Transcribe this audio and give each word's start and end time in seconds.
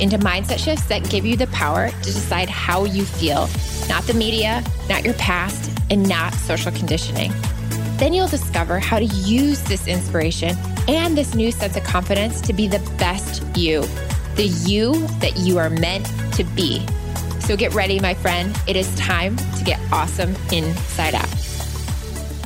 into 0.00 0.18
mindset 0.18 0.58
shifts 0.58 0.86
that 0.86 1.08
give 1.10 1.26
you 1.26 1.36
the 1.36 1.46
power 1.48 1.90
to 1.90 2.02
decide 2.02 2.48
how 2.48 2.84
you 2.84 3.04
feel, 3.04 3.48
not 3.88 4.04
the 4.04 4.14
media, 4.14 4.64
not 4.88 5.04
your 5.04 5.14
past, 5.14 5.70
and 5.90 6.08
not 6.08 6.32
social 6.34 6.72
conditioning. 6.72 7.32
Then 7.98 8.14
you'll 8.14 8.28
discover 8.28 8.78
how 8.78 8.98
to 8.98 9.04
use 9.04 9.60
this 9.62 9.86
inspiration 9.86 10.56
and 10.88 11.16
this 11.18 11.34
new 11.34 11.52
sense 11.52 11.76
of 11.76 11.84
confidence 11.84 12.40
to 12.42 12.52
be 12.52 12.66
the 12.66 12.78
best 12.98 13.44
you, 13.56 13.82
the 14.36 14.46
you 14.64 15.06
that 15.18 15.36
you 15.36 15.58
are 15.58 15.68
meant 15.68 16.06
to 16.34 16.44
be. 16.44 16.86
So 17.40 17.56
get 17.56 17.74
ready, 17.74 18.00
my 18.00 18.14
friend. 18.14 18.56
It 18.66 18.76
is 18.76 18.94
time 18.96 19.36
to 19.36 19.64
get 19.64 19.78
awesome 19.92 20.34
inside 20.50 21.14
out. 21.14 21.28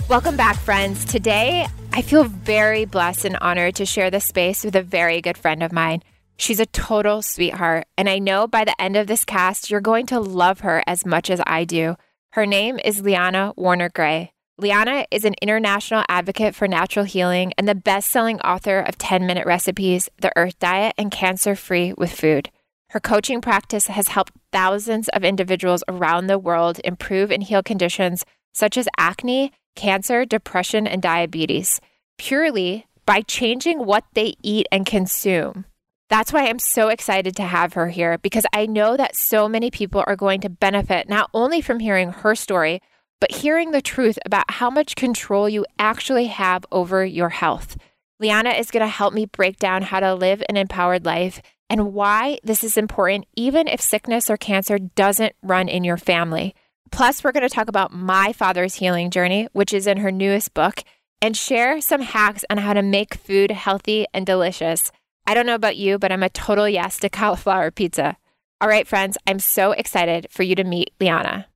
Welcome 0.09 0.37
back, 0.37 0.57
friends. 0.57 1.05
Today, 1.05 1.67
I 1.93 2.03
feel 2.03 2.25
very 2.25 2.85
blessed 2.85 3.25
and 3.25 3.37
honored 3.37 3.77
to 3.77 3.87
share 3.87 4.11
this 4.11 4.25
space 4.25 4.65
with 4.65 4.75
a 4.75 4.83
very 4.83 5.21
good 5.21 5.39
friend 5.39 5.63
of 5.63 5.73
mine. 5.73 6.03
She's 6.37 6.61
a 6.61 6.67
total 6.67 7.23
sweetheart, 7.23 7.87
and 7.97 8.09
I 8.09 8.19
know 8.19 8.47
by 8.47 8.65
the 8.65 8.81
end 8.81 8.97
of 8.97 9.07
this 9.07 9.25
cast, 9.25 9.71
you're 9.71 9.81
going 9.81 10.07
to 10.07 10.21
love 10.21 10.61
her 10.61 10.83
as 10.87 11.07
much 11.07 11.31
as 11.31 11.41
I 11.47 11.65
do. 11.65 11.97
Her 12.33 12.45
name 12.45 12.79
is 12.85 13.03
Liana 13.03 13.53
Werner-Gray. 13.57 14.33
Liana 14.59 15.07
is 15.11 15.25
an 15.25 15.35
international 15.41 16.05
advocate 16.09 16.55
for 16.55 16.69
natural 16.69 17.05
healing 17.05 17.53
and 17.57 17.67
the 17.67 17.75
best 17.75 18.11
selling 18.11 18.41
author 18.41 18.81
of 18.81 18.99
10 18.99 19.27
Minute 19.27 19.47
Recipes, 19.47 20.09
The 20.21 20.33
Earth 20.37 20.59
Diet, 20.59 20.95
and 20.99 21.11
Cancer 21.11 21.57
Free 21.57 21.93
with 21.93 22.13
Food. 22.13 22.51
Her 22.91 23.01
coaching 23.01 23.41
practice 23.41 23.89
has 23.89 24.09
helped 24.09 24.33
thousands 24.53 25.09
of 25.09 25.25
individuals 25.25 25.83
around 25.89 26.27
the 26.27 26.39
world 26.39 26.81
improve 26.85 27.33
and 27.33 27.43
heal 27.43 27.63
conditions 27.63 28.25
such 28.53 28.77
as 28.77 28.89
acne, 28.97 29.53
cancer, 29.75 30.25
depression, 30.25 30.87
and 30.87 31.03
diabetes, 31.03 31.81
purely 32.19 32.87
by 33.07 33.23
changing 33.23 33.85
what 33.85 34.05
they 34.15 34.35
eat 34.43 34.67
and 34.71 34.87
consume. 34.87 35.65
That's 36.11 36.33
why 36.33 36.47
I'm 36.47 36.59
so 36.59 36.89
excited 36.89 37.35
to 37.37 37.43
have 37.43 37.73
her 37.73 37.89
here 37.89 38.19
because 38.19 38.45
I 38.53 38.67
know 38.67 38.97
that 38.97 39.17
so 39.17 39.49
many 39.49 39.71
people 39.71 40.05
are 40.07 40.17
going 40.17 40.41
to 40.43 40.51
benefit 40.51 41.09
not 41.09 41.31
only 41.33 41.61
from 41.61 41.81
hearing 41.81 42.13
her 42.13 42.35
story, 42.35 42.81
but 43.21 43.33
hearing 43.33 43.71
the 43.71 43.81
truth 43.81 44.19
about 44.27 44.51
how 44.51 44.69
much 44.69 44.97
control 44.97 45.49
you 45.49 45.65
actually 45.79 46.27
have 46.27 46.67
over 46.71 47.05
your 47.05 47.31
health. 47.31 47.77
Liana 48.21 48.51
is 48.51 48.71
going 48.71 48.83
to 48.83 48.89
help 48.89 49.15
me 49.15 49.27
break 49.27 49.59
down 49.59 49.83
how 49.83 50.01
to 50.01 50.15
live 50.15 50.43
an 50.49 50.57
empowered 50.57 51.05
life 51.05 51.41
and 51.71 51.95
why 51.95 52.39
this 52.45 52.63
is 52.63 52.77
important, 52.77 53.27
even 53.35 53.67
if 53.67 53.81
sickness 53.81 54.29
or 54.29 54.37
cancer 54.37 54.79
doesn't 54.79 55.35
run 55.43 55.69
in 55.69 55.85
your 55.85 55.97
family. 55.97 56.55
Plus, 56.93 57.25
we're 57.25 57.33
going 57.33 57.49
to 57.49 57.55
talk 57.55 57.69
about 57.69 57.93
my 57.93 58.33
father's 58.33 58.77
healing 58.77 59.11
journey, 59.11 59.49
which 59.53 59.73
is 59.73 59.87
in 59.87 59.97
her 59.97 60.13
newest 60.13 60.55
book, 60.55 60.85
and 61.21 61.37
share 61.37 61.81
some 61.81 62.03
hacks 62.03 62.45
on 62.51 62.59
how 62.59 62.75
to 62.75 62.83
make 62.83 63.15
food 63.15 63.51
healthy 63.51 64.07
and 64.13 64.27
delicious. 64.27 64.93
I 65.27 65.35
don't 65.35 65.47
know 65.47 65.55
about 65.55 65.77
you, 65.77 65.99
but 65.99 66.13
I'm 66.13 66.23
a 66.23 66.29
total 66.29 66.69
yes 66.69 66.99
to 66.99 67.09
cauliflower 67.11 67.71
pizza. 67.71 68.17
All 68.61 68.69
right, 68.69 68.87
friends, 68.87 69.17
I'm 69.27 69.39
so 69.39 69.73
excited 69.73 70.27
for 70.31 70.43
you 70.43 70.55
to 70.55 70.65
meet 70.65 70.93
Liana. 71.01 71.47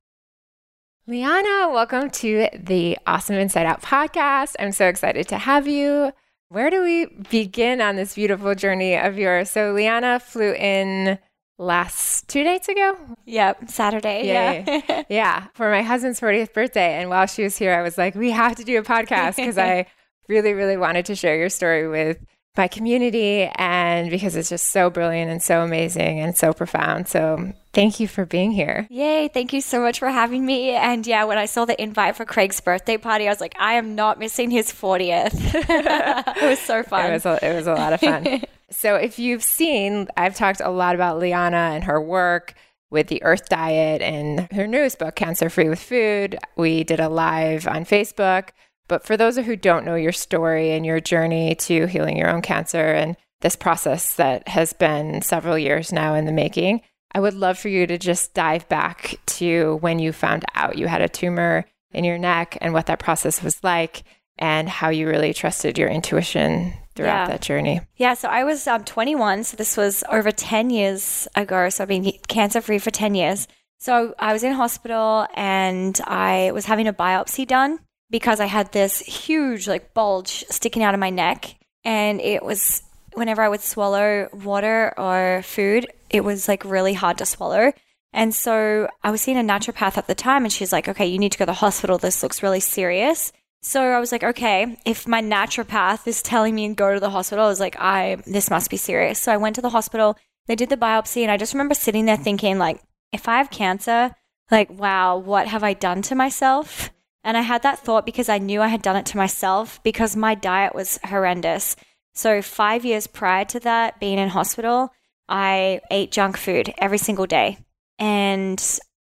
Liana, 1.07 1.71
welcome 1.71 2.09
to 2.11 2.49
the 2.53 2.97
Awesome 3.07 3.35
Inside 3.35 3.65
Out 3.65 3.81
podcast. 3.81 4.55
I'm 4.59 4.71
so 4.71 4.87
excited 4.87 5.27
to 5.29 5.37
have 5.37 5.67
you. 5.67 6.11
Where 6.49 6.69
do 6.69 6.81
we 6.83 7.05
begin 7.29 7.81
on 7.81 7.95
this 7.95 8.15
beautiful 8.15 8.53
journey 8.55 8.95
of 8.95 9.17
yours? 9.17 9.49
So, 9.51 9.73
Liana 9.73 10.19
flew 10.19 10.53
in 10.53 11.19
last 11.59 12.27
two 12.27 12.43
nights 12.43 12.69
ago. 12.69 12.97
Yep, 13.25 13.69
Saturday. 13.69 14.27
Yeah. 14.27 14.63
Yeah. 14.87 15.03
yeah, 15.09 15.47
for 15.53 15.69
my 15.69 15.83
husband's 15.83 16.19
40th 16.19 16.53
birthday. 16.53 16.99
And 16.99 17.09
while 17.09 17.27
she 17.27 17.43
was 17.43 17.57
here, 17.57 17.73
I 17.73 17.81
was 17.81 17.97
like, 17.97 18.15
we 18.15 18.31
have 18.31 18.55
to 18.55 18.63
do 18.63 18.79
a 18.79 18.83
podcast 18.83 19.35
because 19.35 19.57
I 19.57 19.85
really, 20.27 20.53
really 20.53 20.77
wanted 20.77 21.05
to 21.07 21.15
share 21.15 21.37
your 21.37 21.49
story 21.49 21.87
with 21.87 22.17
my 22.57 22.67
community 22.67 23.49
and 23.55 24.09
because 24.09 24.35
it's 24.35 24.49
just 24.49 24.67
so 24.67 24.89
brilliant 24.89 25.31
and 25.31 25.41
so 25.41 25.61
amazing 25.61 26.19
and 26.19 26.35
so 26.35 26.53
profound. 26.53 27.07
So 27.07 27.53
thank 27.73 27.99
you 27.99 28.07
for 28.07 28.25
being 28.25 28.51
here. 28.51 28.87
Yay. 28.89 29.29
Thank 29.29 29.53
you 29.53 29.61
so 29.61 29.79
much 29.79 29.99
for 29.99 30.09
having 30.09 30.45
me. 30.45 30.71
And 30.71 31.05
yeah, 31.05 31.23
when 31.23 31.37
I 31.37 31.45
saw 31.45 31.65
the 31.65 31.81
invite 31.81 32.15
for 32.15 32.25
Craig's 32.25 32.59
birthday 32.59 32.97
party, 32.97 33.27
I 33.27 33.31
was 33.31 33.39
like, 33.39 33.55
I 33.59 33.73
am 33.73 33.95
not 33.95 34.19
missing 34.19 34.51
his 34.51 34.71
40th. 34.71 35.31
it 36.35 36.49
was 36.49 36.59
so 36.59 36.83
fun. 36.89 37.09
It 37.09 37.13
was 37.13 37.25
a, 37.25 37.39
it 37.41 37.55
was 37.55 37.67
a 37.67 37.73
lot 37.73 37.93
of 37.93 38.01
fun. 38.01 38.43
so 38.69 38.95
if 38.95 39.19
you've 39.19 39.43
seen, 39.43 40.07
I've 40.17 40.35
talked 40.35 40.61
a 40.61 40.69
lot 40.69 40.95
about 40.95 41.19
Liana 41.19 41.71
and 41.73 41.83
her 41.85 42.01
work 42.01 42.55
with 42.91 43.07
the 43.07 43.21
Earth 43.23 43.47
Diet 43.49 44.01
and 44.01 44.51
her 44.51 44.65
newest 44.65 44.97
book, 44.99 45.15
Cancer 45.15 45.49
Free 45.49 45.69
with 45.69 45.79
Food. 45.79 46.37
We 46.57 46.83
did 46.83 46.99
a 46.99 47.07
live 47.07 47.67
on 47.67 47.85
Facebook 47.85 48.49
but 48.89 49.05
for 49.05 49.15
those 49.15 49.37
who 49.37 49.55
don't 49.55 49.85
know 49.85 49.95
your 49.95 50.11
story 50.11 50.71
and 50.71 50.85
your 50.85 50.99
journey 50.99 51.55
to 51.55 51.85
healing 51.85 52.17
your 52.17 52.29
own 52.29 52.41
cancer 52.41 52.91
and 52.91 53.15
this 53.39 53.55
process 53.55 54.15
that 54.15 54.49
has 54.49 54.73
been 54.73 55.21
several 55.21 55.57
years 55.57 55.93
now 55.93 56.15
in 56.15 56.25
the 56.25 56.33
making, 56.33 56.81
I 57.13 57.21
would 57.21 57.33
love 57.33 57.57
for 57.57 57.69
you 57.69 57.87
to 57.87 57.97
just 57.97 58.33
dive 58.33 58.67
back 58.67 59.15
to 59.27 59.77
when 59.77 59.99
you 59.99 60.11
found 60.11 60.43
out 60.55 60.77
you 60.77 60.87
had 60.87 61.01
a 61.01 61.07
tumor 61.07 61.65
in 61.91 62.03
your 62.03 62.17
neck 62.17 62.57
and 62.59 62.73
what 62.73 62.87
that 62.87 62.99
process 62.99 63.41
was 63.41 63.63
like 63.63 64.03
and 64.37 64.67
how 64.67 64.89
you 64.89 65.07
really 65.07 65.33
trusted 65.33 65.77
your 65.77 65.89
intuition 65.89 66.73
throughout 66.95 67.23
yeah. 67.23 67.27
that 67.27 67.41
journey. 67.41 67.81
Yeah, 67.95 68.13
so 68.15 68.27
I 68.27 68.43
was 68.43 68.67
um, 68.67 68.83
21, 68.83 69.45
so 69.45 69.57
this 69.57 69.77
was 69.77 70.03
over 70.11 70.31
10 70.31 70.69
years 70.69 71.27
ago. 71.35 71.69
So 71.69 71.83
I've 71.83 71.87
been 71.87 72.11
cancer 72.27 72.61
free 72.61 72.79
for 72.79 72.91
10 72.91 73.15
years. 73.15 73.47
So 73.79 74.13
I 74.19 74.33
was 74.33 74.43
in 74.43 74.53
hospital 74.53 75.25
and 75.35 75.99
I 76.05 76.51
was 76.53 76.65
having 76.65 76.87
a 76.87 76.93
biopsy 76.93 77.47
done 77.47 77.79
because 78.09 78.39
I 78.39 78.45
had 78.45 78.71
this 78.71 78.99
huge 78.99 79.67
like 79.67 79.93
bulge 79.93 80.45
sticking 80.49 80.83
out 80.83 80.93
of 80.93 80.99
my 80.99 81.09
neck 81.09 81.55
and 81.83 82.19
it 82.21 82.43
was 82.43 82.83
whenever 83.13 83.41
I 83.41 83.49
would 83.49 83.61
swallow 83.61 84.29
water 84.33 84.93
or 84.97 85.41
food, 85.43 85.87
it 86.09 86.21
was 86.21 86.47
like 86.47 86.63
really 86.65 86.93
hard 86.93 87.17
to 87.19 87.25
swallow. 87.25 87.73
And 88.11 88.33
so 88.33 88.87
I 89.03 89.11
was 89.11 89.21
seeing 89.21 89.37
a 89.37 89.41
naturopath 89.41 89.97
at 89.97 90.07
the 90.07 90.15
time 90.15 90.43
and 90.43 90.51
she's 90.51 90.71
like, 90.71 90.87
okay, 90.87 91.05
you 91.05 91.19
need 91.19 91.31
to 91.33 91.37
go 91.37 91.43
to 91.43 91.51
the 91.51 91.53
hospital. 91.53 91.97
This 91.97 92.23
looks 92.23 92.41
really 92.41 92.59
serious. 92.59 93.31
So 93.61 93.81
I 93.81 93.99
was 93.99 94.11
like, 94.11 94.23
okay, 94.23 94.79
if 94.85 95.07
my 95.07 95.21
naturopath 95.21 96.07
is 96.07 96.21
telling 96.21 96.55
me 96.55 96.69
to 96.69 96.73
go 96.73 96.93
to 96.93 96.99
the 96.99 97.09
hospital, 97.09 97.45
I 97.45 97.49
was 97.49 97.59
like, 97.59 97.75
I, 97.79 98.17
this 98.25 98.49
must 98.49 98.69
be 98.69 98.77
serious. 98.77 99.19
So 99.19 99.31
I 99.31 99.37
went 99.37 99.55
to 99.57 99.61
the 99.61 99.69
hospital. 99.69 100.17
They 100.47 100.55
did 100.55 100.69
the 100.69 100.77
biopsy 100.77 101.21
and 101.21 101.31
I 101.31 101.37
just 101.37 101.53
remember 101.53 101.75
sitting 101.75 102.05
there 102.05 102.17
thinking 102.17 102.57
like, 102.57 102.81
if 103.11 103.27
I 103.27 103.37
have 103.37 103.51
cancer, 103.51 104.15
like, 104.49 104.69
wow, 104.71 105.17
what 105.17 105.47
have 105.47 105.63
I 105.63 105.73
done 105.73 106.01
to 106.03 106.15
myself? 106.15 106.89
And 107.29 107.37
I 107.37 107.41
had 107.41 107.61
that 107.61 107.77
thought 107.77 108.07
because 108.07 108.27
I 108.27 108.39
knew 108.39 108.59
I 108.59 108.69
had 108.69 108.81
done 108.81 108.95
it 108.95 109.05
to 109.05 109.17
myself 109.17 109.79
because 109.83 110.15
my 110.15 110.33
diet 110.33 110.73
was 110.73 110.97
horrendous. 111.03 111.75
So, 112.11 112.41
five 112.41 112.83
years 112.83 113.05
prior 113.05 113.45
to 113.45 113.59
that, 113.59 113.99
being 113.99 114.17
in 114.17 114.29
hospital, 114.29 114.89
I 115.27 115.81
ate 115.91 116.11
junk 116.11 116.37
food 116.37 116.73
every 116.79 116.97
single 116.97 117.27
day. 117.27 117.59
And 117.99 118.59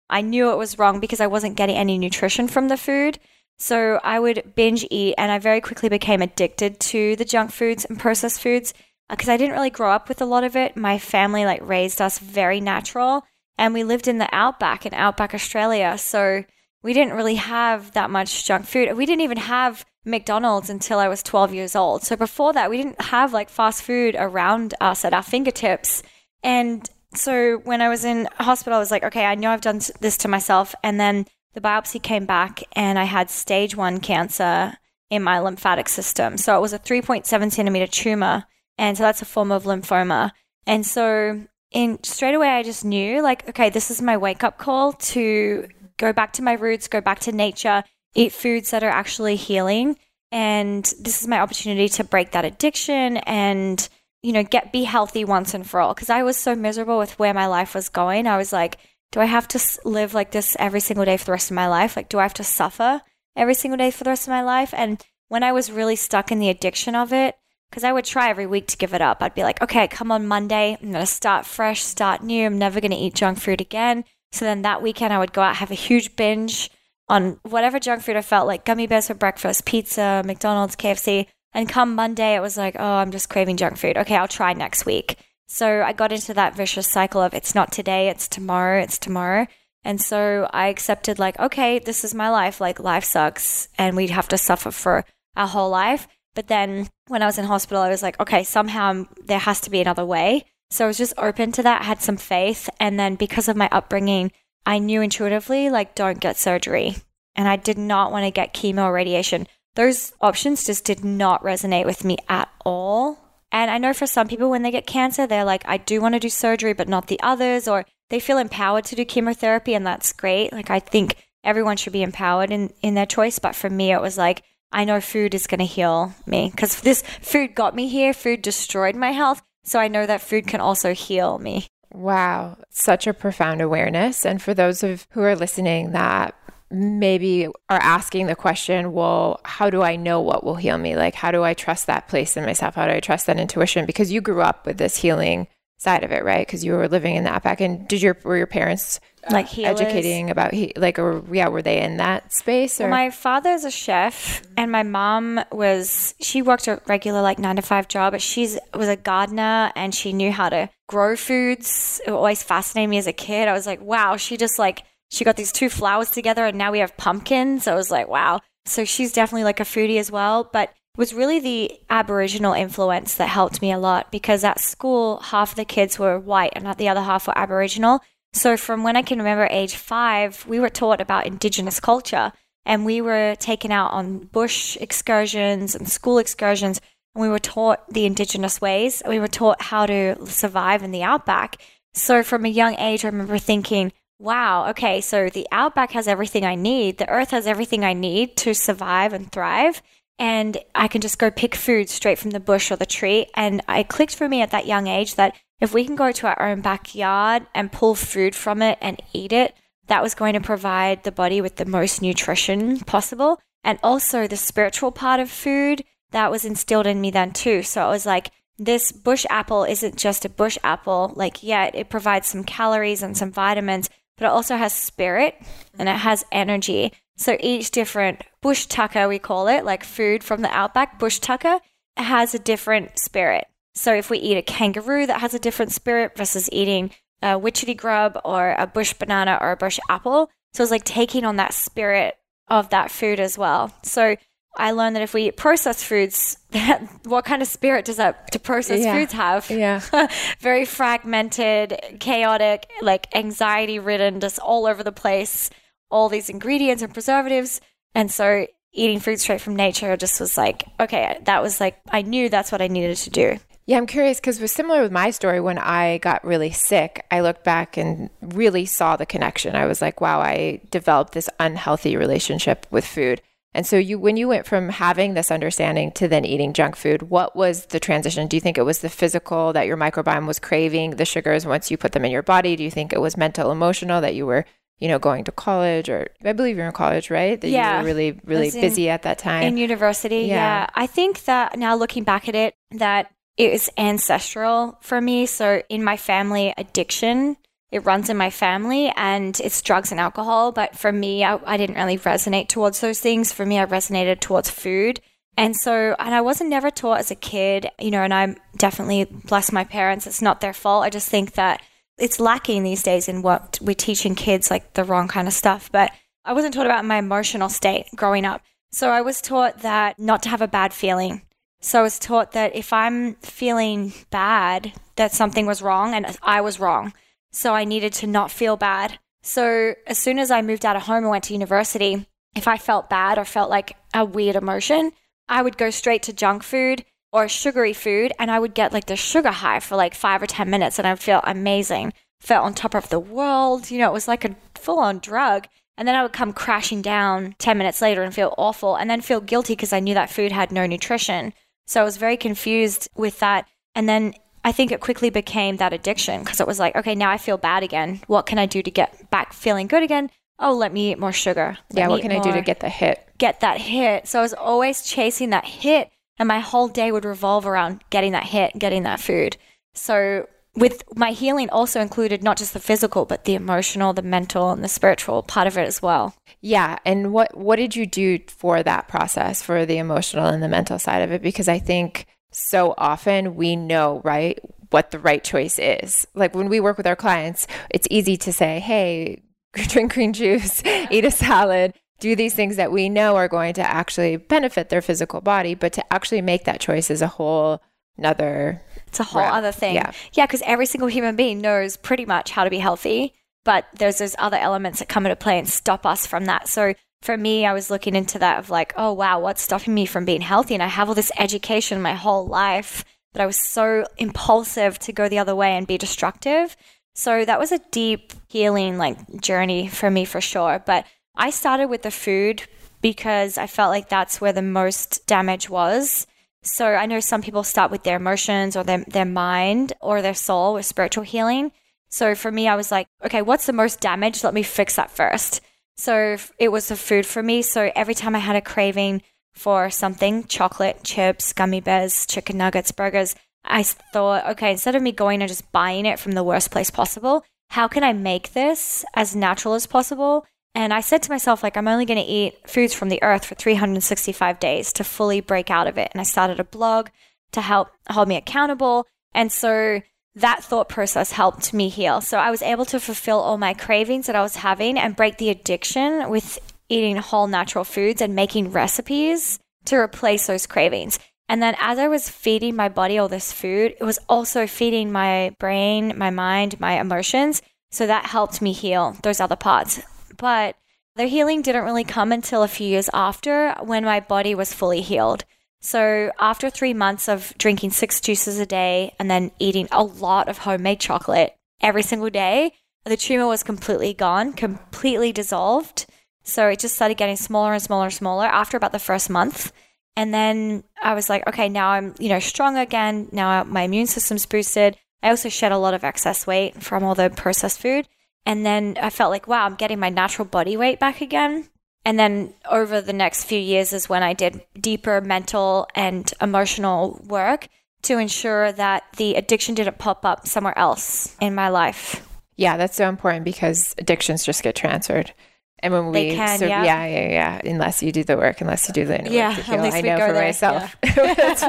I 0.10 0.22
knew 0.22 0.50
it 0.50 0.58
was 0.58 0.80
wrong 0.80 1.00
because 1.00 1.22
I 1.22 1.28
wasn't 1.28 1.56
getting 1.56 1.76
any 1.76 2.00
nutrition 2.00 2.48
from 2.48 2.68
the 2.68 2.78
food. 2.78 3.20
So, 3.60 4.00
I 4.04 4.20
would 4.20 4.56
binge 4.56 4.88
eat, 4.90 5.14
and 5.20 5.32
I 5.32 5.38
very 5.38 5.62
quickly 5.62 5.88
became 5.88 6.24
addicted 6.24 6.80
to 6.80 7.16
the 7.18 7.26
junk 7.26 7.52
foods 7.52 7.86
and 7.86 8.00
processed 8.00 8.42
foods 8.42 8.74
uh, 9.08 9.14
because 9.14 9.30
I 9.30 9.38
didn't 9.38 9.54
really 9.54 9.70
grow 9.70 9.92
up 9.92 10.10
with 10.10 10.20
a 10.20 10.26
lot 10.26 10.44
of 10.44 10.56
it. 10.56 10.76
My 10.76 10.98
family 10.98 11.46
like 11.46 11.62
raised 11.62 12.02
us 12.02 12.18
very 12.18 12.60
natural, 12.60 13.24
and 13.56 13.72
we 13.72 13.84
lived 13.84 14.08
in 14.08 14.18
the 14.18 14.30
outback 14.34 14.84
in 14.84 14.96
outback 14.96 15.36
Australia. 15.36 15.96
So, 16.00 16.44
we 16.86 16.94
didn't 16.94 17.14
really 17.14 17.36
have 17.36 17.94
that 17.94 18.12
much 18.12 18.46
junk 18.46 18.68
food. 18.68 18.96
We 18.96 19.08
didn't 19.08 19.24
even 19.24 19.40
have 19.40 19.84
McDonald's 20.06 20.70
until 20.70 21.00
I 21.00 21.08
was 21.08 21.24
12 21.24 21.52
years 21.52 21.76
old. 21.76 22.04
So 22.04 22.16
before 22.16 22.54
that, 22.54 22.70
we 22.70 22.78
didn't 22.78 23.02
have 23.02 23.34
like 23.34 23.50
fast 23.50 23.82
food 23.82 24.16
around 24.16 24.76
us 24.80 25.04
at 25.04 25.12
our 25.12 25.24
fingertips. 25.24 26.04
And 26.44 26.88
so 27.16 27.58
when 27.64 27.82
I 27.82 27.90
was 27.90 28.06
in 28.06 28.30
hospital, 28.38 28.78
I 28.78 28.80
was 28.80 28.92
like, 28.92 29.04
okay, 29.04 29.26
I 29.26 29.34
know 29.34 29.50
I've 29.50 29.62
done 29.62 29.82
this 30.00 30.16
to 30.18 30.28
myself. 30.28 30.76
And 30.84 31.00
then 31.00 31.26
the 31.56 31.60
biopsy 31.60 32.00
came 32.00 32.28
back 32.28 32.62
and 32.74 33.00
I 33.00 33.06
had 33.06 33.32
stage 33.32 33.76
one 33.76 34.00
cancer 34.00 34.78
in 35.10 35.24
my 35.24 35.40
lymphatic 35.40 35.90
system. 35.90 36.38
So 36.38 36.56
it 36.56 36.62
was 36.62 36.74
a 36.74 36.78
3.7 36.78 37.26
centimeter 37.52 37.88
tumor. 37.88 38.44
And 38.78 38.96
so 38.96 39.02
that's 39.02 39.24
a 39.24 39.26
form 39.26 39.52
of 39.52 39.64
lymphoma. 39.64 40.34
And 40.68 40.86
so 40.86 41.48
in 41.72 42.04
straight 42.04 42.36
away, 42.36 42.50
I 42.50 42.62
just 42.62 42.86
knew 42.86 43.24
like, 43.24 43.50
okay, 43.50 43.72
this 43.72 43.90
is 43.90 44.04
my 44.04 44.18
wake 44.18 44.44
up 44.44 44.60
call 44.60 44.94
to 44.94 45.68
go 45.98 46.14
back 46.14 46.34
to 46.34 46.44
my 46.44 46.54
roots, 46.54 46.88
go 46.88 47.02
back 47.02 47.20
to 47.20 47.32
nature, 47.32 47.84
eat 48.14 48.32
foods 48.32 48.72
that 48.72 48.84
are 48.84 48.90
actually 48.90 49.36
healing. 49.36 49.98
And 50.32 50.84
this 51.00 51.22
is 51.22 51.28
my 51.28 51.40
opportunity 51.40 51.88
to 51.90 52.04
break 52.04 52.32
that 52.32 52.46
addiction 52.46 53.18
and, 53.18 53.88
you 54.22 54.34
know, 54.34 54.44
get 54.44 54.72
be 54.72 54.84
healthy 54.84 55.24
once 55.24 55.54
and 55.54 55.68
for 55.68 55.80
all. 55.80 55.94
Because 55.94 56.10
I 56.10 56.24
was 56.24 56.38
so 56.38 56.56
miserable 56.56 56.98
with 56.98 57.18
where 57.20 57.34
my 57.34 57.48
life 57.48 57.76
was 57.76 57.90
going. 57.90 58.28
I 58.28 58.38
was 58.38 58.52
like, 58.52 58.78
do 59.12 59.20
I 59.20 59.26
have 59.26 59.48
to 59.50 59.80
live 59.86 60.14
like 60.14 60.32
this 60.32 60.58
every 60.60 60.80
single 60.80 61.06
day 61.06 61.18
for 61.18 61.26
the 61.26 61.32
rest 61.32 61.52
of 61.52 61.56
my 61.56 61.68
life? 61.68 61.96
Like, 61.96 62.10
do 62.10 62.20
I 62.20 62.24
have 62.24 62.34
to 62.36 62.44
suffer 62.44 63.02
every 63.36 63.54
single 63.54 63.78
day 63.78 63.92
for 63.92 64.04
the 64.04 64.10
rest 64.10 64.28
of 64.28 64.32
my 64.32 64.42
life? 64.42 64.74
And 64.76 65.02
when 65.30 65.44
I 65.44 65.52
was 65.52 65.72
really 65.72 65.96
stuck 65.96 66.32
in 66.32 66.40
the 66.40 66.50
addiction 66.50 66.96
of 66.96 67.14
it, 67.14 67.36
because 67.70 67.84
I 67.84 67.92
would 67.92 68.06
try 68.06 68.30
every 68.30 68.46
week 68.46 68.68
to 68.68 68.78
give 68.78 68.94
it 68.94 69.02
up. 69.02 69.22
I'd 69.22 69.34
be 69.34 69.44
like, 69.44 69.62
okay, 69.62 69.88
come 69.88 70.12
on 70.12 70.28
Monday, 70.28 70.78
I'm 70.82 70.92
going 70.92 71.02
to 71.02 71.06
start 71.06 71.46
fresh, 71.46 71.84
start 71.84 72.24
new. 72.24 72.46
I'm 72.46 72.58
never 72.58 72.80
going 72.80 72.92
to 72.92 72.98
eat 72.98 73.16
junk 73.16 73.40
food 73.40 73.60
again. 73.60 74.06
So 74.36 74.44
then 74.44 74.64
that 74.64 74.82
weekend, 74.82 75.14
I 75.14 75.20
would 75.20 75.32
go 75.32 75.42
out, 75.42 75.56
have 75.56 75.72
a 75.72 75.76
huge 75.76 76.16
binge 76.18 76.70
on 77.08 77.40
whatever 77.44 77.80
junk 77.80 78.04
food 78.04 78.18
I 78.18 78.22
felt 78.22 78.48
like 78.48 78.66
gummy 78.66 78.86
bears 78.86 79.08
for 79.08 79.14
breakfast, 79.14 79.66
pizza, 79.66 80.24
McDonald's, 80.26 80.76
KFC. 80.76 81.28
And 81.54 81.70
come 81.70 81.96
Monday, 81.96 82.36
it 82.36 82.42
was 82.42 82.58
like, 82.58 82.76
oh, 82.78 82.84
I'm 82.96 83.12
just 83.12 83.30
craving 83.30 83.56
junk 83.56 83.78
food. 83.78 83.96
Okay, 83.96 84.18
I'll 84.18 84.28
try 84.28 84.52
next 84.52 84.86
week. 84.86 85.18
So 85.48 85.84
I 85.84 85.94
got 85.94 86.12
into 86.12 86.34
that 86.34 86.56
vicious 86.56 86.86
cycle 86.86 87.22
of 87.22 87.34
it's 87.34 87.56
not 87.56 87.72
today, 87.72 88.10
it's 88.10 88.28
tomorrow, 88.28 88.82
it's 88.82 88.98
tomorrow. 88.98 89.48
And 89.86 90.02
so 90.02 90.50
I 90.52 90.68
accepted, 90.68 91.18
like, 91.18 91.40
okay, 91.40 91.80
this 91.80 92.04
is 92.04 92.14
my 92.14 92.30
life. 92.30 92.60
Like, 92.60 92.80
life 92.80 93.06
sucks 93.06 93.70
and 93.78 93.96
we'd 93.96 94.10
have 94.10 94.28
to 94.30 94.38
suffer 94.38 94.72
for 94.72 95.06
our 95.38 95.48
whole 95.48 95.70
life. 95.70 96.10
But 96.34 96.48
then 96.48 96.90
when 97.08 97.22
I 97.22 97.28
was 97.28 97.38
in 97.38 97.46
hospital, 97.46 97.82
I 97.82 97.90
was 97.90 98.04
like, 98.04 98.20
okay, 98.20 98.44
somehow 98.44 99.06
there 99.24 99.40
has 99.40 99.62
to 99.62 99.70
be 99.70 99.80
another 99.80 100.06
way. 100.06 100.44
So 100.70 100.86
I 100.86 100.88
was 100.88 100.98
just 100.98 101.14
open 101.18 101.52
to 101.54 101.64
that, 101.64 101.84
had 101.84 102.02
some 102.02 102.18
faith. 102.18 102.70
And 102.80 103.00
then 103.00 103.16
because 103.16 103.48
of 103.48 103.56
my 103.56 103.70
upbringing, 103.72 104.32
I 104.66 104.80
knew 104.80 105.02
intuitively, 105.02 105.70
like, 105.70 105.96
don't 105.96 106.20
get 106.20 106.38
surgery. 106.38 106.96
And 107.36 107.48
I 107.48 107.56
did 107.56 107.78
not 107.78 108.12
want 108.12 108.26
to 108.26 108.32
get 108.32 108.54
chemo 108.54 108.86
or 108.86 108.94
radiation. 108.94 109.48
Those 109.76 110.14
options 110.22 110.66
just 110.66 110.86
did 110.86 111.04
not 111.04 111.44
resonate 111.44 111.86
with 111.86 112.04
me 112.04 112.18
at 112.30 112.50
all. 112.66 113.20
And 113.52 113.70
I 113.70 113.78
know 113.78 113.94
for 113.94 114.08
some 114.08 114.28
people, 114.28 114.50
when 114.50 114.64
they 114.64 114.72
get 114.72 114.88
cancer, 114.88 115.28
they're 115.28 115.46
like, 115.46 115.64
I 115.68 115.78
do 115.78 116.02
want 116.02 116.16
to 116.16 116.20
do 116.20 116.30
surgery, 116.30 116.74
but 116.74 116.90
not 116.90 117.08
the 117.08 117.20
others, 117.22 117.68
or 117.68 117.86
they 118.10 118.20
feel 118.20 118.38
empowered 118.38 118.86
to 118.86 118.96
do 118.96 119.06
chemotherapy, 119.06 119.74
and 119.74 119.86
that's 119.86 120.14
great. 120.14 120.52
Like, 120.52 120.70
I 120.70 120.80
think 120.80 121.16
everyone 121.44 121.78
should 121.78 121.94
be 121.94 122.04
empowered 122.04 122.52
in, 122.52 122.74
in 122.82 122.96
their 122.96 123.06
choice. 123.06 123.40
But 123.40 123.56
for 123.56 123.70
me, 123.70 123.92
it 123.92 124.02
was 124.02 124.18
like, 124.18 124.44
I 124.72 124.84
know 124.84 125.00
food 125.00 125.34
is 125.34 125.48
going 125.48 125.60
to 125.60 125.66
heal 125.66 126.14
me 126.26 126.52
because 126.52 126.82
this 126.82 127.02
food 127.22 127.56
got 127.56 127.76
me 127.76 127.88
here. 127.88 128.14
Food 128.14 128.42
destroyed 128.42 128.96
my 128.96 129.12
health. 129.12 129.42
So 129.66 129.80
I 129.80 129.88
know 129.88 130.06
that 130.06 130.22
food 130.22 130.48
can 130.48 130.62
also 130.62 130.94
heal 130.94 131.40
me. 131.40 131.68
Wow, 131.94 132.58
such 132.70 133.08
a 133.08 133.14
profound 133.14 133.62
awareness. 133.62 134.26
And 134.26 134.42
for 134.42 134.54
those 134.54 134.84
of 134.84 135.08
who 135.12 135.22
are 135.22 135.36
listening 135.36 135.92
that 135.92 136.36
maybe 136.70 137.48
are 137.70 137.82
asking 137.82 138.28
the 138.28 138.36
question, 138.36 138.94
well, 138.94 139.42
how 139.44 139.70
do 139.70 139.82
I 139.82 139.96
know 139.96 140.22
what 140.22 140.44
will 140.44 140.56
heal 140.56 140.78
me? 140.78 140.96
Like 140.96 141.16
how 141.16 141.32
do 141.32 141.44
I 141.44 141.54
trust 141.54 141.88
that 141.88 142.08
place 142.08 142.38
in 142.38 142.46
myself? 142.46 142.76
How 142.76 142.86
do 142.86 142.94
I 142.94 143.00
trust 143.00 143.26
that 143.26 143.40
intuition? 143.40 143.86
Because 143.86 144.12
you 144.12 144.22
grew 144.22 144.42
up 144.42 144.66
with 144.66 144.78
this 144.78 144.98
healing 144.98 145.48
side 145.78 146.04
of 146.04 146.12
it, 146.12 146.24
right? 146.24 146.46
Because 146.46 146.64
you 146.64 146.74
were 146.74 146.88
living 146.88 147.16
in 147.16 147.24
that 147.24 147.44
back. 147.44 147.60
And 147.60 147.88
did 147.88 148.02
your 148.02 148.18
were 148.24 148.38
your 148.38 148.48
parents 148.48 149.00
Uh, 149.28 149.34
like 149.34 149.48
healers. 149.48 149.82
educating 149.82 150.30
about 150.30 150.54
he, 150.54 150.72
like 150.76 151.00
or 151.00 151.24
yeah 151.32 151.48
were 151.48 151.62
they 151.62 151.82
in 151.82 151.98
that 151.98 152.32
space 152.32 152.80
or? 152.80 152.84
Well, 152.84 152.92
my 152.92 153.10
father's 153.10 153.64
a 153.64 153.72
chef 153.72 154.44
and 154.56 154.72
my 154.72 154.84
mom 154.84 155.40
was 155.52 156.14
she 156.22 156.44
worked 156.44 156.68
a 156.68 156.80
regular 156.86 157.24
like 157.24 157.40
nine 157.40 157.56
to 157.56 157.64
five 157.64 157.88
job 157.88 158.14
but 158.14 158.22
she's 158.22 158.60
was 158.76 158.88
a 158.88 158.96
gardener 158.96 159.72
and 159.76 159.96
she 159.96 160.14
knew 160.14 160.32
how 160.32 160.50
to 160.50 160.70
grow 160.88 161.16
foods. 161.16 162.00
It 162.06 162.12
always 162.12 162.44
fascinated 162.44 162.90
me 162.90 163.00
as 163.00 163.08
a 163.08 163.14
kid. 163.14 163.48
I 163.48 163.54
was 163.54 163.66
like 163.66 163.82
wow 163.82 164.16
she 164.16 164.38
just 164.38 164.60
like 164.60 164.84
she 165.10 165.24
got 165.24 165.38
these 165.38 165.52
two 165.52 165.70
flowers 165.70 166.12
together 166.12 166.46
and 166.46 166.58
now 166.58 166.72
we 166.72 166.80
have 166.80 166.96
pumpkins. 166.98 167.68
I 167.68 167.74
was 167.74 167.90
like 167.90 168.08
wow. 168.08 168.42
So 168.68 168.86
she's 168.86 169.12
definitely 169.12 169.46
like 169.46 169.60
a 169.60 169.64
foodie 169.64 170.00
as 170.00 170.12
well 170.12 170.48
but 170.54 170.70
it 170.70 171.00
was 171.00 171.14
really 171.16 171.40
the 171.40 171.72
aboriginal 171.90 172.54
influence 172.54 173.16
that 173.16 173.30
helped 173.30 173.62
me 173.62 173.72
a 173.72 173.80
lot 173.80 174.12
because 174.12 174.44
at 174.44 174.60
school 174.60 175.18
half 175.18 175.52
of 175.52 175.56
the 175.56 175.66
kids 175.66 175.98
were 175.98 176.20
white 176.20 176.54
and 176.56 176.64
not 176.64 176.78
the 176.78 176.90
other 176.90 177.02
half 177.02 177.28
were 177.28 177.38
aboriginal 177.38 178.02
so, 178.36 178.58
from 178.58 178.84
when 178.84 178.98
I 178.98 179.02
can 179.02 179.18
remember 179.18 179.48
age 179.50 179.78
five, 179.78 180.46
we 180.46 180.60
were 180.60 180.70
taught 180.70 181.00
about 181.00 181.26
Indigenous 181.26 181.80
culture 181.80 182.34
and 182.66 182.86
we 182.86 183.00
were 183.00 183.36
taken 183.40 183.72
out 183.72 183.92
on 183.92 184.26
bush 184.26 184.76
excursions 184.78 185.74
and 185.74 185.88
school 185.88 186.18
excursions. 186.18 186.82
And 187.14 187.22
we 187.22 187.30
were 187.30 187.40
taught 187.40 187.90
the 187.90 188.06
Indigenous 188.06 188.60
ways. 188.60 189.02
We 189.08 189.22
were 189.22 189.30
taught 189.30 189.62
how 189.62 189.86
to 189.86 190.26
survive 190.26 190.84
in 190.84 190.92
the 190.92 191.02
outback. 191.02 191.62
So, 191.94 192.24
from 192.24 192.44
a 192.44 192.50
young 192.50 192.76
age, 192.76 193.06
I 193.06 193.08
remember 193.08 193.38
thinking, 193.38 193.94
wow, 194.20 194.70
okay, 194.72 195.00
so 195.00 195.30
the 195.30 195.48
outback 195.54 195.92
has 195.92 196.06
everything 196.06 196.46
I 196.46 196.56
need. 196.56 196.98
The 196.98 197.10
earth 197.10 197.32
has 197.32 197.48
everything 197.48 197.86
I 197.86 197.94
need 197.94 198.36
to 198.38 198.54
survive 198.54 199.14
and 199.14 199.32
thrive. 199.32 199.82
And 200.20 200.58
I 200.74 200.90
can 200.90 201.00
just 201.00 201.20
go 201.20 201.32
pick 201.32 201.56
food 201.56 201.90
straight 201.90 202.20
from 202.20 202.32
the 202.32 202.42
bush 202.42 202.70
or 202.70 202.76
the 202.76 202.86
tree. 202.86 203.28
And 203.34 203.62
it 203.70 203.88
clicked 203.88 204.16
for 204.16 204.28
me 204.28 204.42
at 204.42 204.52
that 204.52 204.68
young 204.68 204.88
age 204.88 205.16
that 205.16 205.36
if 205.60 205.74
we 205.74 205.86
can 205.86 205.96
go 205.96 206.12
to 206.12 206.28
our 206.28 206.42
own 206.42 206.62
backyard 206.62 207.46
and 207.54 207.72
pull 207.72 207.96
food 207.96 208.36
from 208.36 208.62
it 208.62 208.78
and 208.82 209.02
eat 209.14 209.32
it, 209.32 209.54
that 209.88 210.04
was 210.04 210.16
going 210.16 210.34
to 210.34 210.42
provide 210.42 211.04
the 211.04 211.12
body 211.12 211.42
with 211.42 211.58
the 211.58 211.66
most 211.66 212.02
nutrition 212.02 212.80
possible. 212.80 213.40
And 213.64 213.80
also 213.82 214.28
the 214.28 214.38
spiritual 214.38 214.92
part 214.92 215.20
of 215.20 215.30
food 215.30 215.84
that 216.12 216.30
was 216.30 216.46
instilled 216.46 216.88
in 216.88 217.02
me 217.02 217.12
then 217.12 217.32
too. 217.32 217.64
So 217.64 217.86
it 217.86 217.90
was 217.90 218.06
like, 218.06 218.32
this 218.58 218.92
bush 218.92 219.26
apple 219.30 219.64
isn't 219.64 219.98
just 219.98 220.24
a 220.24 220.30
bush 220.30 220.58
apple. 220.64 221.12
Like, 221.16 221.44
yeah, 221.44 221.70
it 221.74 221.90
provides 221.90 222.28
some 222.28 222.44
calories 222.44 223.04
and 223.04 223.18
some 223.18 223.32
vitamins, 223.32 223.90
but 224.18 224.26
it 224.26 224.32
also 224.32 224.56
has 224.56 224.74
spirit 224.74 225.36
and 225.78 225.90
it 225.90 225.98
has 225.98 226.24
energy. 226.32 226.94
So 227.18 227.38
each 227.40 227.72
different 227.72 228.22
bush 228.42 228.66
tucker, 228.66 229.08
we 229.08 229.20
call 229.20 229.48
it, 229.48 229.66
like 229.66 229.84
food 229.84 230.24
from 230.24 230.42
the 230.42 230.50
outback, 230.50 231.00
bush 231.00 231.20
tucker, 231.20 231.60
has 231.98 232.34
a 232.34 232.40
different 232.40 233.00
spirit. 233.00 233.48
So 233.76 233.94
if 233.94 234.10
we 234.10 234.18
eat 234.18 234.38
a 234.38 234.42
kangaroo 234.42 235.06
that 235.06 235.22
has 235.22 235.34
a 235.34 235.40
different 235.40 235.72
spirit 235.72 236.16
versus 236.18 236.50
eating 236.52 236.92
a 237.22 237.40
witchetty 237.40 237.76
grub 237.76 238.20
or 238.24 238.56
a 238.58 238.68
bush 238.68 238.94
banana 238.94 239.38
or 239.42 239.52
a 239.52 239.58
bush 239.58 239.80
apple. 239.90 240.30
So 240.54 240.64
it's 240.64 240.72
like 240.72 240.84
taking 240.84 241.26
on 241.26 241.38
that 241.38 241.54
spirit 241.54 242.18
of 242.48 242.70
that 242.70 242.92
food 242.92 243.20
as 243.20 243.38
well. 243.38 243.74
So 243.84 244.16
I 244.58 244.72
learned 244.72 244.96
that 244.96 245.02
if 245.02 245.14
we 245.14 245.24
eat 245.24 245.36
processed 245.36 245.84
foods, 245.84 246.38
what 247.04 247.26
kind 247.26 247.42
of 247.42 247.48
spirit 247.48 247.86
does 247.86 247.98
that 247.98 248.32
to 248.32 248.40
processed 248.40 248.84
yeah. 248.84 248.96
foods 248.96 249.14
have? 249.14 249.50
Yeah. 249.50 249.82
Very 250.40 250.66
fragmented, 250.66 251.98
chaotic, 252.00 252.70
like 252.82 253.14
anxiety 253.16 253.80
ridden, 253.80 254.20
just 254.20 254.40
all 254.40 254.66
over 254.66 254.84
the 254.84 254.92
place, 254.92 255.50
all 255.90 256.10
these 256.10 256.30
ingredients 256.30 256.84
and 256.84 256.94
preservatives. 256.94 257.60
And 257.94 258.12
so 258.12 258.48
eating 258.72 259.00
food 259.00 259.20
straight 259.20 259.42
from 259.42 259.56
nature 259.56 259.98
just 259.98 260.20
was 260.20 260.38
like, 260.38 260.66
okay, 260.80 261.20
that 261.24 261.42
was 261.42 261.60
like, 261.60 261.78
I 261.90 262.04
knew 262.04 262.30
that's 262.30 262.52
what 262.52 262.62
I 262.62 262.68
needed 262.68 262.98
to 262.98 263.10
do. 263.10 263.40
Yeah, 263.68 263.78
I'm 263.78 263.88
curious 263.88 264.20
because 264.20 264.38
it 264.38 264.44
was 264.44 264.52
similar 264.52 264.82
with 264.84 264.92
my 264.92 265.10
story. 265.10 265.40
When 265.40 265.58
I 265.58 265.98
got 265.98 266.24
really 266.24 266.52
sick, 266.52 267.04
I 267.10 267.22
looked 267.22 267.44
back 267.44 267.78
and 267.78 268.12
really 268.22 268.66
saw 268.66 268.96
the 268.96 269.08
connection. 269.08 269.56
I 269.56 269.66
was 269.66 269.82
like, 269.82 270.02
wow, 270.02 270.20
I 270.20 270.62
developed 270.70 271.14
this 271.14 271.30
unhealthy 271.40 271.98
relationship 271.98 272.68
with 272.70 272.86
food. 272.86 273.22
And 273.56 273.66
so 273.66 273.78
you 273.78 273.98
when 273.98 274.18
you 274.18 274.28
went 274.28 274.46
from 274.46 274.68
having 274.68 275.14
this 275.14 275.32
understanding 275.32 275.92
to 275.94 276.10
then 276.10 276.26
eating 276.26 276.52
junk 276.52 276.76
food, 276.76 277.04
what 277.04 277.36
was 277.36 277.68
the 277.68 277.80
transition? 277.80 278.28
Do 278.28 278.36
you 278.36 278.42
think 278.42 278.58
it 278.58 278.66
was 278.66 278.80
the 278.80 278.90
physical 278.90 279.54
that 279.54 279.66
your 279.66 279.78
microbiome 279.78 280.28
was 280.28 280.40
craving 280.40 280.92
the 280.92 281.06
sugars 281.06 281.46
once 281.46 281.72
you 281.72 281.78
put 281.78 281.94
them 281.94 282.06
in 282.06 282.12
your 282.12 282.22
body? 282.22 282.58
Do 282.58 282.64
you 282.64 282.72
think 282.72 282.92
it 282.92 283.02
was 283.02 283.16
mental, 283.16 283.52
emotional 283.52 284.02
that 284.02 284.14
you 284.14 284.26
were, 284.26 284.46
you 284.78 284.90
know, 284.90 285.00
going 285.00 285.24
to 285.24 285.32
college 285.32 285.90
or 285.90 286.10
I 286.24 286.34
believe 286.34 286.58
you're 286.58 286.68
in 286.68 286.74
college, 286.74 287.10
right? 287.10 287.40
That 287.40 287.48
yeah. 287.48 287.78
you 287.78 287.80
were 287.80 287.86
really, 287.86 288.20
really 288.26 288.52
busy 288.52 288.90
at 288.90 289.04
that 289.04 289.20
time. 289.20 289.44
In 289.44 289.58
university, 289.58 290.24
yeah. 290.24 290.36
yeah. 290.36 290.68
I 290.76 290.86
think 290.86 291.24
that 291.24 291.58
now 291.58 291.76
looking 291.76 292.04
back 292.04 292.28
at 292.28 292.36
it, 292.36 292.56
that 292.72 293.10
it 293.38 293.52
is 293.52 293.70
ancestral 293.78 294.78
for 294.82 295.02
me. 295.02 295.26
So 295.26 295.62
in 295.70 295.84
my 295.84 295.98
family, 295.98 296.54
addiction, 296.58 297.38
it 297.72 297.86
runs 297.86 298.10
in 298.10 298.16
my 298.16 298.30
family 298.30 298.94
and 298.96 299.38
it's 299.42 299.62
drugs 299.62 299.92
and 299.92 300.00
alcohol. 300.00 300.52
But 300.52 300.78
for 300.78 300.92
me, 300.92 301.24
I, 301.24 301.40
I 301.46 301.58
didn't 301.58 301.76
really 301.76 301.98
resonate 301.98 302.48
towards 302.48 302.80
those 302.80 303.00
things. 303.00 303.34
For 303.34 303.46
me, 303.46 303.60
I 303.60 303.66
resonated 303.66 304.22
towards 304.22 304.50
food. 304.50 305.02
And 305.38 305.56
so, 305.56 305.96
and 306.00 306.16
I 306.16 306.22
wasn't 306.22 306.50
never 306.50 306.72
taught 306.72 307.00
as 307.00 307.12
a 307.12 307.16
kid, 307.16 307.70
you 307.78 307.92
know, 307.92 308.04
and 308.04 308.14
I'm 308.14 308.38
definitely 308.58 309.04
bless 309.04 309.52
my 309.52 309.66
parents. 309.66 310.08
It's 310.08 310.22
not 310.22 310.40
their 310.40 310.54
fault. 310.54 310.86
I 310.86 310.90
just 310.90 311.10
think 311.10 311.34
that 311.34 311.62
it's 311.98 312.22
lacking 312.22 312.64
these 312.64 312.84
days 312.84 313.10
in 313.10 313.22
what 313.22 313.60
we're 313.62 313.74
teaching 313.74 314.16
kids, 314.16 314.50
like 314.50 314.74
the 314.74 314.86
wrong 314.86 315.10
kind 315.10 315.28
of 315.28 315.34
stuff. 315.34 315.70
But 315.70 315.92
I 316.24 316.32
wasn't 316.32 316.54
taught 316.54 316.66
about 316.66 316.86
my 316.86 316.98
emotional 316.98 317.50
state 317.50 317.88
growing 317.96 318.24
up. 318.24 318.42
So 318.72 318.90
I 318.92 319.02
was 319.02 319.22
taught 319.22 319.60
that 319.60 320.00
not 320.00 320.24
to 320.24 320.30
have 320.30 320.42
a 320.42 320.48
bad 320.48 320.74
feeling 320.74 321.25
so 321.66 321.80
I 321.80 321.82
was 321.82 321.98
taught 321.98 322.34
that 322.34 322.56
if 322.56 322.72
I'm 322.72 323.16
feeling 323.16 323.92
bad, 324.12 324.74
that 324.98 325.14
something 325.14 325.48
was 325.48 325.64
wrong 325.64 325.96
and 325.96 326.16
I 326.22 326.40
was 326.40 326.60
wrong. 326.60 326.94
So 327.32 327.56
I 327.56 327.64
needed 327.64 327.92
to 327.94 328.08
not 328.08 328.30
feel 328.30 328.56
bad. 328.56 329.00
So 329.24 329.74
as 329.88 329.98
soon 329.98 330.20
as 330.20 330.30
I 330.30 330.44
moved 330.44 330.64
out 330.64 330.76
of 330.76 330.84
home 330.84 330.98
and 330.98 331.10
went 331.10 331.24
to 331.24 331.34
university, 331.34 332.06
if 332.36 332.48
I 332.48 332.58
felt 332.58 332.88
bad 332.88 333.18
or 333.18 333.26
felt 333.26 333.50
like 333.50 333.78
a 333.96 334.06
weird 334.06 334.36
emotion, 334.36 334.92
I 335.28 335.42
would 335.42 335.58
go 335.58 335.72
straight 335.72 336.04
to 336.04 336.14
junk 336.14 336.44
food 336.44 336.86
or 337.12 337.28
sugary 337.28 337.74
food 337.74 338.14
and 338.20 338.30
I 338.30 338.38
would 338.38 338.54
get 338.54 338.72
like 338.72 338.86
the 338.86 338.96
sugar 338.96 339.32
high 339.32 339.60
for 339.60 339.76
like 339.76 339.96
five 339.96 340.22
or 340.22 340.28
10 340.28 340.48
minutes 340.48 340.78
and 340.78 340.88
I'd 340.88 341.00
feel 341.00 341.22
amazing. 341.24 341.94
Felt 342.20 342.46
on 342.46 342.54
top 342.54 342.76
of 342.76 342.90
the 342.90 343.00
world. 343.00 343.72
You 343.72 343.80
know, 343.80 343.90
it 343.90 343.94
was 343.94 344.08
like 344.08 344.24
a 344.24 344.36
full 344.54 344.78
on 344.78 345.00
drug. 345.00 345.48
And 345.80 345.88
then 345.88 345.96
I 345.96 346.04
would 346.04 346.14
come 346.14 346.32
crashing 346.32 346.84
down 346.84 347.34
10 347.40 347.58
minutes 347.58 347.82
later 347.82 348.04
and 348.04 348.14
feel 348.14 348.36
awful 348.38 348.76
and 348.76 348.88
then 348.88 349.02
feel 349.02 349.20
guilty 349.20 349.54
because 349.54 349.74
I 349.74 349.80
knew 349.80 349.96
that 349.96 350.12
food 350.12 350.32
had 350.32 350.52
no 350.52 350.68
nutrition. 350.68 351.34
So 351.66 351.82
I 351.82 351.84
was 351.84 351.98
very 351.98 352.18
confused 352.18 352.90
with 352.96 353.20
that. 353.20 353.48
And 353.74 353.90
then 353.90 354.14
I 354.44 354.52
think 354.52 354.72
it 354.72 354.80
quickly 354.80 355.10
became 355.10 355.58
that 355.58 355.74
addiction 355.74 356.24
because 356.24 356.40
it 356.40 356.48
was 356.48 356.60
like, 356.60 356.76
okay, 356.76 356.96
now 356.96 357.10
I 357.10 357.18
feel 357.18 357.38
bad 357.38 357.64
again. 357.64 358.02
What 358.08 358.26
can 358.26 358.38
I 358.38 358.46
do 358.46 358.62
to 358.62 358.72
get 358.72 359.10
back 359.10 359.34
feeling 359.34 359.68
good 359.68 359.84
again? 359.84 360.12
Oh, 360.38 360.54
let 360.54 360.74
me 360.74 360.92
eat 360.92 361.00
more 361.00 361.14
sugar. 361.14 361.58
Let 361.72 361.80
yeah, 361.80 361.88
what 361.88 362.02
can 362.02 362.12
I 362.12 362.20
do 362.20 362.32
to 362.32 362.42
get 362.42 362.60
the 362.60 362.70
hit? 362.70 363.06
get 363.18 363.40
that 363.40 363.60
hit? 363.60 364.08
So 364.08 364.20
I 364.20 364.22
was 364.22 364.34
always 364.34 364.84
chasing 364.84 365.30
that 365.30 365.46
hit, 365.46 365.90
and 366.18 366.28
my 366.28 366.40
whole 366.40 366.68
day 366.68 366.92
would 366.92 367.06
revolve 367.06 367.46
around 367.46 367.84
getting 367.90 368.12
that 368.12 368.26
hit, 368.26 368.54
getting 368.58 368.84
that 368.84 369.00
food. 369.00 369.38
So 369.74 370.28
with 370.56 370.84
my 370.96 371.12
healing 371.12 371.50
also 371.50 371.82
included 371.82 372.24
not 372.24 372.38
just 372.38 372.54
the 372.54 372.60
physical, 372.60 373.06
but 373.06 373.26
the 373.26 373.36
emotional, 373.36 373.94
the 373.94 374.02
mental, 374.02 374.52
and 374.52 374.64
the 374.64 374.70
spiritual 374.70 375.24
part 375.24 375.48
of 375.48 375.58
it 375.58 375.68
as 375.68 375.82
well. 375.82 376.16
Yeah, 376.42 376.78
and 376.86 377.12
what 377.12 377.36
what 377.38 377.58
did 377.58 377.76
you 377.76 377.86
do 377.86 378.20
for 378.28 378.64
that 378.64 378.88
process 378.88 379.42
for 379.42 379.66
the 379.66 379.78
emotional 379.78 380.28
and 380.28 380.42
the 380.42 380.48
mental 380.48 380.80
side 380.80 381.02
of 381.02 381.12
it 381.12 381.22
because 381.22 381.48
I 381.48 381.60
think 381.60 382.06
so 382.32 382.74
often 382.78 383.36
we 383.36 383.56
know, 383.56 384.02
right, 384.04 384.40
what 384.70 384.92
the 384.92 385.00
right 385.00 385.24
choice 385.24 385.58
is. 385.60 386.08
Like 386.16 386.36
when 386.36 386.50
we 386.50 386.60
work 386.60 386.78
with 386.78 386.88
our 386.88 386.96
clients, 386.96 387.48
it's 387.70 387.88
easy 387.92 388.18
to 388.18 388.34
say, 388.34 388.60
"Hey, 388.60 389.22
drink 389.54 389.94
green 389.94 390.14
juice, 390.14 390.64
eat 390.92 391.06
a 391.06 391.12
salad, 391.12 391.74
do 392.00 392.16
these 392.16 392.36
things 392.36 392.56
that 392.58 392.72
we 392.72 392.90
know 392.90 393.16
are 393.16 393.28
going 393.28 393.54
to 393.56 393.62
actually 393.62 394.18
benefit 394.18 394.70
their 394.70 394.82
physical 394.82 395.22
body, 395.22 395.56
but 395.56 395.74
to 395.74 395.94
actually 395.94 396.22
make 396.22 396.46
that 396.46 396.60
choice 396.60 396.90
is 396.90 397.02
a 397.02 397.08
whole 397.08 397.62
another 397.98 398.62
It's 398.96 399.00
a 399.02 399.12
whole 399.12 399.22
Right. 399.22 399.34
other 399.34 399.52
thing. 399.52 399.76
Yeah. 399.76 399.92
Yeah, 400.14 400.26
because 400.26 400.42
every 400.46 400.66
single 400.66 400.88
human 400.88 401.16
being 401.18 401.42
knows 401.42 401.76
pretty 401.76 402.06
much 402.06 402.32
how 402.32 402.46
to 402.46 402.50
be 402.50 402.60
healthy, 402.60 403.14
but 403.44 403.66
there's 403.78 403.98
those 403.98 404.16
other 404.18 404.38
elements 404.38 404.80
that 404.80 404.88
come 404.88 405.06
into 405.06 405.18
play 405.18 405.38
and 405.38 405.50
stop 405.50 405.86
us 405.86 406.08
from 406.08 406.26
that. 406.26 406.48
So 406.48 406.74
for 407.02 407.18
me, 407.18 407.46
I 407.46 407.52
was 407.54 407.70
looking 407.70 407.94
into 407.96 408.18
that 408.20 408.40
of 408.40 408.50
like, 408.50 408.74
oh 408.78 408.94
wow, 408.94 409.20
what's 409.20 409.42
stopping 409.42 409.74
me 409.74 409.86
from 409.86 410.06
being 410.06 410.22
healthy? 410.22 410.54
And 410.54 410.64
I 410.64 410.68
have 410.68 410.88
all 410.88 410.96
this 410.96 411.12
education 411.20 411.82
my 411.82 411.94
whole 411.94 412.26
life, 412.26 412.86
but 413.14 413.22
I 413.22 413.26
was 413.26 413.36
so 413.38 413.86
impulsive 413.98 414.80
to 414.80 414.94
go 414.94 415.10
the 415.10 415.20
other 415.20 415.36
way 415.36 415.52
and 415.58 415.68
be 415.68 415.78
destructive. 415.78 416.56
So 416.94 417.26
that 417.26 417.40
was 417.40 417.52
a 417.52 417.60
deep 417.72 418.14
healing 418.30 418.78
like 418.78 419.22
journey 419.22 419.68
for 419.68 419.92
me 419.92 420.06
for 420.06 420.22
sure. 420.22 420.64
But 420.66 420.86
I 421.18 421.30
started 421.32 421.68
with 421.68 421.82
the 421.84 421.92
food 421.92 422.44
because 422.82 423.38
I 423.38 423.48
felt 423.48 423.72
like 423.72 423.90
that's 423.90 424.22
where 424.22 424.34
the 424.34 424.42
most 424.42 425.06
damage 425.06 425.50
was. 425.50 426.08
So 426.46 426.76
I 426.76 426.86
know 426.86 427.00
some 427.00 427.24
people 427.24 427.44
start 427.44 427.72
with 427.72 427.84
their 427.84 427.98
emotions 427.98 428.56
or 428.56 428.64
their, 428.64 428.86
their 428.88 429.06
mind 429.06 429.74
or 429.82 430.02
their 430.02 430.14
soul 430.14 430.54
with 430.54 430.66
spiritual 430.66 431.04
healing. 431.04 431.52
So 431.90 432.14
for 432.14 432.32
me, 432.32 432.48
I 432.48 432.56
was 432.56 432.72
like, 432.72 432.88
okay, 433.04 433.24
what's 433.24 433.48
the 433.48 433.54
most 433.54 433.80
damage? 433.80 434.24
Let 434.24 434.34
me 434.34 434.44
fix 434.44 434.76
that 434.76 434.92
first. 434.92 435.42
So 435.76 436.18
it 436.38 436.50
was 436.50 436.68
the 436.68 436.76
food 436.76 437.06
for 437.06 437.24
me. 437.24 437.42
So 437.42 437.72
every 437.76 437.96
time 437.96 438.16
I 438.16 438.20
had 438.20 438.36
a 438.36 438.42
craving 438.42 439.02
for 439.34 439.70
something, 439.70 440.26
chocolate, 440.26 440.84
chips, 440.84 441.34
gummy 441.34 441.62
bears, 441.62 442.06
chicken 442.06 442.38
nuggets, 442.38 442.72
burgers, 442.72 443.16
I 443.44 443.64
thought, 443.64 444.28
okay, 444.32 444.52
instead 444.52 444.76
of 444.76 444.82
me 444.82 444.92
going 444.92 445.22
and 445.22 445.30
just 445.30 445.52
buying 445.52 445.86
it 445.86 446.00
from 446.00 446.14
the 446.14 446.24
worst 446.24 446.52
place 446.52 446.70
possible, 446.70 447.24
how 447.50 447.68
can 447.68 447.84
I 447.84 447.94
make 447.94 448.34
this 448.34 448.86
as 448.94 449.16
natural 449.16 449.56
as 449.56 449.68
possible? 449.68 450.26
And 450.56 450.74
I 450.74 450.80
said 450.80 451.04
to 451.04 451.12
myself, 451.12 451.44
like, 451.44 451.58
I'm 451.58 451.68
only 451.68 451.86
going 451.86 452.00
to 452.02 452.12
eat 452.12 452.50
foods 452.50 452.74
from 452.74 452.88
the 452.88 453.04
earth 453.04 453.26
for 453.26 453.36
365 453.36 454.40
days 454.40 454.72
to 454.74 454.86
fully 454.86 455.20
break 455.20 455.52
out 455.52 455.68
of 455.68 455.78
it. 455.78 455.90
And 455.92 456.00
I 456.00 456.06
started 456.06 456.40
a 456.40 456.46
blog 456.46 456.88
to 457.34 457.42
help 457.42 457.68
hold 457.90 458.08
me 458.08 458.16
accountable. 458.16 458.88
And 459.14 459.32
so 459.32 459.82
that 460.16 460.46
thought 460.46 460.70
process 460.70 461.12
helped 461.12 461.54
me 461.54 461.68
heal. 461.68 462.00
So 462.00 462.18
I 462.18 462.32
was 462.32 462.42
able 462.42 462.64
to 462.66 462.80
fulfill 462.80 463.20
all 463.20 463.38
my 463.38 463.54
cravings 463.54 464.08
that 464.08 464.16
I 464.16 464.22
was 464.22 464.38
having 464.38 464.80
and 464.80 464.96
break 464.96 465.18
the 465.18 465.30
addiction 465.30 466.10
with 466.10 466.40
eating 466.70 466.96
whole 466.96 467.28
natural 467.28 467.66
foods 467.66 468.02
and 468.02 468.16
making 468.16 468.52
recipes 468.52 469.40
to 469.66 469.76
replace 469.76 470.28
those 470.28 470.48
cravings. 470.48 471.00
And 471.28 471.44
then 471.44 471.56
as 471.60 471.80
I 471.80 471.90
was 471.90 472.08
feeding 472.08 472.56
my 472.56 472.70
body 472.70 472.98
all 472.98 473.10
this 473.10 473.34
food, 473.34 473.76
it 473.78 473.84
was 473.84 474.00
also 474.08 474.48
feeding 474.48 474.90
my 474.90 475.36
brain, 475.38 475.98
my 475.98 476.12
mind, 476.12 476.60
my 476.62 476.80
emotions. 476.80 477.42
So 477.72 477.88
that 477.88 478.06
helped 478.06 478.42
me 478.42 478.54
heal 478.54 478.96
those 479.04 479.20
other 479.20 479.36
parts. 479.36 479.82
But 480.18 480.56
the 480.96 481.06
healing 481.06 481.42
didn't 481.42 481.66
really 481.66 481.84
come 481.84 482.12
until 482.12 482.44
a 482.44 482.48
few 482.48 482.68
years 482.68 482.90
after 482.94 483.54
when 483.62 483.84
my 483.84 484.00
body 484.00 484.34
was 484.34 484.54
fully 484.54 484.82
healed. 484.82 485.26
So, 485.62 486.12
after 486.20 486.50
three 486.50 486.74
months 486.74 487.10
of 487.10 487.34
drinking 487.38 487.72
six 487.72 488.00
juices 488.00 488.40
a 488.40 488.46
day 488.46 488.94
and 489.00 489.10
then 489.10 489.32
eating 489.40 489.68
a 489.72 489.84
lot 489.84 490.30
of 490.30 490.40
homemade 490.40 490.80
chocolate 490.80 491.36
every 491.60 491.82
single 491.82 492.12
day, 492.12 492.54
the 492.86 492.96
tumor 492.96 493.26
was 493.26 493.42
completely 493.42 493.94
gone, 493.94 494.34
completely 494.34 495.12
dissolved. 495.12 495.88
So, 496.24 496.48
it 496.50 496.60
just 496.60 496.76
started 496.76 496.98
getting 496.98 497.16
smaller 497.16 497.54
and 497.54 497.62
smaller 497.62 497.86
and 497.86 497.94
smaller 497.94 498.26
after 498.26 498.58
about 498.58 498.74
the 498.74 498.80
first 498.80 499.10
month. 499.10 499.52
And 499.98 500.14
then 500.14 500.64
I 500.82 500.94
was 500.94 501.10
like, 501.10 501.26
okay, 501.28 501.50
now 501.50 501.70
I'm, 501.70 501.96
you 502.00 502.10
know, 502.10 502.20
strong 502.20 502.58
again. 502.58 503.08
Now 503.12 503.44
my 503.44 503.64
immune 503.64 503.88
system's 503.88 504.26
boosted. 504.26 504.78
I 505.02 505.10
also 505.10 505.30
shed 505.30 505.52
a 505.52 505.58
lot 505.58 505.74
of 505.74 505.84
excess 505.84 506.28
weight 506.28 506.62
from 506.62 506.84
all 506.84 506.96
the 506.96 507.10
processed 507.10 507.60
food. 507.60 507.88
And 508.26 508.46
then 508.46 508.78
I 508.82 508.90
felt 508.90 509.12
like, 509.12 509.28
wow, 509.28 509.46
I'm 509.46 509.56
getting 509.56 509.80
my 509.80 509.90
natural 509.90 510.28
body 510.28 510.58
weight 510.58 510.80
back 510.80 511.02
again. 511.02 511.50
And 511.86 512.00
then 512.00 512.34
over 512.50 512.82
the 512.82 512.94
next 512.94 513.26
few 513.26 513.40
years 513.40 513.72
is 513.72 513.88
when 513.88 514.02
I 514.02 514.14
did 514.14 514.42
deeper 514.60 515.02
mental 515.02 515.68
and 515.76 516.12
emotional 516.20 517.00
work 517.06 517.48
to 517.84 518.00
ensure 518.00 518.52
that 518.52 518.84
the 518.98 519.14
addiction 519.14 519.54
didn't 519.54 519.78
pop 519.78 520.04
up 520.04 520.28
somewhere 520.28 520.58
else 520.58 521.16
in 521.22 521.36
my 521.36 521.50
life. 521.50 522.08
Yeah, 522.36 522.58
that's 522.58 522.76
so 522.76 522.90
important 522.90 523.24
because 523.24 523.76
addictions 523.78 524.26
just 524.26 524.42
get 524.42 524.56
transferred. 524.56 525.14
And 525.60 525.74
when 525.74 525.88
we, 525.88 525.92
They 525.94 526.16
can, 526.16 526.40
so, 526.40 526.46
yeah. 526.46 526.64
yeah, 526.64 526.86
yeah, 526.86 527.10
yeah. 527.44 527.52
Unless 527.52 527.82
you 527.82 527.92
do 527.92 528.04
the 528.04 528.18
work, 528.18 528.42
unless 528.42 528.68
you 528.68 528.74
do 528.74 528.86
the 528.86 529.00
inner 529.00 529.10
Yeah, 529.10 529.30
work 529.30 529.38
to 529.38 529.44
heal. 529.44 529.62
I 529.62 529.82
know 529.82 529.98
for 529.98 530.14
there, 530.14 530.26
myself. 530.26 530.76
It's 530.84 531.44